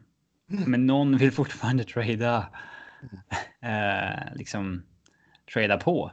[0.51, 0.71] Mm.
[0.71, 2.47] Men någon vill fortfarande trada...
[3.61, 4.83] Eh, liksom...
[5.53, 6.11] Trada på.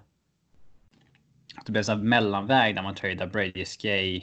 [1.67, 4.23] Det blir en mellanväg där man tradar Brady Skay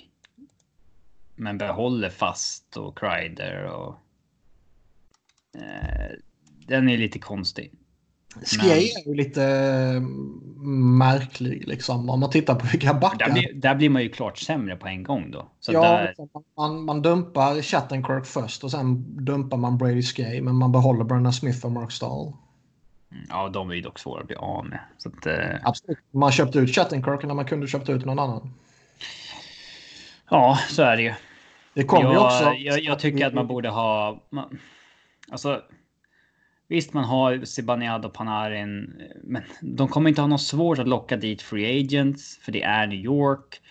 [1.39, 3.99] men behåller fast och Kreider och...
[5.55, 6.11] Eh,
[6.67, 7.73] den är lite konstig.
[8.35, 12.09] Skia är ju lite mm, märklig liksom.
[12.09, 13.25] Om man tittar på vilka backar.
[13.25, 15.47] Där blir, där blir man ju klart sämre på en gång då.
[15.59, 16.15] Så ja, där...
[16.57, 20.41] man, man dumpar Chattenkirk först och sen dumpar man Brady Skay.
[20.41, 22.33] Men man behåller Brennan Smith och Mark Stahl.
[23.11, 24.79] Mm, ja, de är ju dock svåra att bli av med.
[25.05, 25.55] Att, eh...
[25.63, 25.99] Absolut.
[26.11, 28.53] Man köpte ut Chattenkirk när man kunde köpt ut någon annan.
[30.29, 31.13] Ja, så är det ju.
[31.73, 32.53] Det kommer ju också.
[32.53, 34.23] Jag, jag, tycker att man borde ha.
[34.29, 34.59] Man,
[35.31, 35.61] alltså.
[36.69, 41.17] Visst, man har Zibanejad och Panarin, men de kommer inte ha något svårt att locka
[41.17, 43.61] dit free agents, för det är New York.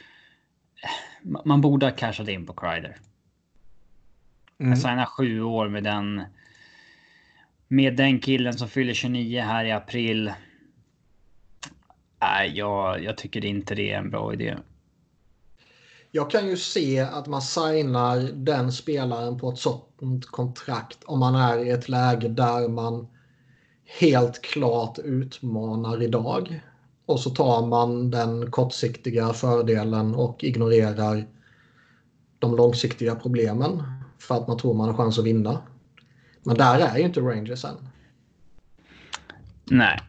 [1.44, 2.96] Man borde ha cashat in på Kreider.
[4.58, 4.70] Mm.
[4.70, 6.22] Jag signar sju år med den.
[7.68, 10.32] Med den killen som fyller 29 här i april.
[12.20, 14.56] Nej, jag, jag tycker inte det är en bra idé.
[16.10, 19.87] Jag kan ju se att man signar den spelaren på ett sådant
[20.20, 23.06] kontrakt om man är i ett läge där man
[24.00, 26.60] helt klart utmanar idag.
[27.06, 31.26] Och så tar man den kortsiktiga fördelen och ignorerar
[32.38, 33.82] de långsiktiga problemen
[34.18, 35.58] för att man tror man har chans att vinna.
[36.42, 37.76] Men där är ju inte Rangers än.
[39.64, 40.00] Nej.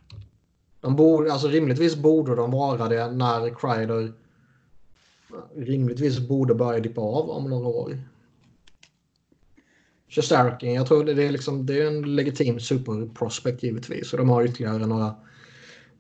[0.81, 4.13] De borde, alltså rimligtvis borde de vara det när Kreider
[5.55, 7.97] rimligtvis borde börja dippa av om några år.
[10.09, 14.13] Shesterkin, jag tror det är, liksom, det är en legitim superprospect givetvis.
[14.13, 15.15] Och de har ytterligare några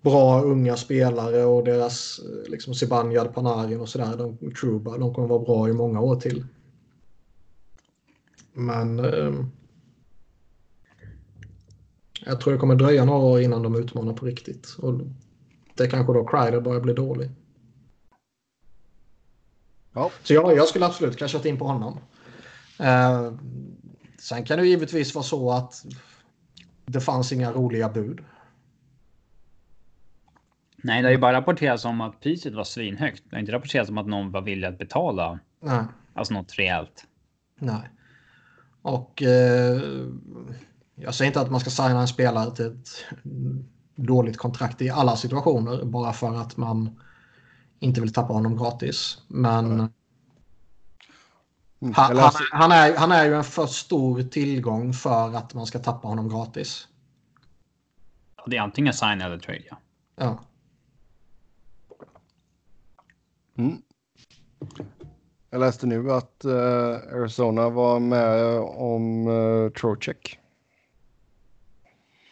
[0.01, 4.17] bra unga spelare och deras liksom Zibanejad, Panarin och sådär.
[4.17, 6.45] De, Truba, de kommer vara bra i många år till.
[8.53, 9.33] Men eh,
[12.25, 14.75] jag tror det kommer dröja några år innan de utmanar på riktigt.
[14.79, 14.93] Och
[15.75, 17.29] det kanske då Kreider börjar bli dålig.
[19.93, 20.11] Ja.
[20.23, 21.97] Så jag, jag skulle absolut cashat in på honom.
[22.79, 23.31] Eh,
[24.19, 25.85] sen kan det givetvis vara så att
[26.85, 28.21] det fanns inga roliga bud.
[30.83, 33.23] Nej, det har ju bara rapporterats om att priset var svinhögt.
[33.29, 35.39] Det har inte rapporterats om att någon var villig att betala.
[35.61, 35.83] Nej.
[36.13, 37.05] Alltså något rejält.
[37.59, 37.89] Nej.
[38.81, 39.81] Och eh,
[40.95, 43.05] jag säger inte att man ska signa en spelare till ett
[43.95, 46.99] dåligt kontrakt i alla situationer bara för att man
[47.79, 49.17] inte vill tappa honom gratis.
[49.27, 49.89] Men mm.
[51.81, 55.79] Han, han, han, är, han är ju en för stor tillgång för att man ska
[55.79, 56.87] tappa honom gratis.
[58.45, 59.77] Det är antingen sign eller trade, ja.
[60.15, 60.39] ja.
[63.57, 63.81] Mm.
[65.49, 66.53] Jag läste nu att uh,
[67.13, 70.39] Arizona var med om uh, Trocheck.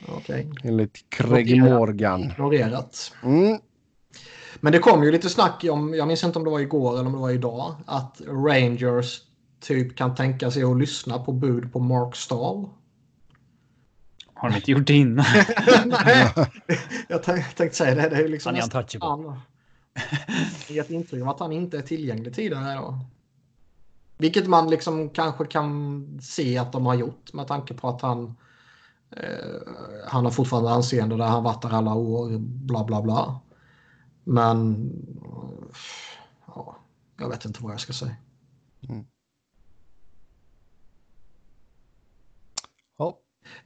[0.07, 0.49] Okej.
[0.52, 0.69] Okay.
[0.69, 2.24] Enligt Craig Morgan.
[2.24, 3.14] Ignorerat.
[3.24, 3.60] Mm.
[4.60, 7.06] Men det kom ju lite snack om, jag minns inte om det var igår eller
[7.06, 9.22] om det var idag, att Rangers
[9.59, 12.69] typ kan tänka sig att lyssna på bud på Mark Stahl.
[14.34, 15.25] Har de inte gjort det innan?
[15.85, 16.34] Nej,
[17.07, 18.09] jag tänkte säga det.
[18.09, 19.07] Det är liksom han är untouchable.
[19.07, 19.41] Han
[20.67, 22.75] gett intryck av att han inte är tillgänglig tidigare.
[22.75, 22.99] Då.
[24.17, 28.35] Vilket man liksom kanske kan se att de har gjort med tanke på att han
[29.09, 29.61] eh,
[30.07, 33.39] han har fortfarande anseende där han varit där alla år, bla bla bla.
[34.23, 34.91] Men
[36.47, 36.77] ja,
[37.17, 38.15] jag vet inte vad jag ska säga.
[38.89, 39.05] Mm.
[42.97, 43.19] Ja.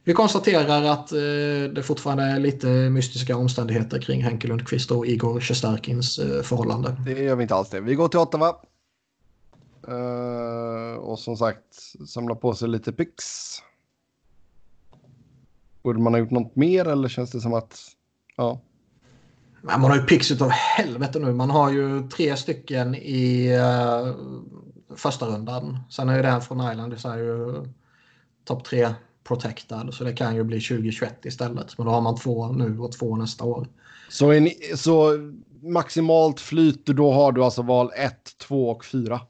[0.04, 1.18] Vi konstaterar att eh,
[1.74, 6.96] det fortfarande är lite mystiska omständigheter kring Henke Lundqvist och Igor Shesterkins eh, förhållande.
[7.04, 7.80] Det gör vi inte alls det.
[7.80, 8.54] Vi går till Ottawa.
[9.88, 11.64] Uh, och som sagt
[12.08, 13.24] samla på sig lite pix.
[15.82, 17.80] Borde man ha gjort något mer eller känns det som att...
[18.36, 18.60] Ja.
[19.62, 21.32] Man har ju pix av helvete nu.
[21.32, 24.14] Man har ju tre stycken i uh,
[24.96, 25.78] första rundan.
[25.90, 27.64] Sen är ju den från Island så är ju
[28.44, 29.94] topp tre protected.
[29.94, 31.78] Så det kan ju bli 2021 istället.
[31.78, 33.68] Men då har man två nu och två nästa år.
[34.08, 35.18] Så, en, så
[35.62, 39.20] maximalt flyt, då har du alltså val 1, 2 och 4?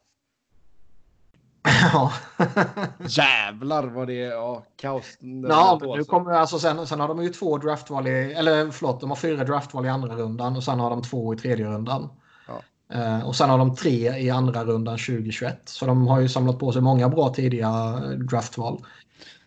[1.93, 2.13] Ja.
[3.07, 5.05] Jävlar vad det är ja, kaos.
[5.49, 9.11] Ja, nu kommer alltså sen, sen har de ju två draftval i, eller förlåt, de
[9.11, 12.09] har fyra draftval i andra rundan och sen har de två i tredje rundan.
[12.49, 12.63] Ja.
[12.97, 15.61] Eh, och sen har de tre i andra rundan 2021.
[15.65, 18.85] Så de har ju samlat på sig många bra tidiga draftval.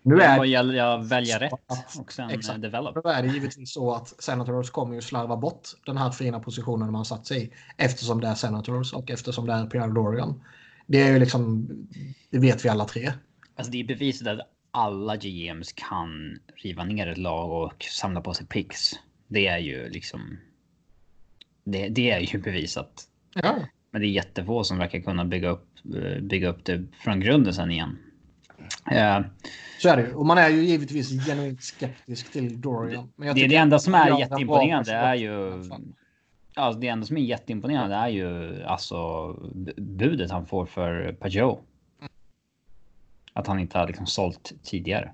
[0.08, 1.54] Nu är det gäller att välja rätt
[1.98, 2.62] och sen exakt.
[2.62, 2.96] develop.
[2.96, 6.92] Nu är det givetvis så att Senators kommer ju slarva bort den här fina positionen
[6.92, 10.44] man satt sig i eftersom det är Senators och eftersom det är Pierre Dorian.
[10.88, 11.68] Det är ju liksom,
[12.30, 13.12] det vet vi alla tre.
[13.56, 14.40] Alltså det är bevisat att
[14.72, 18.92] alla GMs kan riva ner ett lag och samla på sig picks.
[19.28, 20.38] Det är ju liksom.
[21.64, 23.04] Det, det är ju bevisat.
[23.34, 23.56] Ja.
[23.92, 27.54] Men det är jättefå som verkar kunna bygga upp, eh, bygga upp det från grunden
[27.54, 27.98] sen igen.
[28.92, 29.26] Uh,
[29.80, 30.14] så är det ju.
[30.14, 33.12] Och man är ju givetvis genuint skeptisk till Dorian.
[33.16, 35.64] Men det, det enda som är jätteimponerande är ju
[36.58, 39.34] Alltså det enda som är jätteimponerande är ju alltså
[39.78, 41.60] budet han får för Pajot.
[43.34, 45.12] Att han inte har liksom sålt tidigare.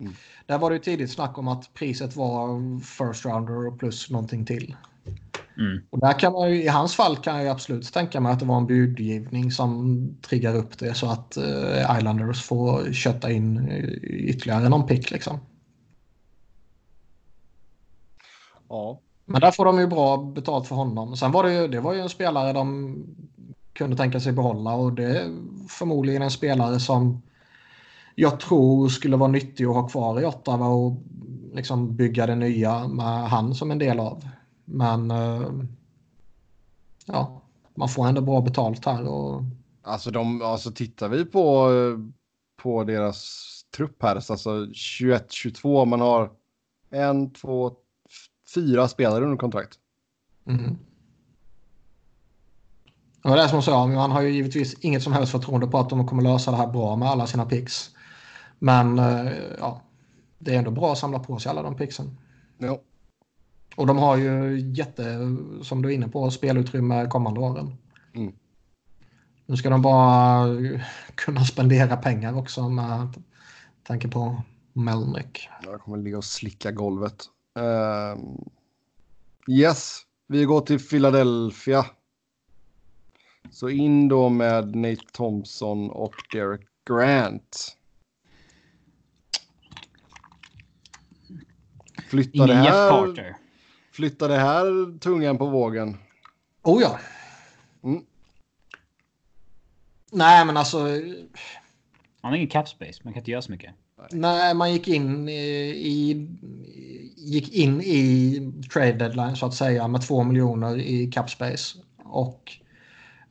[0.00, 0.12] Mm.
[0.46, 4.76] Där var det ju tidigt snack om att priset var first rounder plus någonting till.
[5.60, 5.82] Mm.
[5.90, 8.44] Och där kan man ju, i hans fall kan jag absolut tänka mig att det
[8.44, 13.68] var en budgivning som triggar upp det så att uh, Islanders får kötta in
[14.02, 15.38] ytterligare någon pick liksom.
[18.68, 21.16] Ja, men där får de ju bra betalt för honom.
[21.16, 22.96] Sen var det ju, det var ju en spelare de
[23.72, 25.36] kunde tänka sig behålla och det är
[25.68, 27.22] förmodligen en spelare som
[28.14, 31.02] jag tror skulle vara nyttig att ha kvar i Ottawa och
[31.54, 34.24] liksom bygga det nya med han som en del av.
[34.70, 35.50] Men eh,
[37.06, 37.42] ja,
[37.74, 39.08] man får ändå bra betalt här.
[39.08, 39.42] Och...
[39.82, 41.68] Alltså, de, alltså tittar vi på,
[42.62, 46.30] på deras trupp här, alltså 21-22, man har
[46.90, 47.72] en, två,
[48.54, 49.78] fyra spelare under kontrakt.
[50.46, 50.78] Mm.
[53.22, 55.90] Det är som jag sa, han har ju givetvis inget som helst förtroende på att
[55.90, 57.90] de kommer lösa det här bra med alla sina picks.
[58.58, 59.82] Men eh, ja,
[60.38, 62.18] det är ändå bra att samla på sig alla de picksen.
[62.58, 62.80] Ja.
[63.76, 65.18] Och de har ju jätte,
[65.62, 67.76] som du är inne på, spelutrymme kommande åren.
[68.14, 68.32] Mm.
[69.46, 70.46] Nu ska de bara
[71.14, 73.22] kunna spendera pengar också med
[73.82, 74.42] tanke på
[74.72, 75.48] Melnick.
[75.62, 77.24] Jag kommer ligga och slicka golvet.
[77.58, 78.22] Uh,
[79.48, 81.86] yes, vi går till Philadelphia.
[83.50, 87.76] Så in då med Nate Thompson och Derek Grant.
[92.08, 93.36] Flyttar det här,
[93.92, 95.96] flyttar det här tungan på vågen?
[96.62, 96.98] Oh ja.
[97.84, 98.04] Mm.
[100.12, 100.78] Nej, men alltså.
[102.20, 103.00] Han har ingen cap space.
[103.02, 103.74] Man kan inte göra så mycket.
[104.10, 106.28] Nej, man gick in i,
[107.16, 111.78] gick in i trade deadline så att säga med två miljoner i cap space.
[112.04, 112.52] Och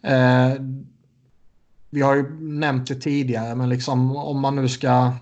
[0.01, 0.53] eh,
[1.89, 5.13] vi har ju nämnt det tidigare, men liksom om man nu ska...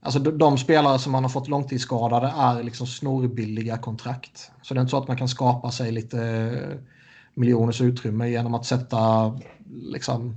[0.00, 4.50] Alltså de, de spelare som man har fått långtidsskadade är liksom snorbilliga kontrakt.
[4.62, 6.78] Så det är inte så att man kan skapa sig lite eh,
[7.34, 9.32] miljoners utrymme genom att sätta
[9.70, 10.36] liksom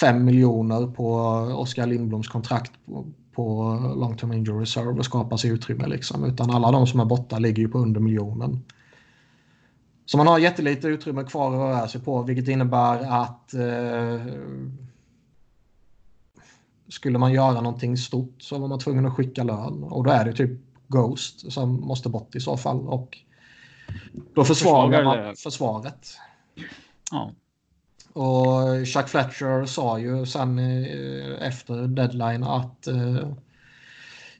[0.00, 1.16] 5 miljoner på
[1.56, 5.86] Oskar Lindbloms kontrakt på, på long term injury reserve och skapa sig utrymme.
[5.86, 6.24] Liksom.
[6.24, 8.64] Utan alla de som är borta ligger ju på under miljonen.
[10.06, 14.34] Så man har jättelite utrymme kvar att röra sig på vilket innebär att eh,
[16.92, 20.24] skulle man göra någonting stort så var man tvungen att skicka lön och då är
[20.24, 20.50] det typ
[20.88, 23.18] Ghost som måste bort i så fall och
[24.34, 26.08] då försvagar man försvaret.
[27.10, 27.32] Ja.
[28.12, 33.28] Och Chuck Fletcher sa ju sen eh, efter deadline att eh,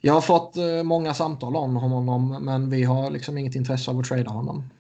[0.01, 3.99] jag har fått eh, många samtal om honom men vi har liksom inget intresse av
[3.99, 4.71] att trada honom.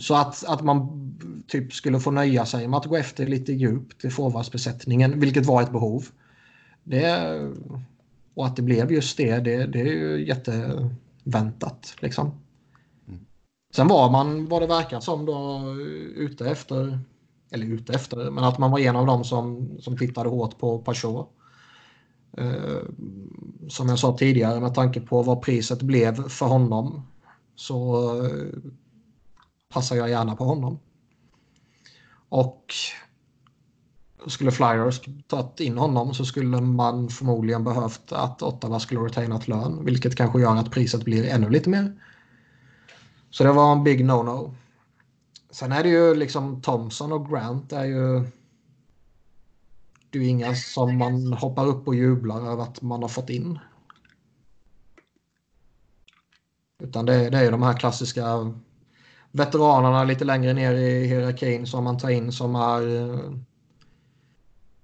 [0.00, 1.03] Så att, att man
[1.46, 5.62] typ skulle få nöja sig med att gå efter lite djupt i forwardsbesättningen, vilket var
[5.62, 6.06] ett behov.
[6.84, 7.40] Det,
[8.34, 11.96] och att det blev just det, det, det är ju jätteväntat.
[12.00, 12.30] Liksom.
[13.74, 15.62] Sen var man, vad det verkar som, då
[16.16, 16.98] ute efter,
[17.50, 20.78] eller ute efter, men att man var en av dem som, som tittade hårt på
[20.78, 21.30] Peugeot.
[22.36, 22.82] Eh,
[23.68, 27.02] som jag sa tidigare, med tanke på vad priset blev för honom
[27.54, 28.30] så eh,
[29.68, 30.78] passar jag gärna på honom.
[32.28, 32.74] Och
[34.26, 39.84] skulle Flyers tagit in honom så skulle man förmodligen behövt att Ottawa skulle retainat lön.
[39.84, 42.00] Vilket kanske gör att priset blir ännu lite mer.
[43.30, 44.54] Så det var en big no-no.
[45.50, 48.20] Sen är det ju liksom Thompson och Grant är ju...
[50.10, 53.30] Det är ju inga som man hoppar upp och jublar över att man har fått
[53.30, 53.58] in.
[56.82, 58.54] Utan det, det är ju de här klassiska
[59.34, 63.30] veteranerna lite längre ner i hierarkin som man tar in som är eh,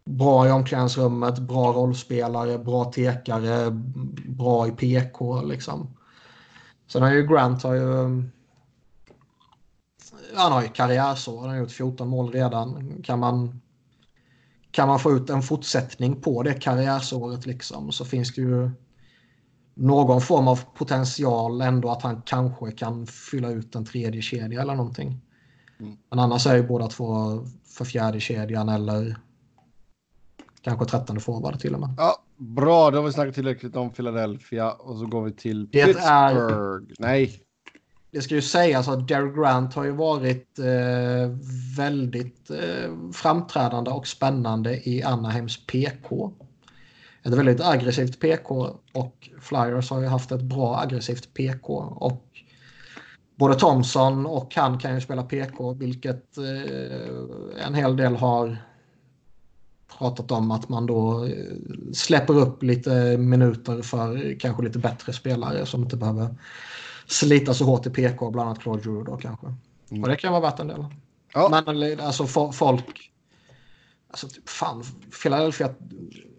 [0.04, 3.70] bra i omklädningsrummet, bra rollspelare, bra tekare,
[4.26, 5.96] bra i PK liksom.
[6.86, 8.24] Sen har ju Grant har ju eh,
[10.34, 13.02] han har ju karriärsår, han har gjort 14 mål redan.
[13.02, 13.60] Kan man,
[14.70, 18.70] kan man få ut en fortsättning på det karriärsåret liksom så finns det ju
[19.80, 24.74] någon form av potential ändå att han kanske kan fylla ut en tredje kedja eller
[24.74, 25.20] någonting.
[25.80, 25.96] Mm.
[26.10, 27.06] Men annars är ju båda två
[27.76, 29.16] för fjärde kedjan eller
[30.60, 31.94] kanske trettonde forward till och med.
[31.96, 35.84] Ja, bra, då har vi snackat tillräckligt om Philadelphia och så går vi till det
[35.84, 36.12] Pittsburgh.
[36.12, 36.82] Är...
[36.98, 37.42] Nej.
[38.10, 41.30] Det ska ju sägas att Derek Grant har ju varit eh,
[41.76, 46.32] väldigt eh, framträdande och spännande i Anaheims PK
[47.22, 51.74] ett väldigt aggressivt PK och Flyers har ju haft ett bra aggressivt PK.
[51.78, 52.26] Och
[53.34, 58.56] både Thompson och han kan ju spela PK vilket eh, en hel del har
[59.98, 61.32] pratat om att man då eh,
[61.92, 66.34] släpper upp lite minuter för kanske lite bättre spelare som inte behöver
[67.06, 69.46] slita så hårt i PK, bland annat Claude Drew då kanske.
[69.90, 70.02] Mm.
[70.02, 70.84] Och det kan vara värt en del.
[71.34, 71.62] Ja.
[71.66, 73.09] Men alltså folk...
[74.10, 74.84] Alltså fan,
[75.22, 75.74] Philadelphia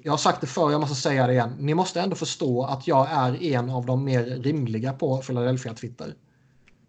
[0.04, 1.56] jag har sagt det förr, jag måste säga det igen.
[1.60, 6.16] Ni måste ändå förstå att jag är en av de mer rimliga på Philadelphia Twitter.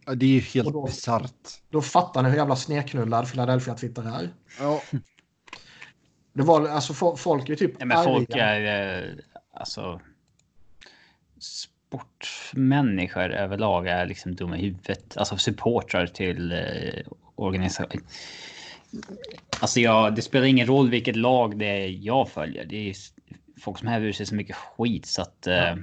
[0.07, 1.63] Ja, det är ju helt bisarrt.
[1.71, 4.35] Då fattar ni hur jävla sneknullad Philadelphia Twitter är.
[4.59, 4.83] Ja.
[6.33, 7.73] Det var alltså folk är typ.
[7.79, 9.11] Ja, men folk är eh,
[9.55, 10.01] alltså.
[11.39, 15.17] Sportmänniskor överlag är liksom dumma i huvudet.
[15.17, 16.59] Alltså supportrar till eh,
[17.35, 18.03] organisationer
[19.63, 22.65] Alltså jag, det spelar ingen roll vilket lag det är jag följer.
[22.65, 22.95] Det är
[23.61, 25.39] folk som häver sig så mycket skit så att.
[25.45, 25.53] Ja.
[25.53, 25.77] Eh,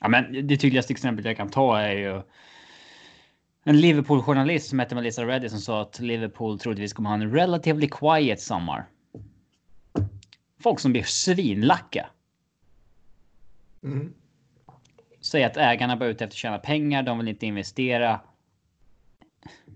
[0.00, 2.22] ja, men det tydligaste exemplet jag kan ta är ju.
[3.64, 7.88] En Liverpool-journalist som heter Melissa Reddy som sa att Liverpool troligtvis kommer ha en relatively
[7.88, 8.86] quiet sommar.
[10.62, 12.06] Folk som blir svinlacka.
[13.82, 14.12] Mm.
[15.20, 17.02] Säger att ägarna bara ute efter att tjäna pengar.
[17.02, 18.20] De vill inte investera.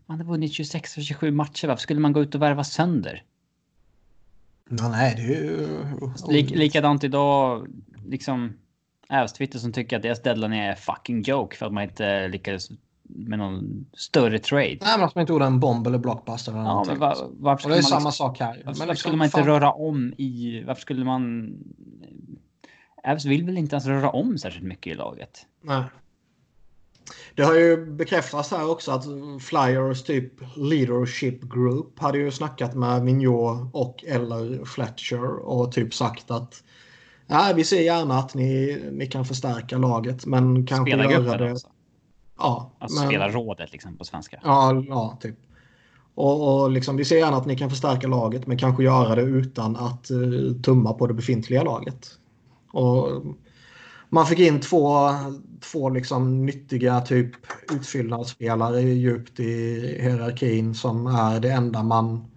[0.06, 1.68] Man hade vunnit 26 och 27 matcher.
[1.68, 3.22] Varför skulle man gå ut och värva sönder?
[4.70, 5.68] Ja, nej, det är ju...
[6.28, 7.66] Lik, likadant idag.
[8.06, 8.52] Liksom
[9.08, 12.70] Ävs-Twitter som tycker att deras deadline är fucking joke för att man inte lyckades
[13.08, 14.78] med någon större trade.
[14.80, 17.68] Nej, men att man inte gjorde en bomb eller blockbuster eller ja, Men var, varför
[17.68, 18.62] och det är samma liksom, sak här.
[18.64, 19.46] Varför, liksom, skulle man inte fan...
[19.46, 20.62] röra om i...
[20.66, 21.54] Varför skulle man...
[23.04, 25.46] Ävs vill väl inte ens röra om särskilt mycket i laget?
[25.62, 25.82] Nej.
[27.34, 29.04] Det har ju bekräftats här också att
[29.42, 36.30] Flyers typ leadership group hade ju snackat med Mignot och eller Fletcher och typ sagt
[36.30, 36.62] att
[37.26, 41.52] ja, vi ser gärna att ni, ni kan förstärka laget men kanske Spela göra det.
[41.52, 41.68] Också.
[42.38, 44.40] Ja, alltså men, spela rådet liksom på svenska.
[44.44, 45.36] Ja, ja typ.
[46.14, 49.22] Och, och liksom, vi ser gärna att ni kan förstärka laget men kanske göra det
[49.22, 52.08] utan att uh, tumma på det befintliga laget.
[52.72, 53.22] Och
[54.08, 55.10] man fick in två,
[55.60, 57.30] två liksom nyttiga typ
[57.72, 62.30] utfyllnadsspelare djupt i hierarkin som är det enda man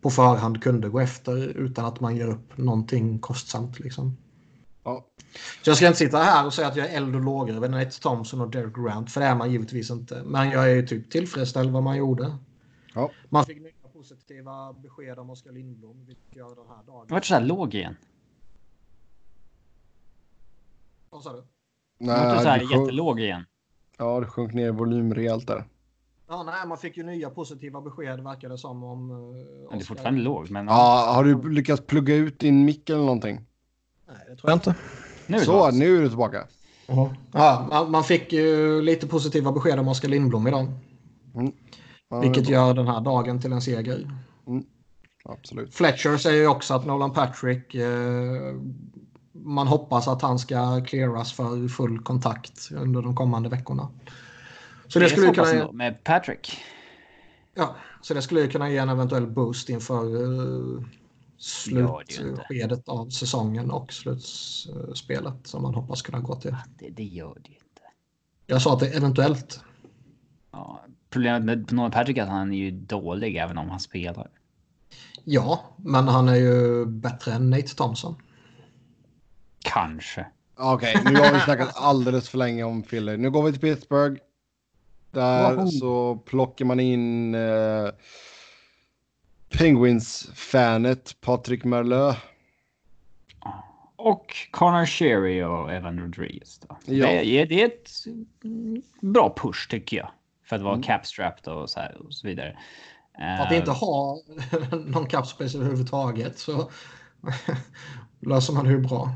[0.00, 3.80] på förhand kunde gå efter utan att man ger upp någonting kostsamt.
[3.80, 4.16] Liksom.
[4.84, 5.06] Ja.
[5.62, 7.68] Så jag ska inte sitta här och säga att jag är eld och lågor över
[7.68, 10.22] Nate Thompson och Derek Grant, för det är man givetvis inte.
[10.26, 12.36] Men jag är typ tillfredsställd vad man gjorde.
[12.94, 13.10] Ja.
[13.28, 17.06] Man fick nya positiva besked om Oskar Lindblom, vilket gör den här dagen.
[17.08, 17.96] Vart så här låg igen?
[21.10, 21.44] Vad sa du?
[21.98, 22.70] Nej, du så här sjönk...
[22.70, 23.44] jättelåg igen.
[23.98, 25.64] Ja, det sjönk ner volym rejält där.
[26.28, 29.10] Ja, nej, man fick ju nya positiva besked verkar det som om.
[29.10, 29.36] Uh,
[29.70, 30.66] det är fortfarande låg, men.
[30.66, 33.40] Ja, har du lyckats plugga ut din mick eller någonting?
[34.08, 34.74] Nej, det tror jag inte.
[35.26, 36.38] Nu så, nu är du tillbaka.
[36.38, 36.44] Uh
[36.86, 37.14] -huh.
[37.70, 40.66] Ja, man fick ju lite positiva besked om Oskar Lindblom idag.
[41.34, 41.52] Mm.
[42.08, 44.10] Ja, vilket gör den här dagen till en seger.
[44.46, 44.64] Mm.
[45.24, 45.74] Absolut.
[45.74, 48.54] Fletcher säger ju också att Nolan Patrick eh,
[49.46, 53.88] man hoppas att han ska clearas för full kontakt under de kommande veckorna.
[54.88, 55.72] Så det, det skulle kunna...
[55.72, 56.58] Med Patrick?
[57.54, 60.82] Ja, så det skulle kunna ge en eventuell boost inför uh,
[61.38, 66.56] slutskedet av säsongen och slutspelet som man hoppas kunna gå till.
[66.78, 67.82] Det, det gör det inte.
[68.46, 69.60] Jag sa att det eventuellt.
[70.52, 74.30] Ja, problemet med Noah Patrick är att han är ju dålig även om han spelar.
[75.24, 78.16] Ja, men han är ju bättre än Nate Thompson.
[79.66, 80.26] Kanske.
[80.58, 83.16] Okej, okay, nu har vi snackat alldeles för länge om Philly.
[83.16, 84.20] Nu går vi till Pittsburgh.
[85.10, 85.66] Där wow.
[85.66, 87.88] så plockar man in eh,
[89.50, 92.14] Penguins-fanet Patrik Merlö.
[93.96, 96.58] Och Connor Sherry och Evan Rodriguez.
[96.58, 96.76] Då.
[96.84, 97.06] Ja.
[97.06, 97.90] Det, är, det är ett
[99.00, 100.10] bra push tycker jag.
[100.44, 100.82] För att vara mm.
[100.82, 102.58] capstrapped och så, här och så vidare.
[103.18, 104.18] Att inte eh, ha
[104.86, 106.70] någon capspace överhuvudtaget så
[108.20, 109.10] löser man det ju bra.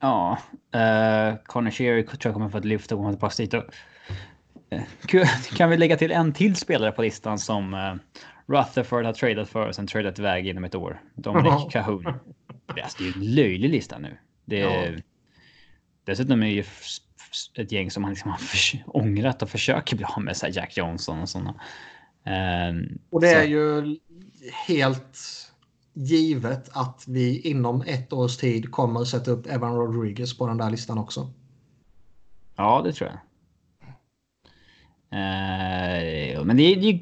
[0.00, 0.38] Ja,
[0.74, 3.54] uh, Connor Sherry tror jag kommer få ett lyft och komma tillbaka dit.
[3.54, 7.94] Uh, kan vi lägga till en till spelare på listan som uh,
[8.46, 11.02] Rutherford har tradat för och sen tradat iväg inom ett år.
[11.14, 12.04] Dominic Cahoon.
[12.74, 14.18] Det är ju en löjlig lista nu.
[14.44, 15.02] Det är, ja.
[16.04, 16.64] Dessutom är det ju
[17.54, 18.40] ett gäng som man liksom har
[18.86, 21.54] ångrat och försöker bli av med, så Jack Johnson och sådana.
[22.70, 23.36] Um, och det så.
[23.36, 23.96] är ju
[24.66, 25.18] helt
[25.96, 30.70] givet att vi inom ett års tid kommer sätta upp Evan Rodriguez på den där
[30.70, 31.30] listan också.
[32.56, 33.18] Ja, det tror jag.
[35.12, 36.98] Uh, men det är ju...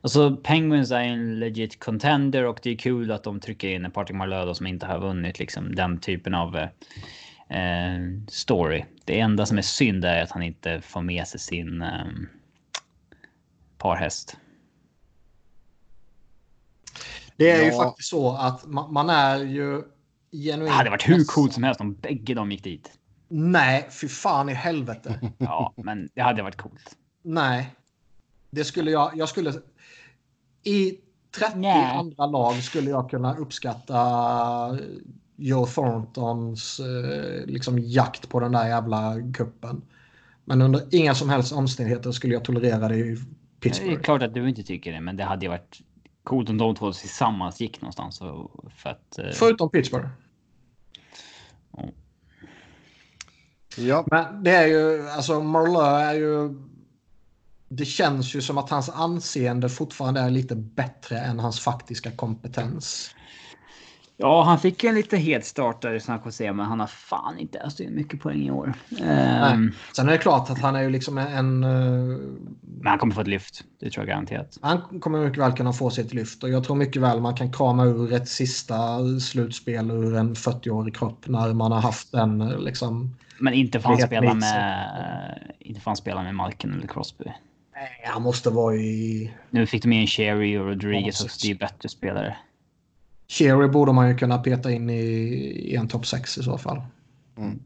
[0.00, 3.90] Alltså Penguins är en legit contender och det är kul att de trycker in en
[3.90, 6.68] Patrick Marlöda som inte har vunnit liksom den typen av eh,
[7.58, 8.84] eh, story.
[9.04, 12.06] Det enda som är synd är att han inte får med sig sin eh,
[13.78, 14.36] parhäst.
[17.36, 17.64] Det är ja.
[17.64, 19.82] ju faktiskt så att man, man är ju
[20.32, 20.70] genuint...
[20.70, 22.90] Det hade varit hur coolt som helst om bägge de gick dit.
[23.28, 25.20] Nej, fy fan i helvete.
[25.38, 26.96] ja, men det hade varit coolt.
[27.22, 27.74] Nej.
[28.50, 29.10] Det skulle jag...
[29.14, 29.52] Jag skulle...
[30.62, 30.98] I
[31.38, 31.96] 30 Nej.
[31.96, 34.78] andra lag skulle jag kunna uppskatta
[35.36, 39.82] Joe Thorntons eh, liksom jakt på den där jävla kuppen.
[40.44, 43.16] Men under inga som helst omständigheter skulle jag tolerera det i
[43.60, 43.92] Pittsburgh.
[43.92, 45.80] Det är klart att du inte tycker det, men det hade ju varit
[46.26, 48.18] coolt om de två tillsammans gick någonstans.
[48.76, 49.30] För att, eh...
[49.32, 50.08] Förutom Pittsburgh.
[51.70, 51.88] Oh.
[53.76, 54.04] Ja.
[54.10, 56.62] Men det är ju, alltså Marleau är ju...
[57.68, 63.14] Det känns ju som att hans anseende fortfarande är lite bättre än hans faktiska kompetens.
[64.18, 67.38] Ja, han fick en lite het start där i San Jose, men han har fan
[67.38, 68.72] inte öst in mycket poäng i år.
[68.90, 71.64] Um, Sen är det klart att han är ju liksom en...
[71.64, 72.18] Uh,
[72.60, 73.64] men han kommer få ett lyft.
[73.80, 74.58] Det tror jag garanterat.
[74.62, 77.52] Han kommer mycket väl kunna få sitt lyft och jag tror mycket väl man kan
[77.52, 83.16] krama ur ett sista slutspel ur en 40-årig kropp när man har haft den liksom...
[83.38, 85.54] Men inte får han spela med...
[85.58, 87.24] Inte får han spela med Malkin eller Crosby.
[87.24, 89.32] Nej, han måste vara i...
[89.50, 92.36] Nu fick de in Sherry och Rodriguez och det är bättre spelare.
[93.28, 95.02] Cherry borde man ju kunna peta in i,
[95.72, 96.82] i en topp 6 i så fall.
[97.36, 97.62] Mm.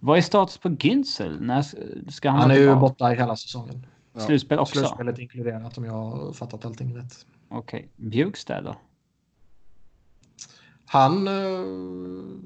[0.00, 1.40] Vad är status på Günzel?
[1.40, 1.62] När
[2.10, 3.86] ska han han är ju borta i hela säsongen.
[4.12, 4.20] Ja.
[4.20, 4.78] Slutspel också?
[4.78, 7.26] Slutspelet inkluderat om jag har fattat allting rätt.
[7.48, 7.78] Okej.
[7.78, 8.08] Okay.
[8.08, 8.76] Bjugstad då?
[10.86, 12.38] Han uh,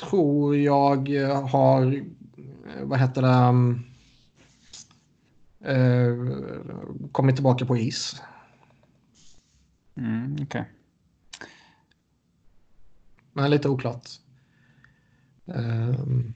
[0.00, 1.08] tror jag
[1.50, 2.02] har, eh,
[2.82, 3.54] vad heter det,
[5.72, 6.32] uh,
[7.12, 8.22] kommit tillbaka på is.
[9.96, 10.44] Mm, Okej.
[10.44, 10.64] Okay.
[13.38, 14.08] Men lite oklart.
[15.44, 16.34] Um,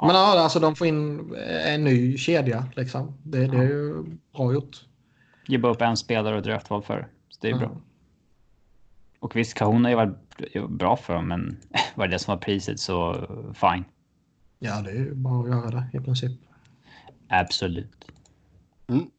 [0.00, 0.06] ja.
[0.06, 1.34] Men ja, alltså de får in
[1.64, 3.14] en ny kedja liksom.
[3.22, 4.84] Det, det är ju bra gjort.
[5.46, 7.08] Ge bara upp en spelare och draftval för.
[7.28, 7.68] Så det är mm.
[7.68, 7.80] bra.
[9.20, 10.16] Och visst, Kahun har ju varit
[10.68, 11.56] bra för dem, men
[11.94, 13.84] var det det som var priset så fine.
[14.58, 16.32] Ja, det är ju bara att göra det i princip.
[17.28, 18.10] Absolut.
[18.86, 19.10] Mm.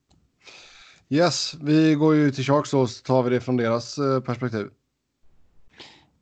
[1.09, 4.67] Yes, vi går ju till Sharks och så tar vi det från deras eh, perspektiv.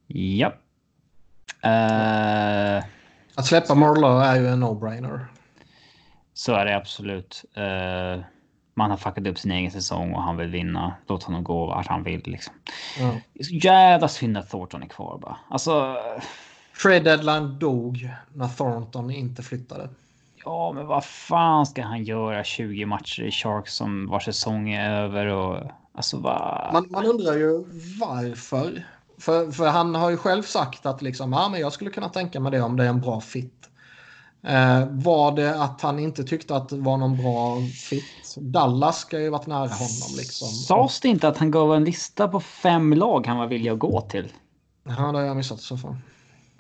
[0.08, 0.54] Ja.
[1.66, 2.84] Uh,
[3.36, 5.26] att släppa Marlowe är ju en no-brainer.
[6.34, 7.46] Så är det absolut.
[7.58, 8.24] Uh,
[8.74, 10.94] man har fuckat upp sin egen säsong och han vill vinna.
[11.08, 12.22] Låt honom gå vart han vill.
[12.26, 12.54] Liksom.
[13.00, 13.16] Mm.
[13.52, 15.38] Jävla synd att Thornton är kvar bara.
[15.50, 15.96] Alltså...
[16.82, 19.90] Trade deadline dog när Thornton inte flyttade.
[20.46, 24.92] Ja, men vad fan ska han göra 20 matcher i Sharks som var säsong är
[24.92, 26.70] över och alltså vad?
[26.74, 27.64] Man, man undrar ju
[28.00, 28.84] varför.
[29.18, 32.40] För, för han har ju själv sagt att liksom, ja, men jag skulle kunna tänka
[32.40, 33.70] mig det om det är en bra fit.
[34.44, 38.36] Eh, var det att han inte tyckte att det var någon bra fit?
[38.38, 40.16] Dallas ska ju varit nära honom.
[40.18, 40.48] Liksom.
[40.48, 43.80] Sades det inte att han gav en lista på fem lag han var villig att
[43.80, 44.32] gå till?
[44.84, 45.96] Ja, det har jag missat så fall.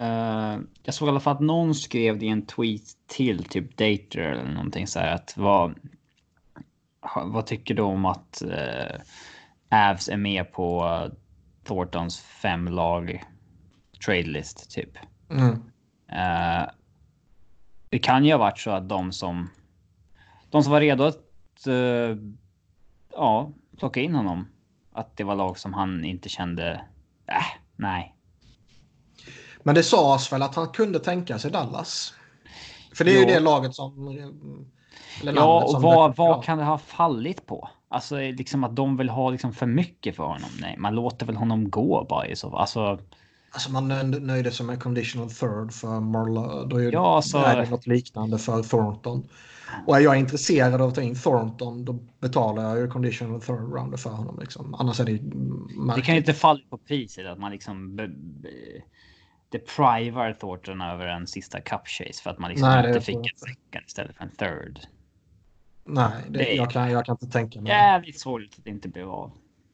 [0.02, 3.78] Uh, jag såg i alla fall att någon skrev det i en tweet till typ
[3.78, 5.76] Dater eller någonting så här att vad.
[7.26, 9.00] Vad tycker du om att uh,
[9.70, 11.14] Avs är med på uh,
[11.68, 13.24] Thorntons fem lag
[14.06, 14.98] trade list typ?
[15.30, 15.52] Mm.
[16.12, 16.70] Uh,
[17.90, 19.50] det kan ju ha varit så att de som.
[20.50, 21.68] De som var redo att.
[21.68, 22.18] Uh,
[23.12, 24.48] ja, plocka in honom.
[24.94, 26.72] Att det var lag som han inte kände,
[27.28, 28.16] äh, nej.
[29.64, 32.14] Men det sades väl att han kunde tänka sig Dallas?
[32.96, 33.20] För det är jo.
[33.20, 34.18] ju det laget som...
[35.24, 37.70] ja, och vad, vad kan det ha fallit på?
[37.98, 40.50] Alltså liksom att de vill ha liksom för mycket för honom.
[40.62, 42.60] Nej, man låter väl honom gå bara i så fall.
[42.60, 43.00] Alltså,
[43.52, 46.66] Alltså man nöjde sig med conditional third för Marla.
[46.66, 47.38] Då är ja, alltså...
[47.38, 49.30] det något liknande för Thornton.
[49.86, 53.74] Och är jag intresserad av att ta in Thornton då betalar jag ju conditional third
[53.74, 54.40] rounder för honom.
[54.40, 54.76] Liksom.
[54.76, 55.96] Annars är det märkligt.
[55.96, 58.00] Det kan ju inte falla på priset att man liksom
[59.50, 63.24] deprivar Thornton över en sista cup chase för att man liksom Nej, inte fick en
[63.24, 64.80] second istället för en third.
[65.88, 67.72] Nej, det, det jag, kan, jag kan inte tänka mig.
[67.72, 69.32] Jävligt sorgligt att det inte blev av.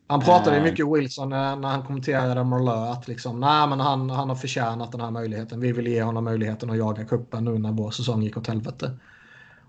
[0.08, 4.30] Han pratade uh, mycket Wilson när, han kommenterade Marlö att liksom, nej, men han, han
[4.30, 5.60] har förtjänat den här möjligheten.
[5.60, 8.98] Vi vill ge honom möjligheten att jaga kuppen nu när vår säsong gick åt helvete.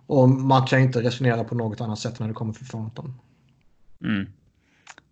[0.06, 3.14] Och man kan inte resonera på något annat sätt när det kommer för Thornton.
[4.00, 4.26] Mm.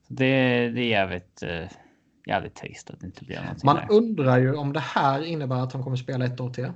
[0.08, 0.34] Det,
[0.68, 1.68] det är jävligt, uh,
[2.26, 3.86] jävligt trist att det inte blir någonting Man där.
[3.90, 6.72] undrar ju om det här innebär att han kommer spela ett år till.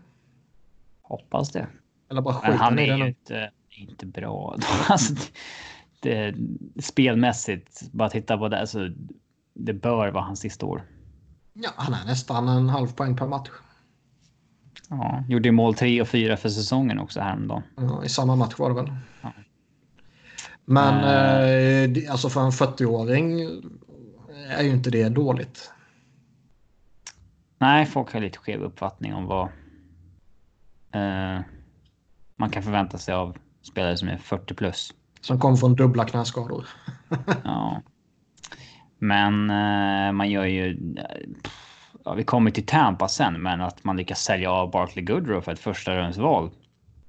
[1.02, 1.66] Hoppas det.
[2.10, 4.56] Eller bara Men han är ju inte, inte bra.
[4.88, 5.14] alltså,
[6.00, 6.34] det,
[6.80, 8.88] spelmässigt, bara titta på det, alltså,
[9.54, 10.82] det bör vara hans sista år.
[11.52, 13.50] Ja, han är nästan en halv poäng per match.
[14.88, 17.62] Ja, gjorde mål 3 och 4 för säsongen också häromdagen.
[17.76, 18.92] Ja, I samma match var det väl.
[19.22, 19.32] Ja.
[20.64, 23.40] Men eh, alltså för en 40-åring
[24.48, 25.72] är ju inte det dåligt.
[27.58, 29.48] Nej, folk har lite skev uppfattning om vad
[30.96, 31.40] uh,
[32.36, 33.36] man kan förvänta sig av
[33.66, 34.94] spelare som är 40 plus.
[35.20, 36.68] Som kom från dubbla knäskador.
[37.44, 37.82] ja.
[38.98, 40.94] Men uh, man gör ju...
[42.04, 45.52] Ja, vi kommer till Tampa sen, men att man lyckas sälja av Barkley Goodrow för
[45.52, 46.50] ett första rundsval.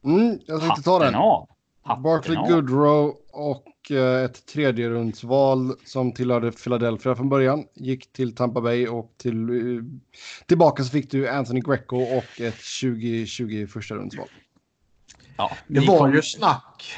[0.03, 1.15] Mm, jag tänkte ta den.
[1.15, 1.49] Av.
[1.97, 2.47] Barkley av.
[2.47, 8.87] Goodrow och uh, ett tredje rundsval som tillhörde Philadelphia från början gick till Tampa Bay
[8.87, 9.83] och till, uh,
[10.45, 14.27] tillbaka så fick du Anthony Greco och ett 2020 första rundsval.
[15.37, 16.13] Ja, det var kom...
[16.13, 16.97] ju snack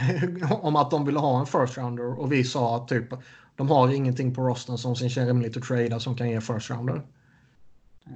[0.62, 3.08] om att de ville ha en first rounder och vi sa att typ
[3.56, 7.02] de har ingenting på rosten som syns rimligt att trada som kan ge first rounder.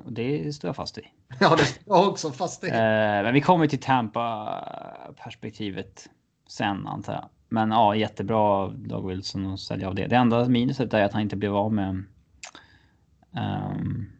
[0.06, 1.02] Och det står jag fast i.
[1.40, 2.68] Ja, det står jag också fast i.
[2.68, 6.10] Eh, men vi kommer till Tampa-perspektivet
[6.48, 7.30] sen antar jag.
[7.50, 10.08] Men ja, jättebra Doug Wilson att sälja av det.
[10.08, 12.08] Det enda minuset är att han inte blev av med um,
[13.36, 14.12] ehm,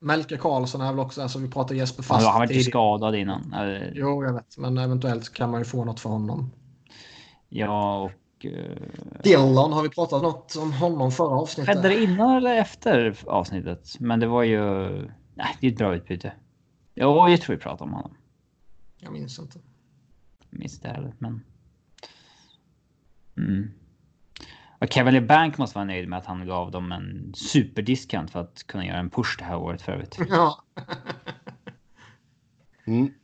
[0.00, 0.06] Thornton.
[0.06, 2.22] Melke Karlsson är väl också, alltså vi pratar Jesper Fast.
[2.22, 3.54] Ja, han var inte skadad innan.
[3.94, 6.50] Jo, jag vet, men eventuellt kan man ju få något för honom.
[7.48, 8.44] Ja, och...
[8.44, 8.76] Uh...
[9.22, 11.74] Dillon, har vi pratat något om honom förra avsnittet?
[11.74, 13.96] Skedde det innan eller efter avsnittet?
[14.00, 14.58] Men det var ju...
[15.34, 16.32] Nej, det är ett bra utbyte.
[16.94, 18.16] Ja, jag tror vi pratade om honom.
[18.98, 19.58] Jag minns inte.
[20.50, 21.44] Jag minns det heller, men...
[23.36, 23.70] Mm.
[24.80, 28.66] Och Kevin Bank måste vara nöjd med att han gav dem en superdiscount för att
[28.66, 30.18] kunna göra en push det här året för övrigt.
[30.28, 30.64] Ja.
[32.86, 33.14] mm.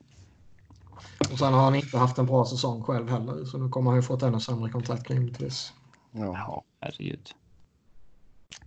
[1.33, 3.99] Och sen har han inte haft en bra säsong själv heller, så nu kommer han
[3.99, 5.73] ju få ett ännu sämre kontrakt rimligtvis.
[6.13, 7.31] Ja, herregud.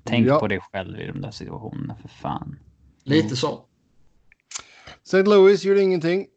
[0.03, 0.40] Tänk ja.
[0.40, 2.60] på det själv i de där situationerna, för fan.
[3.03, 3.66] Lite så.
[5.03, 5.24] St.
[5.24, 6.28] Louis gjorde ingenting.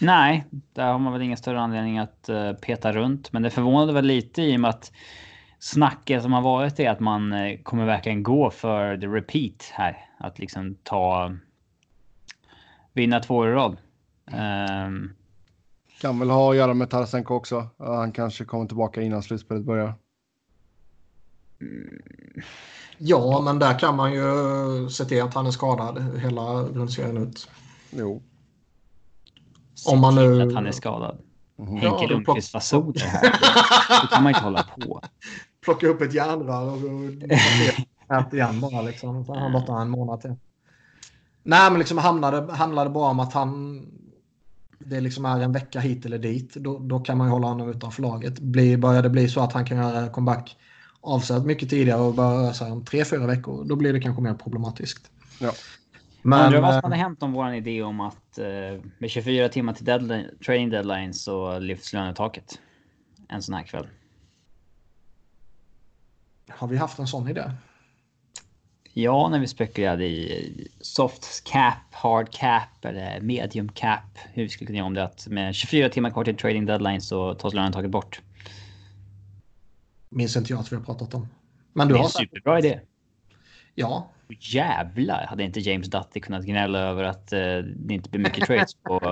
[0.00, 3.32] Nej, där har man väl ingen större anledning att uh, peta runt.
[3.32, 4.92] Men det förvånade väl lite i och med att
[5.58, 10.08] snacket som har varit är att man uh, kommer verkligen gå för the repeat här.
[10.18, 11.32] Att liksom ta...
[12.92, 13.76] Vinna två i rad.
[14.86, 15.12] Um,
[16.00, 17.68] kan väl ha att göra med Tarasenko också.
[17.78, 19.94] Han kanske kommer tillbaka innan slutspelet börjar.
[22.98, 24.22] Ja, men där kan man ju
[24.90, 27.50] se till att han är skadad hela grundserien ut.
[27.90, 28.22] Jo.
[29.86, 30.42] Om man nu...
[30.42, 31.18] att han är skadad.
[31.58, 31.76] Mm.
[31.76, 33.22] Henke ja, Lundqvist fason det här.
[34.02, 35.00] Det kan man inte hålla på.
[35.64, 37.10] Plocka upp ett järnrör och
[38.18, 39.24] äta igen bara liksom.
[39.24, 40.34] Så han borta en månad till.
[41.42, 43.82] Nej, men liksom handlade, handlade bara om att han...
[44.78, 46.54] Det liksom är en vecka hit eller dit.
[46.54, 48.38] Då, då kan man ju hålla honom utanför laget.
[48.38, 50.56] Blir, börjar det bli så att han kan göra comeback
[51.06, 54.34] avsevärt mycket tidigare och börja röra om tre, fyra veckor, då blir det kanske mer
[54.34, 55.10] problematiskt.
[55.40, 55.52] Ja.
[56.26, 59.72] Men, Undrar vad som hade hänt om vår idé om att eh, med 24 timmar
[59.72, 62.60] till deadline, trading deadline så lyfts lönetaket.
[63.28, 63.86] En sån här kväll.
[66.48, 67.50] Har vi haft en sån idé?
[68.92, 74.18] Ja, när vi spekulerade i soft cap, hard cap eller medium cap.
[74.32, 77.00] Hur vi skulle kunna göra om det att med 24 timmar kvar till trading deadline
[77.00, 78.20] så tas lönetaket bort.
[80.08, 81.28] Minns inte jag att vi har pratat om.
[81.72, 82.80] Men du det är en superbra idé.
[83.74, 87.38] Ja, jävlar hade inte James Dutty kunnat gnälla över att uh,
[87.76, 88.94] det inte blir mycket trades på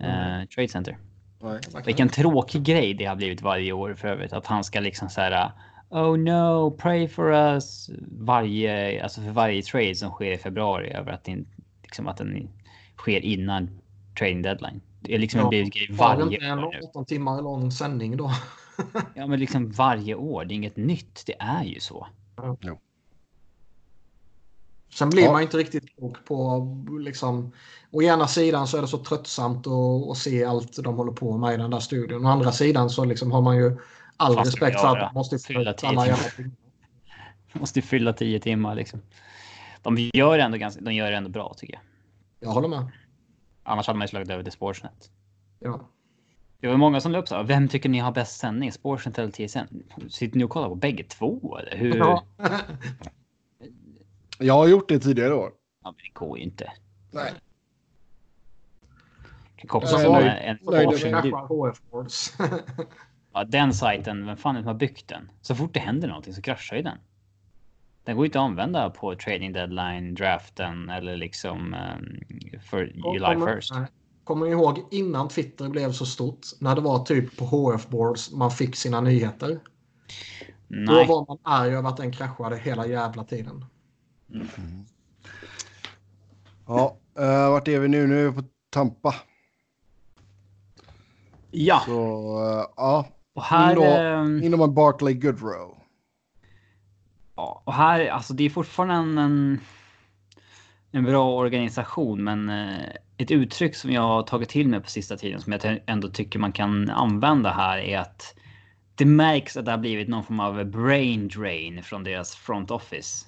[0.00, 0.98] uh, Trade Center.
[1.42, 4.32] Nej, Vilken tråkig grej det har blivit varje år för övrigt.
[4.32, 5.50] Att han ska liksom så här.
[5.88, 7.90] Oh no, pray for us.
[8.10, 11.44] Varje, alltså för varje trade som sker i februari över att, det,
[11.82, 12.48] liksom att den
[12.96, 13.80] sker innan
[14.18, 14.80] trading deadline.
[15.00, 16.30] Det är liksom ja, blivit grej varje år.
[16.30, 18.32] Det är 18 timmar lång sändning då.
[19.14, 20.44] ja, men liksom varje år.
[20.44, 21.22] Det är inget nytt.
[21.26, 22.06] Det är ju så.
[22.36, 22.56] Ja.
[24.96, 25.32] Sen blir ja.
[25.32, 26.66] man inte riktigt klok på
[27.00, 27.52] liksom.
[27.90, 31.38] Å ena sidan så är det så tröttsamt att, att, se allt de håller på
[31.38, 32.26] med i den där studion.
[32.26, 33.78] Å andra sidan så liksom har man ju
[34.16, 36.16] all Fast respekt för att de måste fylla jävla
[37.52, 39.02] måste fylla tio timmar liksom.
[39.82, 41.82] De gör ändå ganska, de gör det ändå bra tycker jag.
[42.40, 42.90] Jag håller med.
[43.62, 45.10] Annars hade man ju slagit över till Sportsnet.
[45.58, 45.90] Ja.
[46.60, 48.72] Det var många som la upp så Vem tycker ni har bäst sändning?
[48.72, 49.76] Sportsnet eller TSN?
[50.08, 51.96] Sitter ni och kollar på bägge två eller hur?
[51.96, 52.24] Ja.
[54.38, 55.52] Jag har gjort det tidigare år.
[55.82, 56.72] Ja, men det går ju inte.
[57.10, 57.32] Nej.
[59.56, 59.98] Kan koppla
[61.48, 62.08] på en
[63.32, 65.30] Ja, den sajten, vem fan är det som har byggt den?
[65.42, 66.98] Så fort det händer någonting så kraschar ju den.
[68.04, 73.72] Den går inte att använda på trading deadline, draften eller liksom um, för July first.
[74.24, 76.40] Kommer ni ihåg innan Twitter blev så stort?
[76.60, 79.60] När det var typ på HF boards man fick sina nyheter.
[80.68, 81.06] Nej.
[81.06, 83.64] Då var man arg över att den kraschade hela jävla tiden.
[84.34, 84.46] Mm.
[86.66, 88.06] Ja, uh, vart är vi nu?
[88.06, 89.14] Nu är vi på Tampa.
[91.50, 91.82] Ja.
[91.86, 93.08] Så, uh, ja.
[93.34, 93.72] Och här...
[93.72, 95.76] Inom, inom en Barclay Goodrow.
[97.36, 99.60] Ja, och här, alltså det är fortfarande en,
[100.90, 105.16] en, bra organisation, men uh, ett uttryck som jag har tagit till mig på sista
[105.16, 108.34] tiden som jag ändå tycker man kan använda här är att
[108.94, 113.26] det märks att det har blivit någon form av brain drain från deras front office.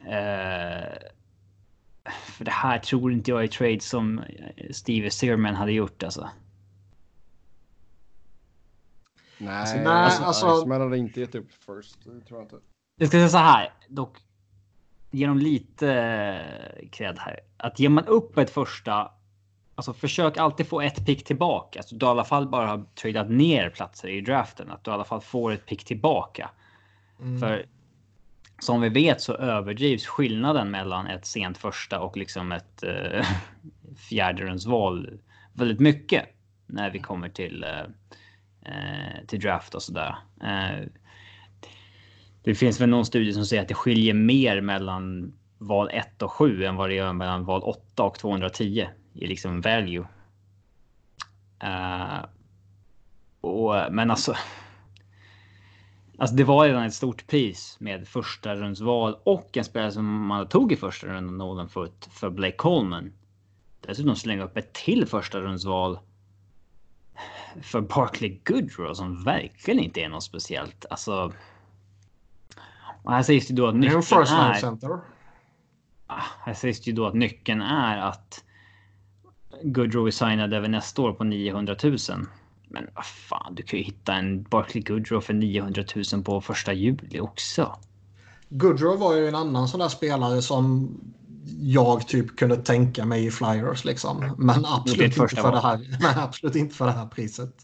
[0.00, 1.10] Uh,
[2.10, 4.20] för det här tror inte jag är trade som
[4.70, 6.30] Steve Searman hade gjort alltså.
[9.38, 11.98] Nej, alltså, nej alltså, alltså, Iceman hade inte gett upp first.
[12.04, 12.56] Det tror jag inte.
[12.96, 14.18] Jag ska säga så här dock.
[15.10, 15.88] Ge dem lite
[16.92, 17.40] cred här.
[17.56, 19.12] Att ger man upp ett första.
[19.74, 21.82] Alltså försök alltid få ett pick tillbaka.
[21.82, 24.70] Så du i alla fall bara har tradat ner platser i draften.
[24.70, 26.50] Att du i alla fall får ett pick tillbaka.
[27.20, 27.40] Mm.
[27.40, 27.66] För
[28.60, 33.26] som vi vet så överdrivs skillnaden mellan ett sent första och liksom ett eh,
[34.08, 35.18] fjärderumsval
[35.52, 36.24] väldigt mycket
[36.66, 37.80] när vi kommer till, eh,
[38.72, 40.16] eh, till draft och sådär.
[40.42, 40.86] Eh,
[42.42, 46.32] det finns väl någon studie som säger att det skiljer mer mellan val 1 och
[46.32, 50.04] 7 än vad det gör mellan val 8 och 210 i liksom value.
[51.62, 52.24] Eh,
[53.40, 54.34] och, men alltså
[56.20, 60.48] Alltså det var redan ett stort pris med första rundsval och en spelare som man
[60.48, 63.12] tog i första rundan, Nolan Foot, för Blake Coleman.
[63.80, 65.98] Dessutom slänga upp ett till första rundsval
[67.62, 70.86] för Barkley Goodrow som verkligen inte är något speciellt.
[70.90, 71.32] Alltså.
[73.02, 75.00] Och här sägs det då att nyckeln är.
[76.06, 78.44] Ah, här sägs ju då att nyckeln är att
[79.62, 81.96] Goodrow är signad över nästa år på 900 000.
[82.70, 86.72] Men vad fan, du kan ju hitta en Barkley Goodrow för 900 000 på första
[86.72, 87.78] juli också.
[88.48, 90.94] Goodrow var ju en annan sån där spelare som
[91.60, 94.34] jag typ kunde tänka mig i Flyers liksom.
[94.38, 97.54] Men absolut, inte för, det här, men absolut inte för det här priset.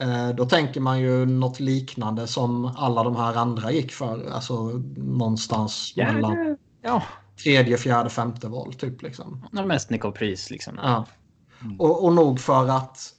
[0.00, 4.30] Eh, då tänker man ju något liknande som alla de här andra gick för.
[4.30, 7.02] Alltså någonstans ja, mellan ja.
[7.42, 9.46] tredje, fjärde, femte val typ liksom.
[9.66, 10.78] Mest pris liksom.
[10.82, 11.06] Ja.
[11.62, 11.80] Mm.
[11.80, 13.15] Och, och nog för att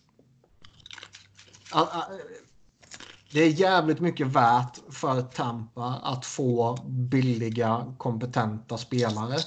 [3.31, 9.37] det är jävligt mycket värt för Tampa att få billiga, kompetenta spelare.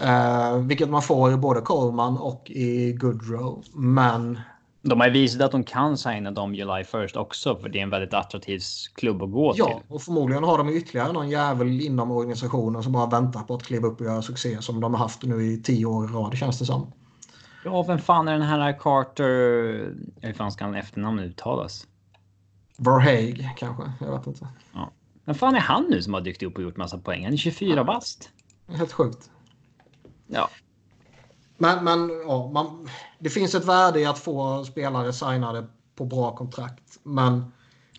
[0.00, 3.64] Eh, vilket man får i både Coleman och i Goodrow.
[3.74, 4.40] Men...
[4.82, 7.90] De har visat att de kan signa dem July first också, för det är en
[7.90, 8.60] väldigt attraktiv
[8.94, 9.74] klubb att gå ja, till.
[9.88, 13.62] Ja, och förmodligen har de ytterligare någon jävel inom organisationen som bara väntar på att
[13.62, 16.38] kliva upp och göra succé som de har haft nu i tio år i rad,
[16.38, 16.92] känns det som.
[17.64, 19.24] Ja, vem fan är den här Carter?
[20.20, 21.86] Hur fan ska han efternamn uttalas?
[22.76, 24.48] Verhaeg kanske, jag vet inte.
[24.72, 24.90] Ja.
[25.24, 27.24] Vem fan är han nu som har dykt upp och gjort massa poäng?
[27.24, 27.84] Han är 24 ja.
[27.84, 28.30] bast.
[28.68, 29.30] Helt sjukt.
[30.26, 30.50] Ja.
[31.56, 36.36] Men, men ja, man, det finns ett värde i att få spelare signade på bra
[36.36, 36.98] kontrakt.
[37.02, 37.52] Men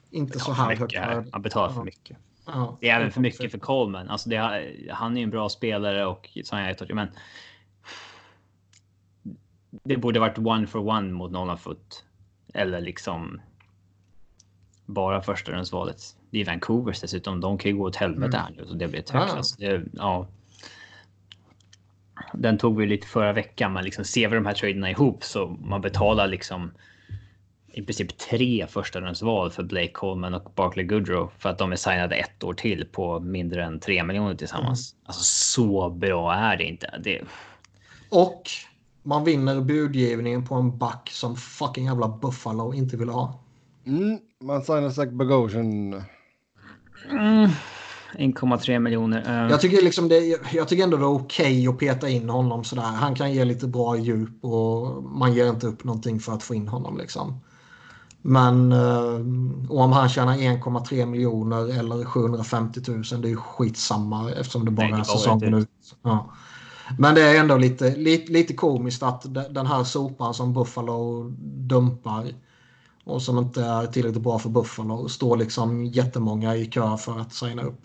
[0.09, 0.95] inte så här högt.
[0.95, 1.25] Här.
[1.31, 2.17] Han betalar för mycket.
[2.45, 4.09] Ja, det är även för mycket för Coleman.
[4.09, 4.37] Alltså det,
[4.91, 7.07] han är ju en bra spelare och så här, men
[9.69, 12.03] det borde varit one for one mot Nolan Foot.
[12.53, 13.41] Eller liksom
[14.85, 16.01] bara första rundsvalet.
[16.29, 17.41] Det är Vancouvers dessutom.
[17.41, 18.39] De kan ju gå åt helvete mm.
[18.39, 18.67] här nu.
[18.67, 19.33] Så det blir ett högt.
[19.33, 20.27] Alltså det, ja.
[22.33, 25.47] den tog vi lite förra veckan, men liksom ser vi de här traderna ihop så
[25.47, 26.71] man betalar liksom
[27.73, 31.75] i princip tre första val för Blake Coleman och Barkley Goodrow för att de är
[31.75, 34.93] signade ett år till på mindre än tre miljoner tillsammans.
[34.93, 35.03] Mm.
[35.05, 36.99] Alltså så bra är det inte.
[37.03, 37.21] Det...
[38.09, 38.43] Och
[39.09, 43.39] man vinner budgivningen på en back som fucking jävla Buffalo inte vill ha.
[43.85, 45.93] Mm, man signar Zach Bogosian.
[47.09, 47.49] Mm.
[48.17, 49.43] 1,3 miljoner.
[49.45, 49.51] Uh...
[49.51, 52.63] Jag tycker liksom det, jag tycker ändå det är okej okay att peta in honom
[52.63, 52.83] sådär.
[52.83, 56.55] Han kan ge lite bra djup och man ger inte upp någonting för att få
[56.55, 57.39] in honom liksom.
[58.21, 59.15] Men uh,
[59.69, 64.87] om han tjänar 1,3 miljoner eller 750 000 det är ju skitsamma eftersom det bara
[64.87, 65.69] Nej, det är säsongen ut.
[66.03, 66.33] Ja.
[66.97, 71.23] Men det är ändå lite, lite, lite komiskt att den här sopan som Buffalo
[71.67, 72.25] dumpar
[73.03, 77.33] och som inte är tillräckligt bra för Buffalo står liksom jättemånga i kö för att
[77.33, 77.81] signa upp.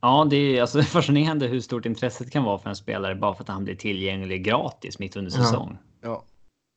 [0.00, 3.42] Ja, det är alltså fascinerande hur stort intresset kan vara för en spelare bara för
[3.42, 5.78] att han blir tillgänglig gratis mitt under säsong.
[6.02, 6.24] Ja.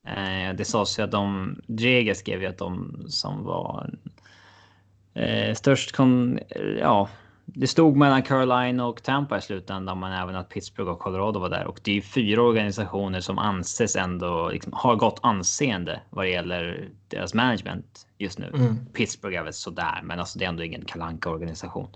[0.06, 0.12] ja.
[0.12, 3.94] Eh, det sades ju att de, Drege skrev ju att de som var
[5.14, 6.40] eh, störst kon,
[6.80, 7.10] ja,
[7.56, 11.50] det stod mellan Carolina och Tampa i slutändan, men även att Pittsburgh och Colorado var
[11.50, 11.68] där.
[11.68, 16.90] Och det är fyra organisationer som anses ändå liksom, har gott anseende vad det gäller
[17.08, 18.52] deras management just nu.
[18.56, 18.86] Mm.
[18.94, 21.88] Pittsburgh är väl sådär, men alltså det är ändå ingen kalanka organisation.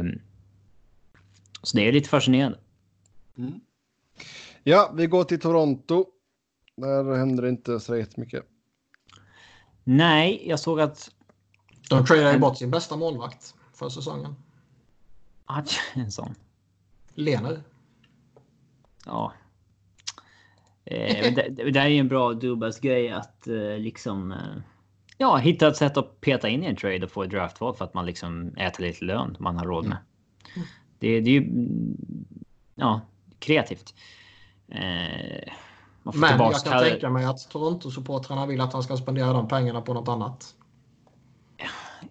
[0.00, 0.20] Um,
[1.62, 2.58] så det är lite fascinerande.
[3.38, 3.60] Mm.
[4.62, 6.06] Ja, vi går till Toronto.
[6.76, 8.44] Där händer det inte så jättemycket.
[9.84, 11.10] Nej, jag såg att...
[11.88, 14.36] De tradade bort sin bästa målvakt för säsongen.
[15.94, 16.34] En sån.
[17.14, 17.62] Lener.
[19.06, 19.32] Ja.
[20.84, 24.38] Eh, det, det, där är ju en bra Dubas grej att eh, liksom eh,
[25.18, 27.84] ja, hitta ett sätt att peta in i en trade och få ett draftval för
[27.84, 29.98] att man liksom äter lite lön man har råd med.
[30.56, 30.68] Mm.
[30.98, 31.50] Det, det är ju
[32.74, 33.00] ja,
[33.38, 33.94] kreativt.
[34.68, 35.52] Eh,
[36.02, 39.94] Men jag kan tänka mig att Toronto-supportrarna vill att han ska spendera de pengarna på
[39.94, 40.54] något annat.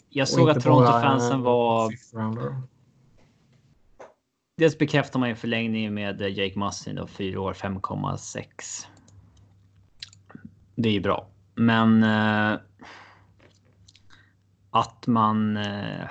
[0.09, 1.93] Jag såg att Toronto-fansen var...
[4.57, 8.88] Dels bekräftar man ju förlängning med Jake Mussin då, 4 år 5,6.
[10.76, 11.27] Det är ju bra.
[11.55, 12.59] Men eh,
[14.69, 15.57] att man...
[15.57, 16.09] Eh,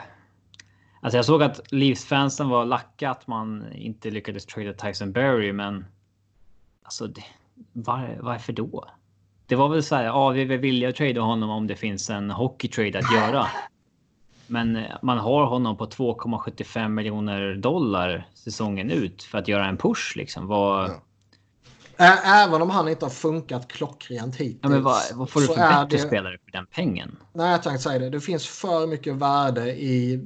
[1.00, 5.84] alltså jag såg att Leafs-fansen var lacka att man inte lyckades trada Tyson Berry, men
[6.82, 7.24] alltså det,
[7.72, 8.90] var, varför då?
[9.50, 12.30] Det var väl så här, ja, vi vill vilja trada honom om det finns en
[12.30, 13.46] hockey-trade att göra.
[14.46, 20.16] Men man har honom på 2,75 miljoner dollar säsongen ut för att göra en push
[20.16, 20.46] liksom.
[20.46, 20.90] Vad...
[21.96, 22.16] Ja.
[22.24, 24.58] Även om han inte har funkat klockrent hittills.
[24.62, 25.98] Ja, men vad, vad får du för bättre det...
[25.98, 27.16] spelare för den pengen?
[27.32, 28.10] Nej, jag tänkte säga det.
[28.10, 30.24] Det finns för mycket värde i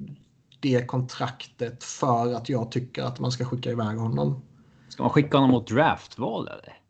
[0.61, 4.43] det kontraktet för att jag tycker att man ska skicka iväg honom.
[4.89, 6.84] Ska man skicka honom mot draftval eller?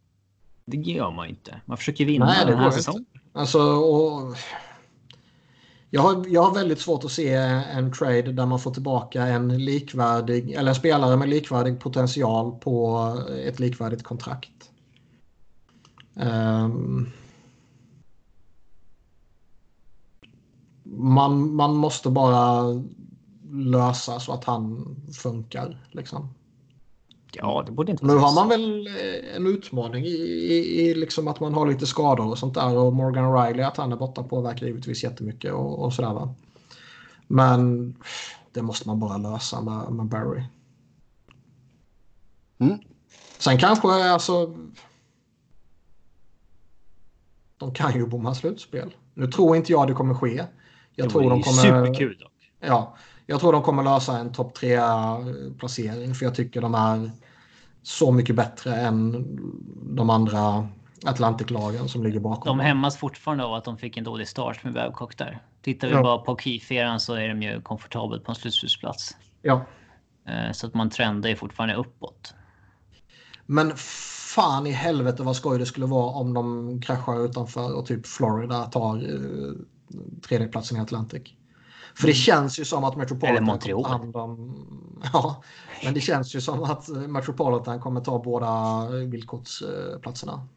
[0.67, 1.61] Det gör man inte.
[1.65, 3.05] Man försöker vinna Nej, den här säsongen.
[3.33, 4.37] Alltså, och
[5.91, 9.65] jag har, jag har väldigt svårt att se en trade där man får tillbaka en
[9.65, 12.99] likvärdig eller en spelare med likvärdig potential på
[13.45, 14.71] ett likvärdigt kontrakt.
[16.15, 17.13] Um,
[20.85, 22.65] man, man måste bara
[23.51, 25.87] lösa så att han funkar.
[25.91, 26.35] Liksom.
[27.37, 31.29] Ja, det borde inte Nu har man väl eh, en utmaning i, i, i, liksom
[31.29, 32.77] att man har lite skador och sånt där.
[32.77, 36.15] Och Morgan Riley, att han är borta påverkar givetvis jättemycket och, och sådär.
[36.15, 36.35] Va?
[37.27, 37.95] Men
[38.53, 40.43] det måste man bara lösa med, med Barry.
[42.59, 42.79] Mm.
[43.39, 44.55] Sen kanske alltså...
[47.57, 48.95] De kan ju bomma slutspel.
[49.15, 50.45] Nu tror inte jag det kommer ske.
[50.95, 51.63] Jag det tror de kommer...
[51.63, 52.53] Superkul dock.
[52.61, 52.97] Ja,
[53.27, 54.81] jag tror de kommer lösa en topp tre
[55.59, 57.11] placering för jag tycker de är
[57.85, 59.27] så mycket bättre än
[59.97, 60.69] de andra
[61.05, 62.59] Atlantic-lagen som ligger bakom.
[62.59, 65.43] De hämmas fortfarande av att de fick en dålig start med Babcock där.
[65.63, 66.03] Tittar vi ja.
[66.03, 69.17] bara på Keith så är de ju komfortabelt på en slutspelsplats.
[69.43, 69.67] Ja.
[70.29, 72.35] Eh, så att man trendar ju fortfarande uppåt.
[73.47, 78.07] Men fan i helvete vad skoj det skulle vara om de kraschar utanför och typ
[78.07, 79.53] Florida tar eh,
[80.29, 81.35] tredjeplatsen i Atlantic.
[81.97, 84.81] För det känns ju som att Metropolitan hand om...
[85.13, 85.43] Ja,
[85.85, 90.49] men det känns ju som att Metropolitan kommer ta båda villkortsplatserna.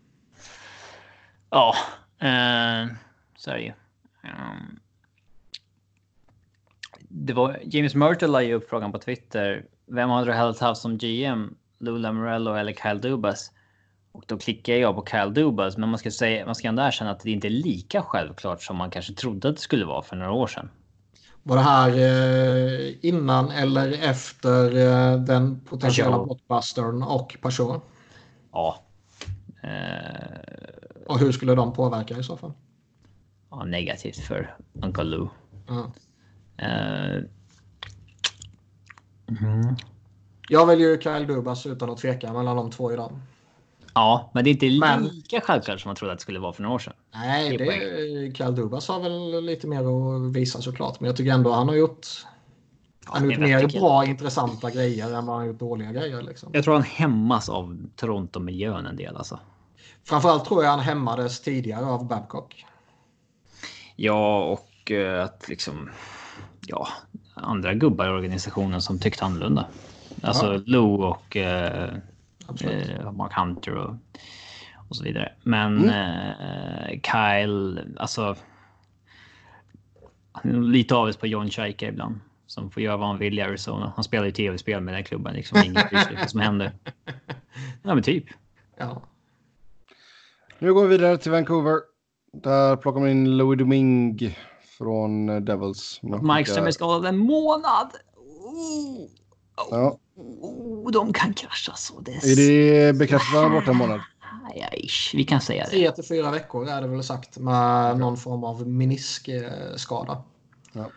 [1.49, 1.75] Ja,
[2.19, 2.87] eh,
[3.37, 3.73] så är det ju.
[4.23, 4.79] Um,
[7.09, 9.65] det var, James Myrtle la ju upp frågan på Twitter.
[9.85, 11.55] Vem hade du helst haft som GM?
[11.79, 13.51] Lou Lamorello eller Kyle Dubas?
[14.11, 17.11] Och då klickar jag på Kyle Dubas, men man ska, säga, man ska ändå erkänna
[17.11, 20.15] att det inte är lika självklart som man kanske trodde att det skulle vara för
[20.15, 20.69] några år sedan.
[21.47, 27.83] Var det här eh, innan eller efter eh, den potentiella blockbustern och Peugeot?
[28.51, 28.83] Ja.
[29.63, 31.05] Eh...
[31.05, 32.51] Och hur skulle de påverka i så fall?
[33.49, 35.27] Ja, negativt för Uncle Lou.
[36.57, 37.23] Eh...
[39.27, 39.75] Mm.
[40.49, 43.11] Jag väljer Kyle Dubas utan att tveka mellan de två idag.
[43.97, 45.07] Ja, men det är inte men...
[45.07, 46.93] lika självklart som man trodde att det skulle vara för några år sedan.
[47.13, 50.99] Nej, det, det Kyle Dubas har väl lite mer att visa såklart.
[50.99, 52.07] Men jag tycker ändå han har gjort
[53.05, 56.21] han har gjort mer bra intressanta grejer än vad han har gjort dåliga grejer.
[56.21, 56.49] Liksom.
[56.53, 59.17] Jag tror han hämmas av Toronto-miljön en del.
[59.17, 59.39] Alltså.
[60.03, 62.65] Framförallt tror jag han hämmades tidigare av Babcock.
[63.95, 65.89] Ja, och uh, att liksom...
[66.67, 66.87] Ja,
[67.33, 69.65] andra gubbar i organisationen som tyckte annorlunda.
[70.21, 70.61] Alltså ja.
[70.65, 71.97] Lou och uh,
[72.49, 73.95] uh, Mark Hunter och,
[74.89, 75.33] och så vidare.
[75.43, 77.01] Men mm.
[77.01, 78.35] Kyle, alltså...
[80.43, 83.93] Lite avis på John Scheike ibland som får göra vad han vill i Arizona.
[83.95, 85.33] Han spelar ju tv-spel med den klubben.
[85.33, 85.63] Liksom.
[85.65, 86.71] Inget vad som händer.
[87.83, 88.25] Ja, men typ.
[88.77, 89.01] Ja.
[90.59, 91.79] Nu går vi vidare till Vancouver.
[92.33, 94.35] Där plockar man in Louis Domingue
[94.77, 95.99] från eh, Devils.
[96.21, 97.91] Markström är skadad en månad.
[98.15, 99.09] Oh.
[99.57, 99.67] Oh.
[99.71, 99.99] Ja.
[100.15, 101.99] Oh, de kan krascha så.
[101.99, 103.99] Det är, är det bekräftat att han är borta en månad?
[105.13, 105.69] vi kan säga det.
[105.69, 110.23] Tre till fyra veckor är det väl sagt med någon form av meniskskada.
[110.73, 110.89] Ja.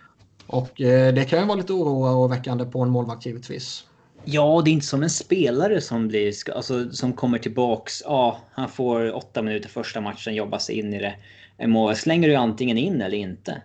[0.46, 3.84] Och eh, det kan ju vara lite oroväckande på en målvakt givetvis.
[4.24, 8.02] Ja, det är inte som en spelare som blir alltså, som kommer tillbaks.
[8.04, 11.14] Ja, han får åtta minuter första matchen, jobbar sig in i det.
[11.56, 13.62] En mål slänger du antingen in eller inte.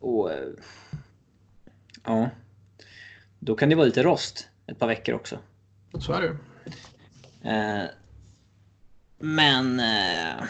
[0.00, 0.38] Och eh,
[2.04, 2.28] ja,
[3.38, 5.38] då kan det vara lite rost ett par veckor också.
[5.98, 6.36] Så är det.
[7.50, 7.84] Eh,
[9.18, 10.44] men eh,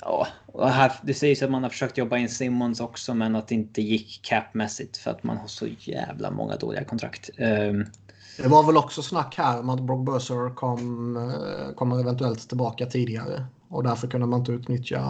[0.00, 0.26] ja,
[0.58, 3.82] här, det sägs att man har försökt jobba in Simmons också, men att det inte
[3.82, 7.30] gick capmässigt för att man har så jävla många dåliga kontrakt.
[7.38, 7.86] Um,
[8.36, 12.86] det var väl också snack här om att Brock Burser kom, eh, kommer eventuellt tillbaka
[12.86, 15.00] tidigare och därför kunde man inte utnyttja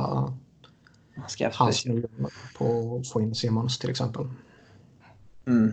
[1.52, 4.28] hans miljoner på att få in Simmons till exempel.
[5.46, 5.72] Mm.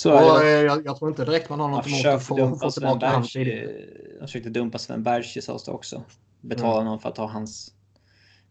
[0.00, 3.08] Så och, jag, jag, tror inte direkt man har något emot att få, få tillbaka
[3.08, 3.36] hans.
[3.36, 6.02] Han försökte dumpa Sven Berch sades det också
[6.40, 6.84] betala mm.
[6.84, 7.74] någon för att ha hans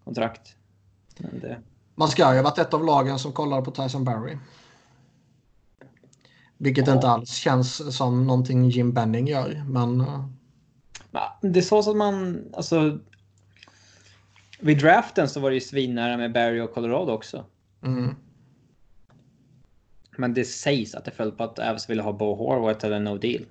[0.04, 0.56] kontrakt.
[1.18, 1.60] Det...
[1.96, 4.38] Man ska ju ha varit ett av lagen som kollar på Tyson Barry.
[6.58, 6.94] Vilket ja.
[6.94, 10.02] inte alls känns som någonting Jim Benning gör, men...
[10.02, 10.26] Eh,
[11.42, 13.00] det sades att man, alltså...
[14.60, 17.46] Vid draften så var det ju svinnära med Barry och Colorado också.
[17.84, 18.16] Mm.
[20.20, 23.18] Men det sägs att det föll på att Avs ville ha Bo Horvath eller no
[23.18, 23.46] deal.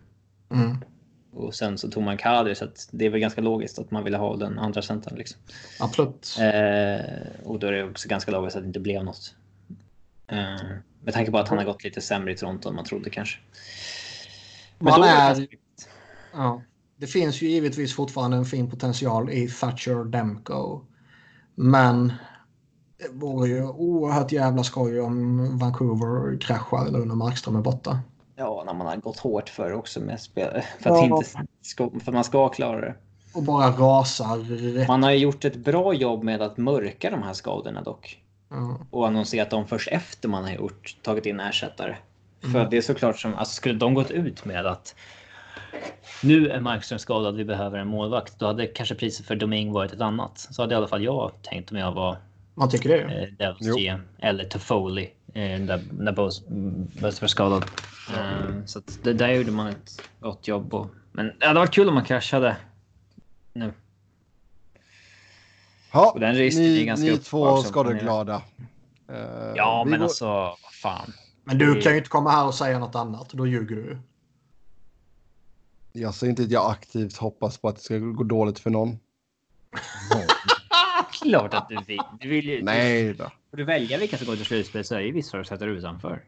[0.51, 0.77] Mm.
[1.33, 4.17] Och sen så tog man Kadri så det är väl ganska logiskt att man ville
[4.17, 5.19] ha den andra centern.
[5.19, 5.41] Liksom.
[5.81, 6.37] Absolut.
[6.41, 9.35] Eh, och då är det också ganska logiskt att det inte blev något.
[10.27, 10.39] Eh,
[11.03, 13.39] med tanke på att han har gått lite sämre i Toronto än man trodde kanske.
[14.79, 15.47] Men man är...
[16.33, 16.63] Ja.
[16.97, 20.81] Det finns ju givetvis fortfarande en fin potential i Thatcher Demko.
[21.55, 22.13] Men
[22.99, 28.01] det vore ju oerhört jävla skoj om Vancouver kraschar nu när Markström är borta.
[28.37, 30.63] Ja, när man har gått hårt för också med spel.
[30.81, 31.05] För att, ja.
[31.05, 31.27] inte
[31.63, 32.95] ska, för man ska klara det.
[33.35, 34.87] Och bara rasar.
[34.87, 38.19] Man har ju gjort ett bra jobb med att mörka de här skadorna dock.
[38.51, 38.75] Mm.
[38.91, 41.97] Och annonserat dem först efter man har gjort, tagit in ersättare.
[42.43, 42.53] Mm.
[42.53, 44.95] För det är såklart som, alltså skulle de gått ut med att
[46.23, 48.39] nu är Markström skadad, vi behöver en målvakt.
[48.39, 50.39] Då hade kanske priset för Doming varit ett annat.
[50.39, 52.17] Så hade i alla fall jag tänkt om jag var
[52.59, 53.03] man tycker det?
[53.03, 54.01] Eh, Devils GM.
[54.19, 55.11] Eller Toffoli.
[55.35, 56.43] Eh, där, när Bose
[57.01, 57.65] var skadad.
[58.17, 60.75] Eh, så det, där gjorde man ett gott jobb.
[60.75, 62.57] Och, men det hade varit kul om man kraschade
[63.53, 63.73] nu.
[65.93, 68.43] Ja, och den ni, är ganska ni två skadeglada.
[69.11, 69.17] Uh,
[69.57, 70.05] ja, men går...
[70.05, 71.13] alltså, vad fan.
[71.45, 73.31] Men du kan ju inte komma här och säga något annat.
[73.31, 73.99] Då ljuger du.
[75.93, 78.99] Jag säger inte att jag aktivt hoppas på att det ska gå dåligt för någon.
[81.29, 82.01] Klart att du vill.
[82.21, 83.25] Du vill ju, Nej då.
[83.51, 86.25] Får du välja vilka som går till slutspel så är det vissa sätter utanför.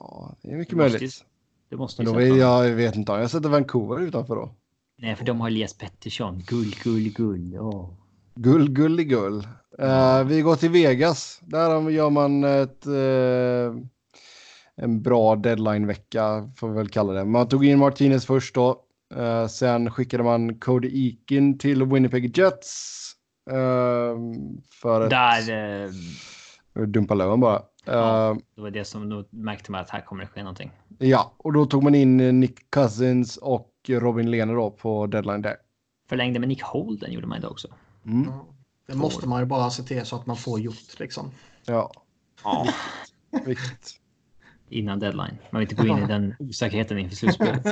[0.00, 1.24] Ja, det är mycket möjligt.
[1.68, 4.54] Du måste Men då vill jag, jag vet inte, jag sätter Vancouver utanför då.
[4.98, 6.42] Nej, för de har Elias Pettersson.
[6.46, 7.56] Gull, gull, gull.
[7.56, 7.90] Oh.
[8.34, 9.46] Gull, gull gull.
[9.82, 11.40] Uh, vi går till Vegas.
[11.42, 13.82] Där gör man ett, uh,
[14.76, 17.24] en bra deadline-vecka, får vi väl kalla det.
[17.24, 18.84] Man tog in Martinez först då.
[19.16, 23.11] Uh, sen skickade man Cody Eakin till Winnipeg Jets.
[23.50, 25.86] Ehm, för att Där,
[26.76, 27.62] uh, dumpa lön bara.
[27.84, 30.70] Ja, ehm, det var det som då märkte man att här kommer det ske någonting.
[30.98, 35.56] Ja, och då tog man in Nick Cousins och Robin Lehner då på deadline där.
[36.08, 37.68] Förlängde med Nick Holden gjorde man idag också.
[38.06, 38.32] Mm.
[38.86, 41.30] Det måste man ju bara se till så att man får gjort liksom.
[41.64, 41.92] Ja.
[42.44, 42.68] Ja.
[43.46, 43.98] Viktigt.
[44.68, 45.38] Innan deadline.
[45.50, 47.66] Man vill inte gå in i den osäkerheten inför slutspelet.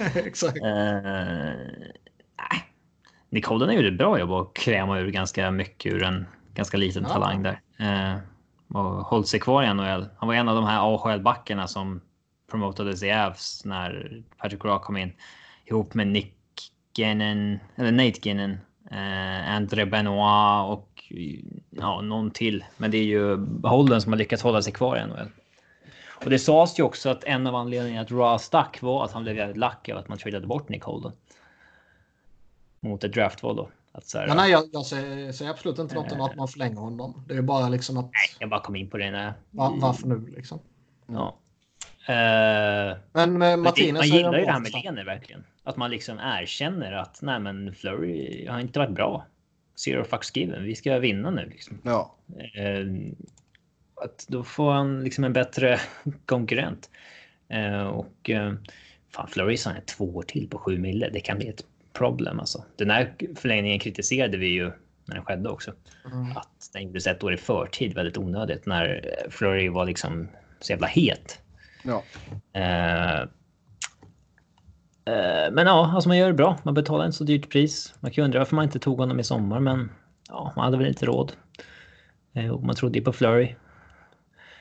[0.16, 0.56] Exakt.
[0.56, 1.52] Uh,
[3.28, 7.02] Nick Holden gjorde ett bra jobb och kräma ur ganska mycket ur en ganska liten
[7.02, 7.08] ja.
[7.08, 7.60] talang där.
[7.80, 8.18] Uh,
[8.68, 10.06] och hållit sig kvar i NHL.
[10.16, 12.00] Han var en av de här AHL-backarna som
[12.50, 15.12] promotades i Avs när Patrick Rock kom in
[15.64, 16.34] ihop med Nick
[16.96, 18.58] Ginnon, eller Nate Ginnon,
[18.90, 21.12] eh, André Benoit och
[21.70, 22.64] ja, någon till.
[22.76, 25.28] Men det är ju Holden som har lyckats hålla sig kvar i NHL.
[26.24, 29.22] Och det sades ju också att en av anledningarna att Raw stack var att han
[29.22, 31.12] blev jävligt lack av att man tradade bort Nick Holden.
[32.80, 33.70] Mot ett draftval då.
[33.96, 36.48] Att så här, ja, nej, jag, jag säger, säger, absolut inte något om att man
[36.48, 37.24] förlänger honom.
[37.28, 38.04] Det är bara liksom att...
[38.04, 39.10] Nej, jag bara kom in på det.
[39.10, 39.32] När...
[39.50, 40.60] Var, varför nu liksom?
[41.06, 41.38] Ja.
[42.08, 43.92] Uh, men med Martinez...
[43.92, 45.44] Man gillar ju det här med Lener verkligen.
[45.64, 49.26] Att man liksom erkänner att nej men Flurry har inte varit bra.
[49.74, 50.64] Zero fucks given.
[50.64, 51.78] Vi ska vinna nu liksom.
[51.82, 52.14] Ja.
[52.58, 53.12] Uh,
[53.94, 55.80] att då får han liksom en bättre
[56.26, 56.90] konkurrent.
[57.54, 58.54] Uh, och uh,
[59.10, 61.10] fan Flurry sa två år till på sju mille.
[61.10, 61.64] Det kan bli ett
[61.96, 62.64] problem alltså.
[62.76, 64.72] Den här förlängningen kritiserade vi ju
[65.04, 65.72] när den skedde också.
[66.12, 66.36] Mm.
[66.36, 70.28] Att den gjordes ett år i förtid väldigt onödigt när Flurry var liksom
[70.60, 71.40] så jävla het.
[71.82, 72.02] Ja.
[72.56, 73.22] Uh,
[75.12, 76.58] uh, men ja, alltså man gör det bra.
[76.62, 77.94] Man betalar inte så dyrt pris.
[78.00, 79.90] Man kan ju undra varför man inte tog honom i sommar, men
[80.28, 81.32] ja, man hade väl inte råd.
[82.52, 83.54] Och man trodde ju på Flurry.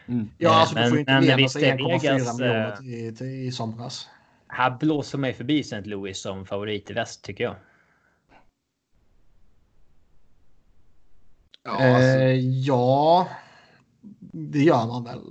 [0.07, 0.29] Mm.
[0.37, 4.07] Ja, alltså du får ju inte lena sig 1,4 miljoner till, till, i somras.
[4.55, 5.81] Här blåser mig förbi St.
[5.81, 7.55] Louis som favorit i väst tycker jag.
[11.63, 12.19] Ja, alltså.
[12.19, 13.27] eh, ja,
[14.31, 15.21] det gör man väl.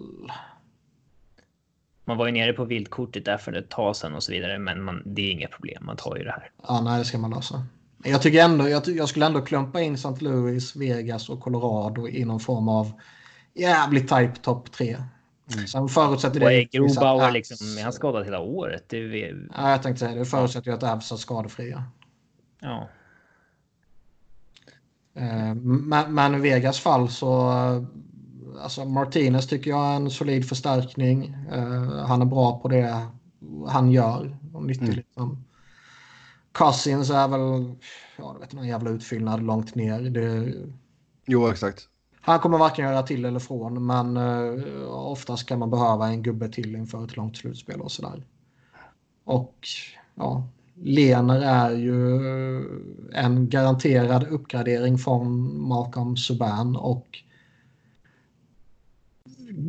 [2.04, 4.82] Man var ju nere på vildkortet där för ett tag sedan och så vidare, men
[4.82, 5.86] man, det är inga problem.
[5.86, 6.50] Man tar ju det här.
[6.68, 7.66] Ja, nej, det ska man lösa.
[8.04, 10.24] Jag tycker ändå, jag, jag skulle ändå klumpa in St.
[10.24, 12.92] Louis, Vegas och Colorado i någon form av
[13.54, 14.96] jävligt type topp tre.
[15.52, 15.66] Mm.
[15.66, 16.46] Sen förutsätter det...
[16.46, 18.84] Och är Grobauer liksom, är han skadad hela året?
[18.88, 19.48] Det är...
[19.54, 20.24] Ja, jag tänkte säga det.
[20.24, 21.84] förutsätter ju att Avs är skadefria.
[22.60, 22.88] Ja.
[25.14, 27.50] Eh, men, men i Vegas fall så
[28.60, 31.36] alltså Martinez tycker jag är en solid förstärkning.
[31.52, 33.06] Uh, han är bra på det
[33.68, 34.36] han gör.
[34.60, 34.96] Nyttig, mm.
[34.96, 35.44] liksom.
[36.52, 37.74] Cousins är väl,
[38.16, 40.00] ja, jag vet någon jävla utfyllnad långt ner.
[40.00, 40.54] Det...
[41.26, 41.88] Jo, exakt.
[42.26, 46.48] Han kommer varken göra till eller från, men uh, oftast kan man behöva en gubbe
[46.48, 48.24] till inför ett långt slutspel och sådär.
[49.24, 49.68] Och
[50.14, 52.18] ja, Lener är ju
[53.12, 57.18] en garanterad uppgradering från Malcolm Subban och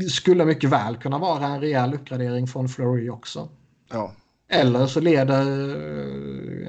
[0.10, 3.50] skulle mycket väl kunna vara en rejäl uppgradering från Flurry också.
[3.92, 4.12] Ja.
[4.48, 5.46] Eller så leder,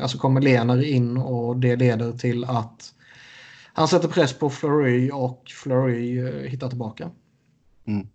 [0.03, 2.93] alltså kommer Lener in och det leder till att
[3.77, 7.11] han sätter press på Flurry och Flurry eh, hittar tillbaka.
[7.85, 8.09] Mm.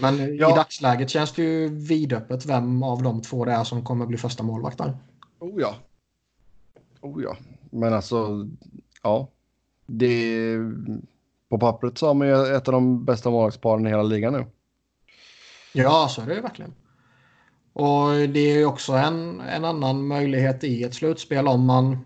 [0.00, 0.52] Men ja.
[0.52, 4.18] i dagsläget känns det ju vidöppet vem av de två det är som kommer bli
[4.18, 4.98] första målvakt där.
[5.38, 5.74] Oh ja.
[7.00, 7.36] Oh ja.
[7.70, 8.48] Men alltså,
[9.02, 9.28] ja.
[9.86, 10.56] Det
[11.48, 14.46] på pappret så har man ju ett av de bästa målvaktsparen i hela ligan nu.
[15.72, 16.74] Ja, så är det ju verkligen.
[17.72, 21.98] Och det är ju också en, en annan möjlighet i ett slutspel om man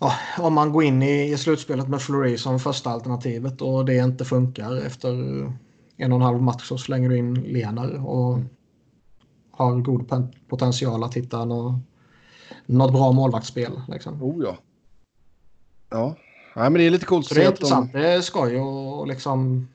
[0.00, 3.96] ja, om man går in i, i slutspelet med Fleury som första alternativet och det
[3.96, 5.10] inte funkar efter
[5.96, 8.38] en och en halv match så slänger du in Lenar och
[9.50, 11.74] har god potential att hitta något,
[12.66, 13.80] något bra målvaktsspel.
[13.88, 14.22] Liksom.
[14.22, 14.56] Oh ja.
[15.90, 16.16] Ja,
[16.56, 17.26] Nej, men det är lite coolt.
[17.26, 17.92] Så det är intressant.
[17.92, 17.98] De...
[17.98, 19.68] Det är skoj och liksom...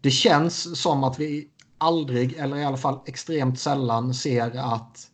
[0.00, 1.48] Det känns som att vi
[1.78, 5.10] aldrig, eller i alla fall extremt sällan, ser att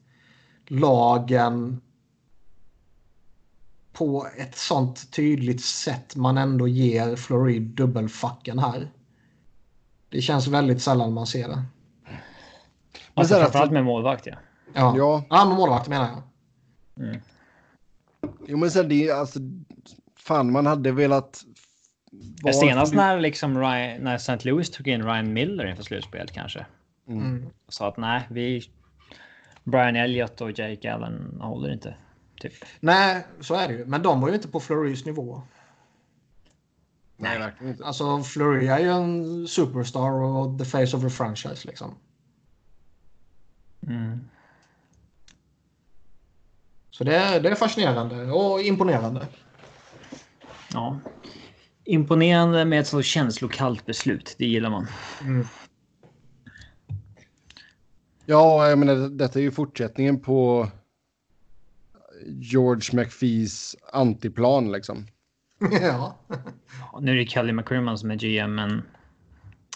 [0.66, 1.80] lagen
[3.98, 8.90] på ett sånt tydligt sätt man ändå ger Florid dubbelfacken här.
[10.08, 11.62] Det känns väldigt sällan man ser det.
[13.14, 14.34] Alltså framförallt med målvakt ja.
[14.74, 15.24] Ja, ja.
[15.30, 16.22] ja med målvakt menar jag.
[17.06, 17.20] Mm.
[18.46, 19.38] Jo men sen det alltså.
[20.16, 21.44] Fan man hade velat.
[22.52, 24.38] Senast när liksom Ryan, när St.
[24.42, 26.66] Louis tog in Ryan Miller inför slutspelet kanske.
[27.08, 27.24] Mm.
[27.24, 27.50] mm.
[27.68, 28.70] Sa att nej, vi.
[29.64, 31.94] Brian Elliott och Jake Allen håller inte.
[32.40, 32.52] Typ.
[32.80, 33.86] Nej, så är det ju.
[33.86, 35.42] Men de var ju inte på Flurys nivå.
[37.16, 37.84] Nej, verkligen inte.
[37.84, 41.94] Alltså Flurry är ju en superstar och the face of the franchise liksom.
[43.86, 44.28] Mm.
[46.90, 49.26] Så det är, det är fascinerande och imponerande.
[50.72, 50.98] Ja.
[51.84, 54.34] Imponerande med ett så känslokallt beslut.
[54.38, 54.86] Det gillar man.
[55.20, 55.46] Mm.
[58.26, 60.68] Ja, jag menar, detta är ju fortsättningen på
[62.26, 65.06] George McPhees antiplan liksom.
[65.58, 66.16] ja.
[66.28, 67.00] ja.
[67.00, 68.82] Nu är det Kelly McCrimmon som är GM, men...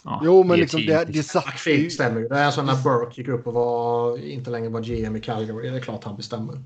[0.05, 1.91] Ja, jo, men liksom det, det satt ju...
[1.91, 2.29] stämmer ju.
[2.29, 5.71] Det är alltså när Burke gick upp och var, inte längre var GM i Calgary.
[5.71, 6.63] Det är klart han bestämmer.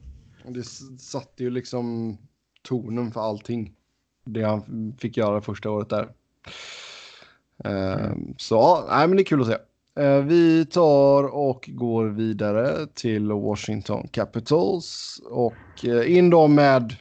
[0.48, 0.65] Det
[0.98, 2.19] satte ju liksom
[2.62, 3.73] tonen för allting.
[4.24, 6.09] Det han fick göra första året där.
[7.65, 8.35] Mm.
[8.39, 9.56] Så, nej men det är kul att se.
[10.01, 16.97] Eh, vi tar och går vidare till Washington Capitals och eh, in då med...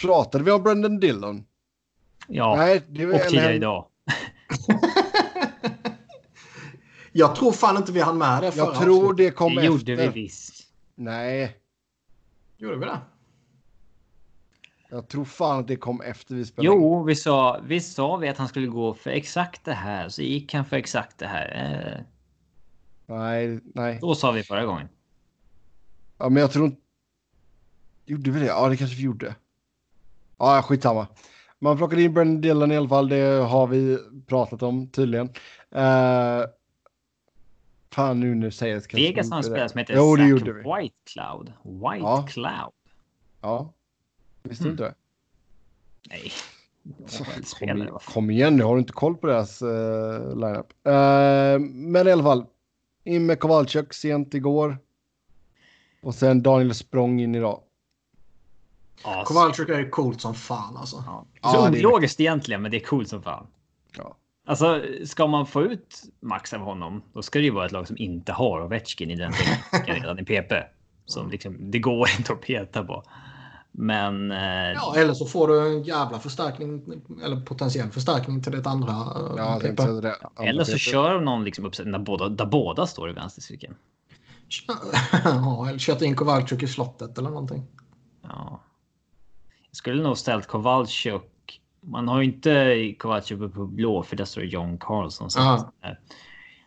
[0.00, 1.44] Pratade vi om Brendan Dillon?
[2.28, 3.86] Ja, Nej, det och tidigare idag.
[7.12, 9.84] jag tror fan inte vi hann med det förra Jag tror det kom det efter.
[9.84, 10.66] Det gjorde vi visst.
[10.94, 11.56] Nej.
[12.58, 12.98] Gjorde vi det?
[14.90, 16.76] Jag tror fan att det kom efter vi spelade.
[16.76, 20.08] Jo, vi sa, vi sa vi att han skulle gå för exakt det här.
[20.08, 21.46] Så gick han för exakt det här.
[21.96, 22.04] Eh.
[23.06, 23.98] Nej, nej.
[24.00, 24.88] Då sa vi förra gången.
[26.18, 26.80] Ja, men jag tror inte...
[28.06, 28.46] Gjorde vi det?
[28.46, 29.34] Ja, det kanske vi gjorde.
[30.38, 31.06] Ja, skitsamma.
[31.58, 33.08] Man plockade in Brendan Dillon i alla fall.
[33.08, 35.26] Det har vi pratat om tydligen.
[35.76, 36.46] Uh,
[37.90, 40.16] fan nu nu säger jag Vegas har en spelare som heter jo.
[40.16, 41.52] White Cloud.
[41.62, 42.26] White ja.
[42.28, 42.72] Cloud.
[43.40, 43.72] Ja.
[44.42, 44.72] Visste du mm.
[44.72, 44.94] inte det?
[46.08, 46.32] Nej.
[47.58, 50.72] Kom, kom, igen nu, har du inte koll på deras uh, lineup?
[50.88, 52.46] Uh, men i alla fall,
[53.04, 54.78] in med Kowalczyk sent igår.
[56.02, 57.60] Och sen Daniel Språng in idag.
[59.04, 61.04] Ja, Kowalczyk är ju coolt som fan alltså.
[61.06, 61.26] Ja.
[61.50, 62.24] Så ja, ologiskt är...
[62.24, 63.46] egentligen, men det är coolt som fan.
[63.96, 64.16] Ja.
[64.46, 67.86] Alltså, ska man få ut max av honom, då ska det ju vara ett lag
[67.86, 69.32] som inte har Ovechkin i den
[69.86, 70.52] redan i PP.
[71.04, 73.04] Som liksom, det går inte att peta på.
[73.72, 74.30] Men...
[74.30, 76.82] Eh, ja, eller så får du en jävla förstärkning
[77.24, 78.92] eller potentiell förstärkning till det andra.
[78.92, 80.16] Eh, ja, det det,
[80.48, 83.74] eller så kör de någon liksom uppsättning där båda, där båda står i vänstercirkeln.
[85.24, 87.66] ja, eller kört in Kowalczyk i slottet eller någonting.
[88.22, 88.60] Ja.
[89.68, 91.60] Jag skulle nog ställt Kowalczyk.
[91.80, 95.30] Man har ju inte Kowalczyk på blå för där står John Carlson.
[95.30, 95.70] Så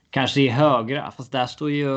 [0.09, 1.87] kanske i högra, fast där står ju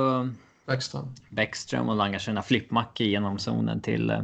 [0.67, 4.23] Bäckström, Bäckström och langar sina flippmackor genom zonen till eh,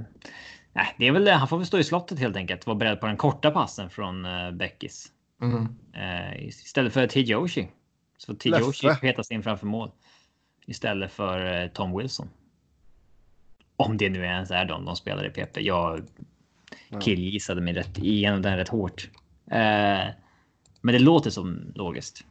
[0.72, 1.32] Nej, det är väl det.
[1.32, 2.66] Han får väl stå i slottet helt enkelt.
[2.66, 5.12] Vara beredd på den korta passen från uh, Beckis.
[5.42, 5.68] Mm.
[5.96, 7.68] Uh, istället för Tijoshi.
[8.18, 9.90] Så Tijoshi petas in framför mål.
[10.66, 12.28] Istället för uh, Tom Wilson.
[13.76, 15.60] Om det nu ens är de de spelar i PP.
[15.60, 16.06] Jag
[17.00, 19.10] killgissade mig rätt, igenom den rätt hårt.
[19.46, 20.10] Uh,
[20.80, 22.24] men det låter som logiskt.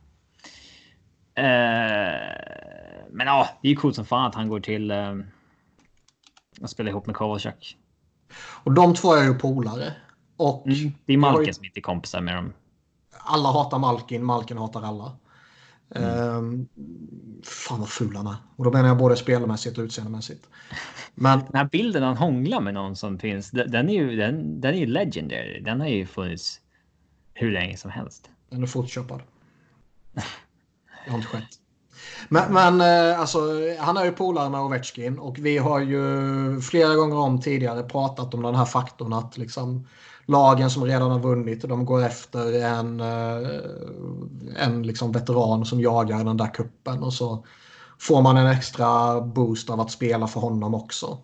[3.11, 5.19] men ja, det är ju coolt som fan att han går till uh,
[6.61, 7.77] att spela ihop med Kovalchuk.
[8.38, 9.93] Och de två är ju polare.
[10.38, 11.53] Och mm, det är Malkin ju...
[11.53, 12.53] som inte är kompisar med dem.
[13.18, 15.18] Alla hatar Malkin, Malkin hatar alla.
[15.95, 16.38] Mm.
[16.38, 16.68] Um,
[17.43, 18.35] fan vad ful han är.
[18.56, 20.48] Och då menar jag både spelmässigt och utseendemässigt.
[21.16, 21.40] Men...
[21.40, 24.77] Den här bilden han hånglar med någon som finns, den är ju, den, den är
[24.80, 25.61] ju legendary.
[25.61, 26.60] Den har ju funnits
[27.34, 28.30] hur länge som helst.
[28.50, 29.22] Den är fortköpad.
[31.06, 31.60] Det har inte skett.
[32.30, 33.40] Men, men eh, alltså,
[33.80, 38.33] han är ju polare med Ovechkin och vi har ju flera gånger om tidigare pratat
[38.33, 39.88] om den här faktorn att liksom
[40.25, 43.50] lagen som redan har vunnit de går efter en, eh,
[44.58, 47.45] en liksom veteran som jagar den där kuppen och så
[48.00, 51.17] får man en extra boost av att spela för honom också.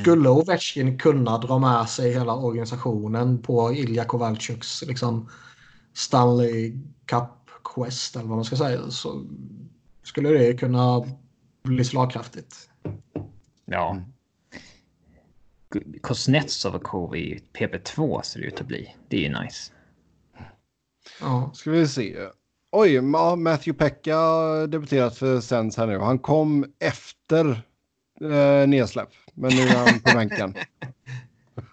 [0.00, 5.28] Skulle Ovechkin kunna dra med sig hela organisationen på Ilja Kovalchuks liksom
[5.94, 6.72] Stanley
[7.06, 7.37] Cup
[7.74, 9.24] Quest eller vad man ska säga så
[10.02, 11.04] skulle det kunna
[11.62, 12.70] bli slagkraftigt.
[13.64, 14.02] Ja.
[16.02, 18.94] Kuznetsov i PP2 ser det ut att bli.
[19.08, 19.72] Det är ju nice.
[21.20, 21.50] Ja.
[21.54, 22.16] Ska vi se.
[22.72, 24.20] Oj, Matthew Pekka
[24.66, 25.98] debuterat för Sens här nu.
[25.98, 27.50] Han kom efter
[28.20, 30.54] eh, nedsläpp, men nu är han på bänken.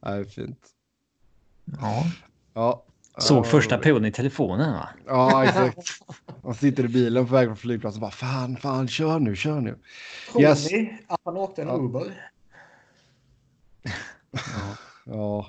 [0.00, 0.68] det är fint.
[1.80, 2.04] Ja.
[2.54, 2.84] Ja,
[3.18, 4.88] Såg första perioden i telefonen va?
[5.06, 5.90] Ja, exakt.
[6.42, 9.60] Han sitter i bilen på väg från flygplatsen och bara fan, fan, kör nu, kör
[9.60, 9.78] nu.
[10.32, 10.70] Tror yes.
[10.72, 11.76] ni att han åkte en ja.
[11.76, 12.30] Uber?
[15.04, 15.46] ja.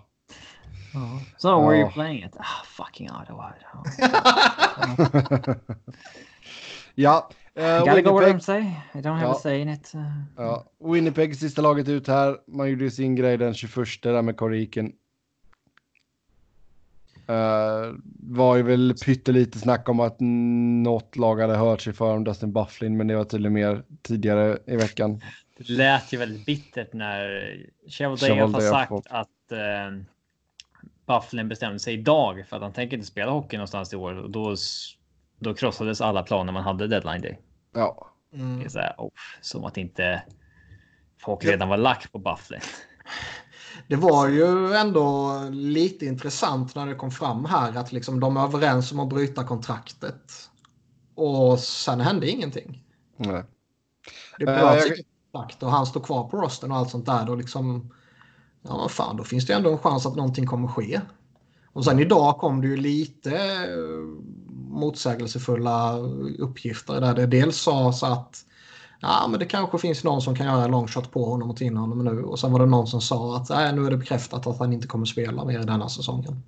[0.93, 1.19] ja.
[1.37, 1.59] So ja.
[1.59, 2.37] where are you playing it?
[2.37, 3.53] Ah, fucking Ottawa.
[6.95, 7.29] ja.
[7.57, 8.59] Uh, Gotta go where I'm say.
[8.93, 9.31] I don't have ja.
[9.31, 9.91] a say in it.
[9.95, 10.01] Uh,
[10.35, 10.65] ja.
[10.79, 12.37] Winnipeg sista laget ut här.
[12.47, 14.91] Man gjorde sin grej den 21 där med Koriken.
[17.29, 22.23] Uh, var ju väl pyttelite snack om att något lag hade hört sig för om
[22.23, 25.21] Dustin Bufflin, men det var tydligen mer tidigare i veckan.
[25.57, 27.55] Det lät ju väldigt bittert när
[27.87, 29.07] Chevaldejev har sagt fått...
[29.09, 30.03] att uh,
[31.07, 34.29] Bufflin bestämde sig idag för att han tänker inte spela hockey någonstans i år och
[34.29, 34.55] då,
[35.39, 37.39] då krossades alla planer man hade deadline day.
[37.73, 38.11] Ja.
[38.33, 38.59] Mm.
[38.59, 40.23] Det är så här, oh, som att inte
[41.17, 42.61] folk redan var lack på Bufflin.
[43.87, 48.43] Det var ju ändå lite intressant när det kom fram här att liksom de är
[48.43, 50.49] överens om att bryta kontraktet.
[51.15, 52.83] Och sen hände ingenting.
[53.17, 53.43] Nej.
[54.39, 54.97] Det behövs uh, jag...
[55.31, 57.25] kontrakt och han står kvar på rosten och allt sånt där.
[57.25, 57.93] Då liksom,
[58.61, 61.01] ja vad fan, då finns det ändå en chans att någonting kommer ske.
[61.73, 64.25] Och sen idag kom det ju lite eh,
[64.69, 65.97] motsägelsefulla
[66.39, 68.45] uppgifter där det dels sades att
[69.01, 71.57] ja, men det kanske finns någon som kan göra en long shot på honom och
[71.57, 72.23] ta in honom nu.
[72.23, 74.73] Och sen var det någon som sa att nej, nu är det bekräftat att han
[74.73, 76.43] inte kommer spela mer i denna säsongen.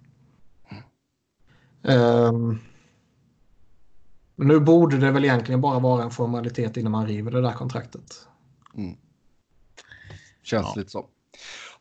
[1.82, 2.60] Um,
[4.36, 8.28] nu borde det väl egentligen bara vara en formalitet innan man river det där kontraktet.
[8.76, 8.98] Mm.
[10.44, 10.74] Känns ja.
[10.76, 11.06] lite så.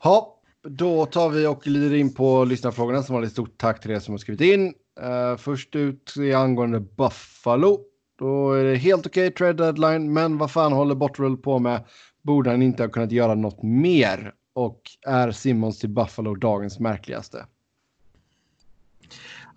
[0.03, 3.91] Ja, då tar vi och glider in på lyssnarfrågorna som var ett stort tack till
[3.91, 4.75] er som har skrivit in.
[5.03, 7.81] Uh, först ut är angående Buffalo.
[8.19, 11.85] Då är det helt okej okay, trade deadline, men vad fan håller Botterill på med?
[12.23, 14.33] Borde han inte ha kunnat göra något mer?
[14.55, 17.47] Och är Simmons till Buffalo dagens märkligaste?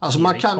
[0.01, 0.59] Alltså man kan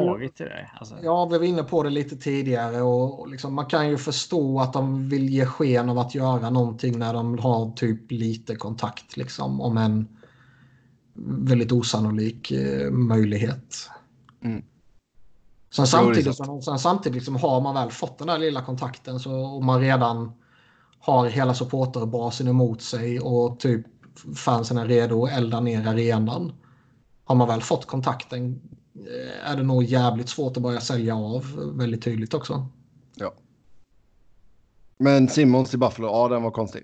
[0.80, 0.95] alltså.
[1.03, 4.74] Ja, vi var inne på det lite tidigare och liksom man kan ju förstå att
[4.74, 9.61] de vill ge sken av att göra någonting när de har typ lite kontakt liksom
[9.61, 10.08] om en
[11.24, 13.90] väldigt osannolik eh, möjlighet.
[14.44, 14.64] Mm.
[15.72, 19.32] Sen samtidigt, som, sen samtidigt som har man väl fått den där lilla kontakten så
[19.32, 20.32] och man redan
[21.00, 23.86] har hela supporterbasen emot sig och typ
[24.36, 26.54] fansen är redo att elda ner arenan.
[27.24, 28.62] Har man väl fått kontakten
[28.96, 32.68] eh, är det nog jävligt svårt att börja sälja av väldigt tydligt också.
[33.16, 33.34] Ja.
[34.98, 36.84] Men Simmons i Buffalo, ja den var konstig.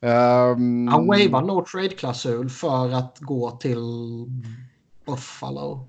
[0.00, 0.88] Um...
[0.88, 3.78] Han wavar no trade-klausul för att gå till
[5.06, 5.88] Buffalo.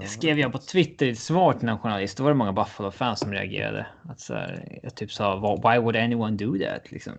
[0.00, 2.16] Det skrev jag på Twitter i ett svar till en journalist.
[2.16, 3.86] Då var det många Buffalo-fans som reagerade.
[4.02, 7.12] Att så här, jag typ sa “Why would anyone do that?” liksom.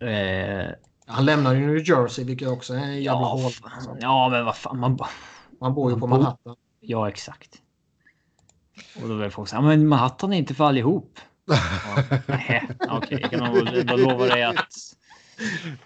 [0.00, 0.66] Eh,
[1.06, 3.52] han lämnar ju New Jersey, vilket också är en jävla ja, hål.
[4.00, 4.80] Ja, men vad fan.
[4.80, 4.98] Man,
[5.60, 6.56] man bor ju på Manhattan.
[6.80, 7.62] Ja, exakt.
[9.02, 11.18] Och då vill folk säga “Men Manhattan är inte för allihop”.
[12.28, 14.56] Okej, okay, jag kan då lova dig att...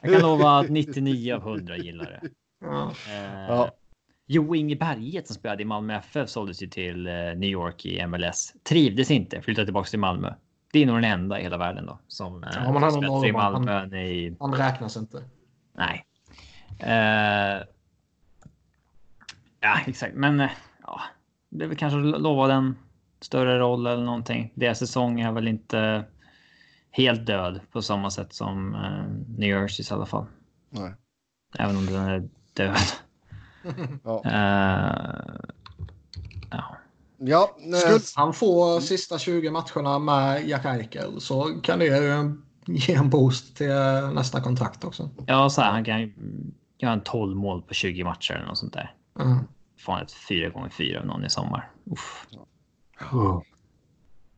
[0.01, 2.21] Jag kan lova att 99 av 100 gillar det.
[2.61, 2.93] Ja.
[3.09, 3.71] Eh, ja.
[4.33, 8.07] Jo Inge Berget som spelade i Malmö FF såldes ju till eh, New York i
[8.07, 8.55] MLS.
[8.63, 10.35] Trivdes inte, flyttade tillbaka till Malmö.
[10.73, 13.33] Det är nog den enda i hela världen då som eh, ja, man har i
[13.33, 13.73] Malmö.
[13.73, 14.37] Han, i...
[14.41, 15.25] han räknas inte.
[15.73, 16.05] Nej.
[16.83, 17.65] Uh,
[19.61, 20.15] ja, exakt.
[20.15, 20.51] Men uh,
[20.83, 21.01] ja,
[21.49, 22.77] det är väl kanske lova en
[23.21, 24.53] större roll eller någonting.
[24.55, 26.05] Deras säsong är väl inte
[26.91, 30.27] helt död på samma sätt som uh, New Jerseys i alla fall.
[30.69, 30.95] Nej.
[31.59, 32.77] Även om den är död
[34.05, 34.23] ja.
[34.27, 35.51] Uh,
[36.51, 36.77] ja.
[37.23, 41.87] Ja, Skulle han få sista 20 matcherna med Jack Eichel så kan det
[42.67, 43.69] ge en boost till
[44.15, 45.11] nästa kontrakt också.
[45.27, 46.13] Ja, så här, han kan
[46.79, 48.95] göra en 12 mål på 20 matcher eller något sånt där.
[49.21, 49.39] Mm.
[49.79, 51.71] Får han ett 4 gånger 4 av någon i sommar.
[51.85, 52.27] Uff.
[53.13, 53.43] Oh.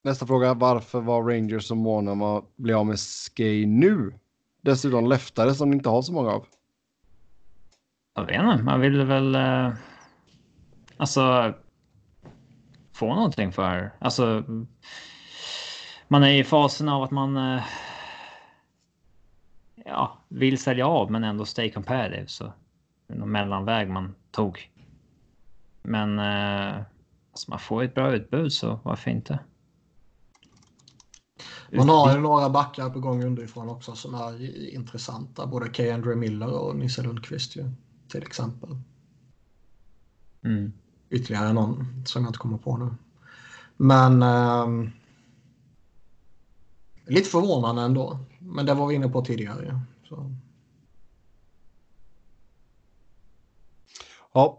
[0.03, 0.55] Nästa fråga.
[0.55, 4.15] Varför var Rangers så måna om att bli av med Skay nu?
[4.63, 6.47] Dessutom leftare som de inte har så många av.
[8.15, 9.35] Jag vet inte, man vill väl...
[9.35, 9.73] Eh,
[10.97, 11.55] alltså...
[12.93, 13.93] Få någonting för...
[13.99, 14.45] Alltså...
[16.09, 17.37] Man är i fasen av att man...
[17.37, 17.63] Eh,
[19.85, 22.27] ja, vill sälja av men ändå stay competitive.
[22.27, 22.53] Så
[23.07, 24.71] någon mellanväg man tog.
[25.83, 26.77] Men eh,
[27.31, 29.39] alltså man får ett bra utbud så varför inte?
[31.71, 35.47] Man har ju några backar på gång underifrån också som är intressanta.
[35.47, 35.83] Både K.
[35.83, 37.57] Andrew Miller och Nisse Lundqvist.
[37.57, 37.71] Ju
[38.13, 38.71] till exempel.
[40.45, 40.73] Mm.
[41.11, 42.91] Ytterligare någon som jag inte kommer på nu.
[43.77, 44.91] Men eh,
[47.07, 48.19] lite förvånande ändå.
[48.39, 49.81] Men det var vi inne på tidigare.
[50.09, 50.35] Så.
[54.33, 54.59] Ja.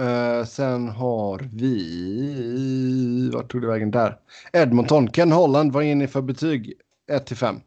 [0.00, 3.30] Uh, sen har vi...
[3.34, 4.18] Vart tog det vägen där?
[4.52, 5.10] Edmonton.
[5.10, 6.74] Ken Holland, vad är ni för betyg?
[7.06, 7.60] 1 till 5.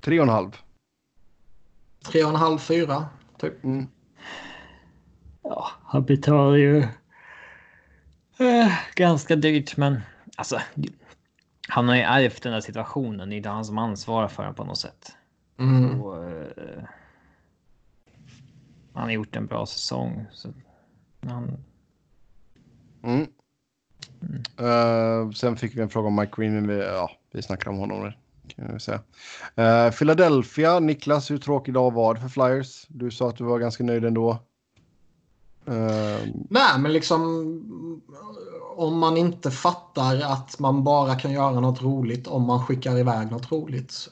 [0.00, 0.56] Tre och en halv.
[2.04, 3.06] Tre och en halv, fyra,
[3.38, 3.64] typ.
[3.64, 3.86] Mm.
[5.42, 6.78] Ja, han betalar ju
[8.38, 10.00] eh, ganska dyrt, men
[10.36, 10.60] alltså.
[11.68, 13.28] Han har ju ärvt den där situationen.
[13.28, 15.16] Det är inte han som ansvarar för den på något sätt.
[15.58, 16.00] Mm.
[16.00, 16.84] Och, eh,
[18.94, 20.26] han har gjort en bra säsong.
[20.32, 20.52] Så
[21.26, 21.58] han...
[23.02, 23.26] Mm.
[24.22, 24.42] Mm.
[24.60, 27.78] Uh, sen fick vi en fråga om Mike Green, men vi, ja, vi snackade om
[27.78, 28.12] honom.
[28.56, 29.00] Kan säga.
[29.58, 32.86] Uh, Philadelphia, Niklas, hur tråkig dag var det för Flyers?
[32.88, 34.30] Du sa att du var ganska nöjd ändå.
[35.68, 36.18] Uh...
[36.50, 37.20] Nej, men liksom
[38.76, 43.30] om man inte fattar att man bara kan göra något roligt om man skickar iväg
[43.30, 44.08] något roligt.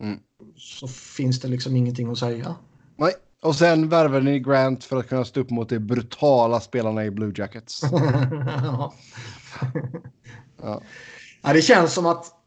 [0.00, 0.18] Mm.
[0.56, 2.54] Så finns det liksom ingenting att säga.
[2.96, 3.12] Nej,
[3.42, 7.10] och sen värvade ni Grant för att kunna stå upp mot de brutala spelarna i
[7.10, 7.82] Blue Jackets.
[8.62, 8.94] ja.
[10.62, 10.80] ja.
[11.42, 11.52] Ja.
[11.52, 12.40] Det känns som att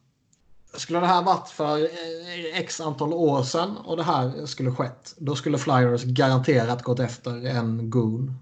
[0.73, 5.15] skulle det här varit för eh, x antal år sedan och det här skulle skett.
[5.17, 8.37] Då skulle Flyers garanterat gått efter en goon.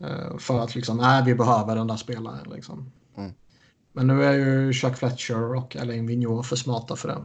[0.00, 2.92] Eh, för att liksom, nej vi behöver den där spelaren liksom.
[3.16, 3.32] Mm.
[3.92, 7.18] Men nu är ju Chuck Fletcher och Alain Vigneault för smarta för det.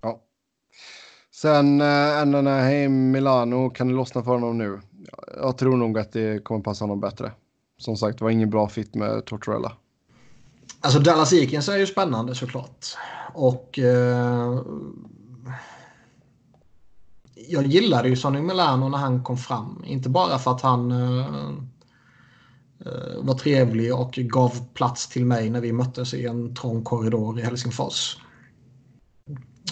[0.00, 0.22] Ja.
[1.34, 4.80] Sen eh, Anaheim Milano, kan det lossna för honom nu?
[5.36, 7.32] Jag tror nog att det kommer passa honom bättre.
[7.78, 9.72] Som sagt, det var ingen bra fit med Tortorella.
[10.80, 12.86] Alltså Dallas Eakins är ju spännande såklart.
[13.34, 14.62] Och eh,
[17.48, 19.84] jag gillade ju Sonny Milano när han kom fram.
[19.86, 21.26] Inte bara för att han eh,
[22.86, 27.38] eh, var trevlig och gav plats till mig när vi möttes i en trång korridor
[27.38, 28.18] i Helsingfors.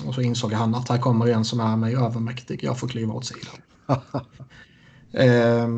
[0.07, 2.65] Och så insåg han att här kommer en som är mig övermäktig.
[2.65, 3.55] Jag får kliva åt sidan.
[5.13, 5.69] eh,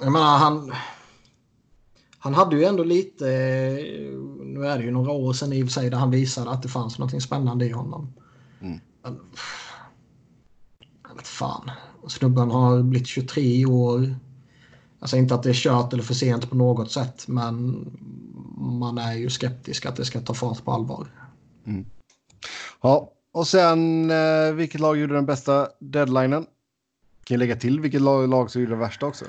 [0.00, 0.72] jag menar, han
[2.28, 3.24] han hade ju ändå lite,
[4.44, 6.62] nu är det ju några år sedan i och för sig, där han visade att
[6.62, 8.12] det fanns något spännande i honom.
[8.60, 8.80] Mm.
[9.02, 9.20] Men,
[11.08, 11.70] jag vet fan.
[12.08, 14.14] Snubben har blivit 23 år.
[15.00, 17.86] Alltså inte att det är kört eller för sent på något sätt, men
[18.80, 21.30] man är ju skeptisk att det ska ta fart på allvar.
[21.66, 21.86] Mm.
[22.82, 26.46] Ja, och sen eh, vilket lag gjorde den bästa deadlinen?
[27.24, 29.24] Kan jag lägga till vilket lag, lag som gjorde det värsta också?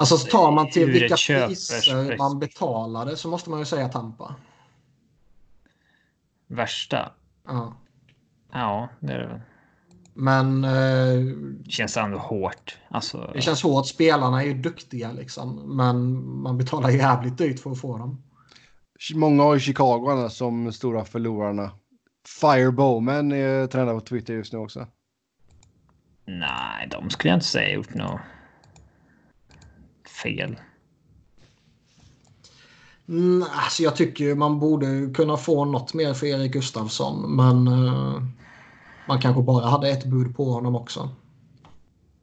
[0.00, 4.34] Alltså tar man till vilka priser man betalade så måste man ju säga Tampa.
[6.46, 7.12] Värsta?
[7.46, 7.76] Ja.
[8.52, 9.40] Ja, det är det väl.
[10.14, 10.64] Men...
[10.64, 12.78] Eh, det känns ändå hårt.
[12.88, 13.30] Alltså...
[13.34, 13.86] Det känns hårt.
[13.86, 15.76] Spelarna är ju duktiga liksom.
[15.76, 18.22] Men man betalar jävligt dyrt för att få dem.
[19.14, 21.70] Många har ju Chicago som stora förlorarna.
[22.40, 24.86] Fire Bowman är tränare på Twitter just nu också.
[26.26, 28.20] Nej, de skulle jag inte säga gjort något
[30.22, 30.56] fel?
[33.08, 37.36] Mm, alltså jag tycker man borde kunna få något mer för Erik Gustafsson.
[37.36, 38.22] Men uh,
[39.08, 41.08] man kanske bara hade ett bud på honom också.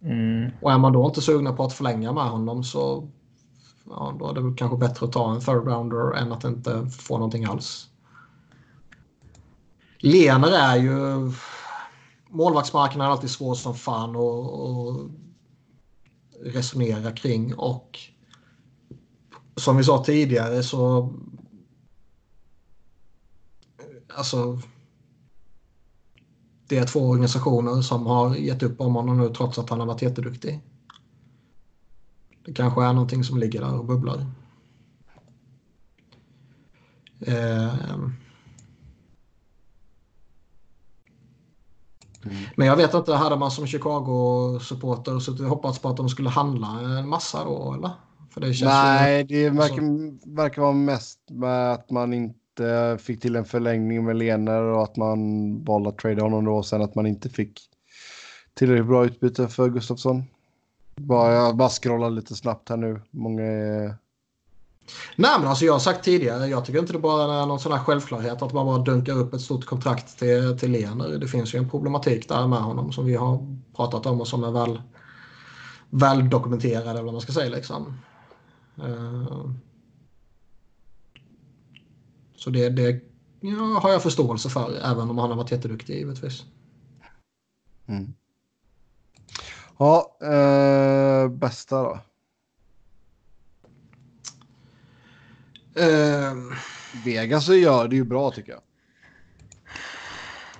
[0.02, 0.52] Mm.
[0.62, 3.10] Och är man då inte sugna på att förlänga med honom så
[3.90, 7.18] ja, då är det kanske bättre att ta en third rounder än att inte få
[7.18, 7.88] någonting alls.
[10.00, 11.32] Lener är ju...
[12.30, 15.27] Målvaktsmarknaden är alltid svår som fan att
[16.42, 18.00] resonera kring och
[19.56, 21.14] som vi sa tidigare så
[24.08, 24.62] alltså
[26.68, 29.88] det är två organisationer som har gett upp om honom nu trots att han har
[29.88, 30.62] varit jätteduktig.
[32.46, 34.26] Det kanske är någonting som ligger där och bubblar.
[37.20, 37.74] Eh,
[42.30, 42.44] Mm.
[42.56, 46.68] Men jag vet inte, hade man som Chicago-supporter och hoppats på att de skulle handla
[46.68, 47.92] en massa då eller?
[48.30, 49.44] För det känns Nej, ju...
[49.44, 50.32] det verkar, alltså...
[50.36, 54.98] verkar vara mest med att man inte fick till en förlängning med Lener och att
[54.98, 55.20] man
[55.64, 57.60] valde att trada honom då och sen att man inte fick
[58.54, 60.24] tillräckligt bra utbyte för Gustafsson.
[60.96, 63.02] Bara, jag bara scrollar lite snabbt här nu.
[63.12, 63.96] Många är
[65.16, 67.72] Nej men alltså jag har sagt tidigare, jag tycker inte det bara är någon sån
[67.72, 71.18] här självklarhet att man bara dunkar upp ett stort kontrakt till, till Lener.
[71.18, 74.44] Det finns ju en problematik där med honom som vi har pratat om och som
[74.44, 74.82] är väl,
[75.90, 78.00] väl dokumenterad eller vad man ska säga liksom.
[78.78, 79.46] Eh,
[82.36, 83.02] så det, det
[83.40, 86.44] ja, har jag förståelse för även om han har varit jätteduktig givetvis.
[87.88, 88.14] Mm.
[89.78, 92.00] Ja, eh, bästa då?
[95.80, 96.54] Uh,
[97.06, 98.62] Vegas gör det ju bra tycker jag.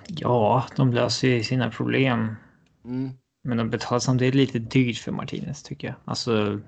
[0.06, 2.36] Ja, de löser ju sina problem.
[2.84, 3.10] Mm.
[3.42, 5.96] Men de betalar samtidigt lite dyrt för Martinez tycker jag.
[6.04, 6.60] Alltså...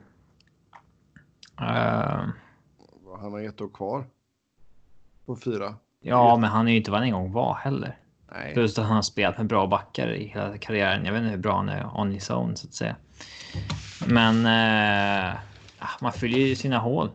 [1.61, 2.29] Uh,
[3.21, 4.05] han har ett år kvar.
[5.27, 5.75] På fyra.
[6.03, 7.99] Ja, men han är ju inte vad han en gång var heller.
[8.33, 8.55] Nej.
[8.55, 11.05] Plus att han har spelat med bra backar i hela karriären.
[11.05, 12.97] Jag vet inte hur bra han är on his own så att säga.
[14.07, 15.37] Men uh,
[16.01, 17.11] man fyller ju sina hål.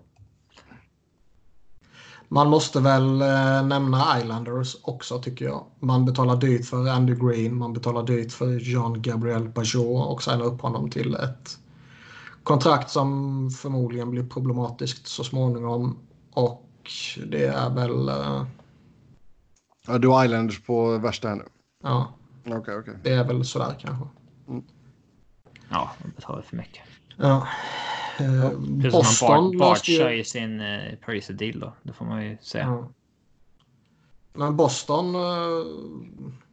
[2.28, 5.66] Man måste väl eh, nämna Islanders också tycker jag.
[5.80, 10.46] Man betalar dyrt för Andy Green, man betalar dyrt för Jean Gabriel Bajot och signar
[10.46, 11.58] upp honom till ett
[12.44, 15.98] kontrakt som förmodligen blir problematiskt så småningom.
[16.34, 16.92] Och
[17.26, 18.10] det är väl...
[18.10, 18.46] Eh...
[19.88, 21.46] Ja, du har Islanders på värsta här nu?
[21.84, 22.14] Ja.
[22.46, 22.94] Okay, okay.
[23.04, 24.08] Det är väl sådär kanske.
[24.48, 24.64] Mm.
[25.70, 26.84] Ja, de betalar för mycket.
[27.18, 27.48] Ja.
[28.22, 28.60] Uh,
[28.92, 30.20] Boston Bart, ju...
[30.20, 31.74] i sin uh, Paris deal då.
[31.84, 32.64] Det får man ju säga.
[32.64, 32.90] Ja.
[34.34, 35.66] Men Boston, uh,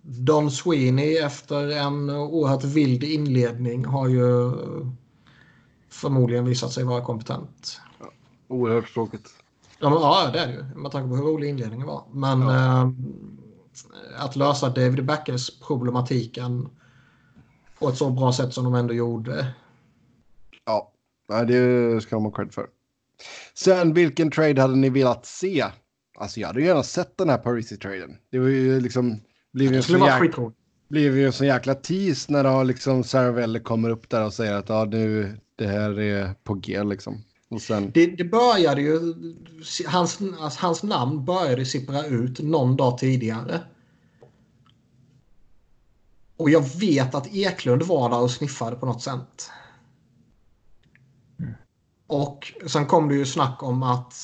[0.02, 4.52] Don Sweeney efter en oerhört vild inledning har ju
[5.88, 7.80] förmodligen visat sig vara kompetent.
[8.00, 8.06] Ja,
[8.48, 9.28] oerhört tråkigt.
[9.78, 10.64] Ja, men, ja, det är det ju.
[10.64, 12.04] Med tanke på hur rolig inledningen var.
[12.12, 12.92] Men ja.
[14.18, 16.68] att lösa David Backers problematiken
[17.78, 19.54] på ett så bra sätt som de ändå gjorde.
[21.32, 22.66] Ja, det ska de ha cred för.
[23.54, 25.64] Sen vilken trade hade ni velat se?
[26.18, 28.16] Alltså jag hade gärna sett den här Parisi-traden.
[28.30, 29.20] Det var ju liksom...
[29.52, 30.52] Blev ju, en jäkla,
[30.88, 34.54] blev ju en sån jäkla tease när då liksom Saravelli kommer upp där och säger
[34.54, 37.24] att ja, nu, det här är på G liksom.
[37.48, 37.90] Och sen...
[37.94, 39.14] det, det började ju...
[39.86, 43.60] Hans, alltså, hans namn började sippra ut någon dag tidigare.
[46.36, 49.50] Och jag vet att Eklund var där och sniffade på något sätt.
[52.12, 54.14] Och sen kom det ju snack om att,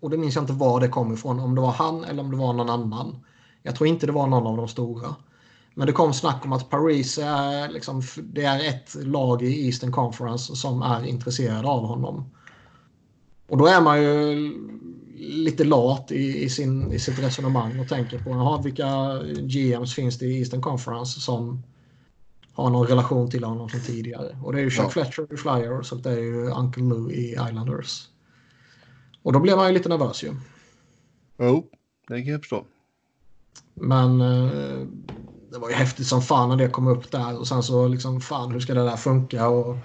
[0.00, 2.30] och det minns jag inte var det kom ifrån, om det var han eller om
[2.30, 3.24] det var någon annan.
[3.62, 5.14] Jag tror inte det var någon av de stora.
[5.74, 9.92] Men det kom snack om att Paris är, liksom, det är ett lag i Eastern
[9.92, 12.24] Conference som är intresserade av honom.
[13.48, 14.52] Och då är man ju
[15.16, 20.18] lite lat i, i, sin, i sitt resonemang och tänker på aha, vilka GMs finns
[20.18, 21.62] det i Eastern Conference som
[22.56, 24.36] har någon relation till honom från tidigare.
[24.42, 24.90] Och det är ju Chuck ja.
[24.90, 28.08] Fletcher i Flyers och det är ju Uncle Lou i Islanders.
[29.22, 30.34] Och då blev man ju lite nervös ju.
[31.38, 31.64] Jo, oh,
[32.08, 32.64] det kan jag förstå.
[33.74, 34.86] Men eh,
[35.52, 38.20] det var ju häftigt som fan när det kom upp där och sen så liksom
[38.20, 39.76] fan hur ska det där funka och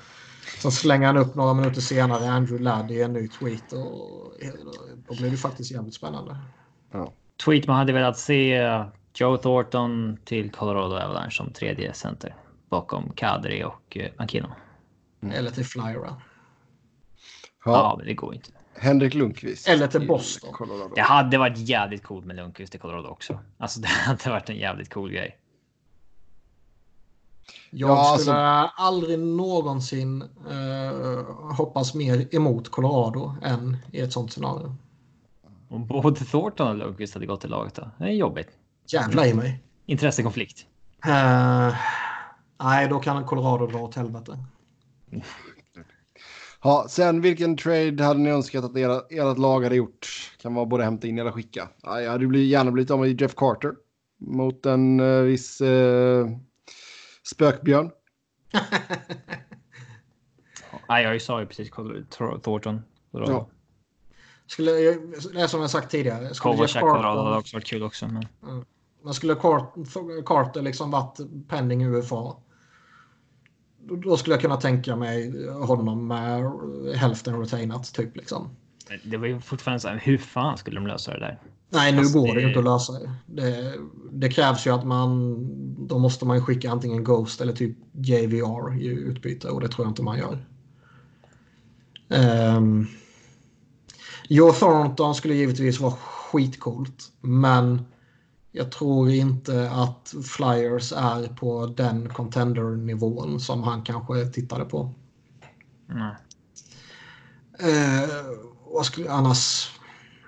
[0.62, 4.34] Sen slänger han upp några minuter senare Andrew Ladd i en ny tweet och
[5.08, 6.38] då blev det faktiskt jävligt spännande.
[6.92, 7.14] Ja.
[7.46, 8.58] Tweet man hade velat se
[9.14, 12.36] Joe Thornton till Colorado Avalanche som tredje center
[12.72, 14.48] bakom Kadri och uh, Aquino.
[15.22, 15.36] Mm.
[15.36, 16.22] Eller till Flyra.
[17.66, 17.72] Ja.
[17.72, 18.52] ja, men det går inte.
[18.76, 19.68] Henrik Lundqvist.
[19.68, 20.54] Eller till Boston.
[20.54, 20.96] Colorado.
[20.96, 23.40] Det hade varit jävligt coolt med Lundqvist i Colorado också.
[23.58, 25.38] Alltså det hade varit en jävligt cool grej.
[27.70, 28.82] Jag ja, skulle alltså...
[28.82, 34.76] aldrig någonsin uh, hoppas mer emot Colorado än i ett sånt scenario.
[35.70, 37.90] Om både Thornton och Lundqvist hade gått till laget då?
[37.98, 38.50] Det är jobbigt.
[38.88, 39.64] Jävla i mig.
[39.86, 40.66] Intressekonflikt.
[41.08, 41.76] Uh,
[42.64, 44.38] nej, då kan Colorado dra åt helvete.
[46.64, 50.08] Ja, sen vilken trade hade ni önskat att era, ert lag hade gjort?
[50.42, 51.70] Kan vara både hämta in eller skicka.
[51.84, 53.74] Ja, jag hade gärna blivit av med Jeff Carter
[54.20, 56.28] mot en uh, viss uh,
[57.24, 57.92] Spökbjörn.
[60.90, 61.72] Nej, jag sa ju precis
[62.42, 62.82] Thornton.
[63.12, 63.48] Ja.
[64.48, 66.30] Skulle, det är som jag sagt tidigare.
[66.34, 68.08] Kovacic hade också varit kul också.
[68.08, 68.28] Men...
[68.44, 68.66] Mm.
[69.04, 69.36] Men skulle
[70.26, 72.36] Carter liksom varit pending UFA.
[73.84, 76.52] Då skulle jag kunna tänka mig honom med
[76.96, 78.50] hälften retainat typ liksom.
[79.04, 81.40] Det var ju fortfarande så här, hur fan skulle de lösa det där?
[81.70, 82.94] Nej, nu alltså, går det, det inte att lösa
[83.26, 83.74] det.
[84.12, 84.30] det.
[84.30, 85.38] krävs ju att man...
[85.88, 89.86] Då måste man ju skicka antingen Ghost eller typ JVR i utbyte och det tror
[89.86, 90.46] jag inte man gör.
[92.58, 92.88] Um,
[94.30, 97.86] Joe Thornton skulle givetvis vara skitcoolt, men
[98.52, 104.94] jag tror inte att Flyers är på den contender-nivån som han kanske tittade på.
[105.88, 106.16] Nej.
[107.64, 108.10] Uh,
[108.66, 109.72] vad skulle annars...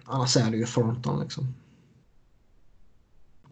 [0.05, 1.53] Annars är det ju Thornton liksom.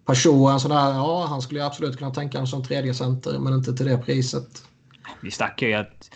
[0.06, 3.54] Peugeot, en sån där, ja han skulle absolut kunna tänka sig som tredje center men
[3.54, 4.64] inte till det priset.
[5.22, 6.12] Vi snackar ju att...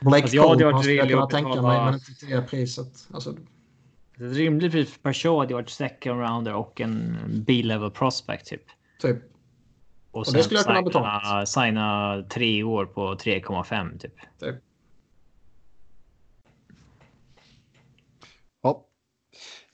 [0.00, 3.08] Blake alltså, Coleman skulle jag kunna tänka mig men inte till det priset.
[3.12, 3.34] Alltså...
[4.16, 8.62] Ett rimligt pris för Peugeot hade varit second rounder och en B-level prospect typ.
[9.00, 9.18] Typ.
[10.10, 11.46] Och, och det skulle jag kunna betala.
[11.46, 14.12] Signa tre år på 3,5 typ.
[14.40, 14.56] typ.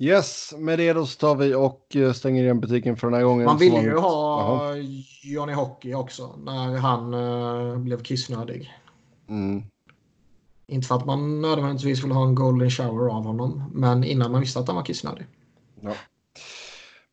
[0.02, 3.24] Yes, med det då så tar vi och eh, stänger igen butiken för den här
[3.24, 3.44] gången.
[3.44, 4.74] Man ville ju ha Aha.
[5.22, 8.72] Johnny Hockey också när han uh, blev kissnödig.
[9.28, 9.62] Mm.
[10.72, 14.40] Inte för att man nödvändigtvis vill ha en golden shower av honom, men innan man
[14.40, 15.26] visste att han var kissnödig.
[15.80, 15.92] Ja.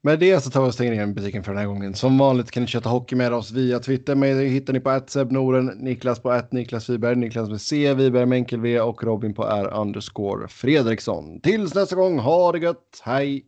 [0.01, 1.93] Med det så tar vi och stänger igen butiken för den här gången.
[1.93, 4.15] Som vanligt kan ni köta hockey med oss via Twitter.
[4.15, 8.35] Mig hittar ni på Noren, Niklas på att Niklas Wiberg, Niklas med C, Wiberg med
[8.35, 11.41] enkel V och Robin på R underscore Fredriksson.
[11.41, 13.45] Tills nästa gång, ha det gött, hej!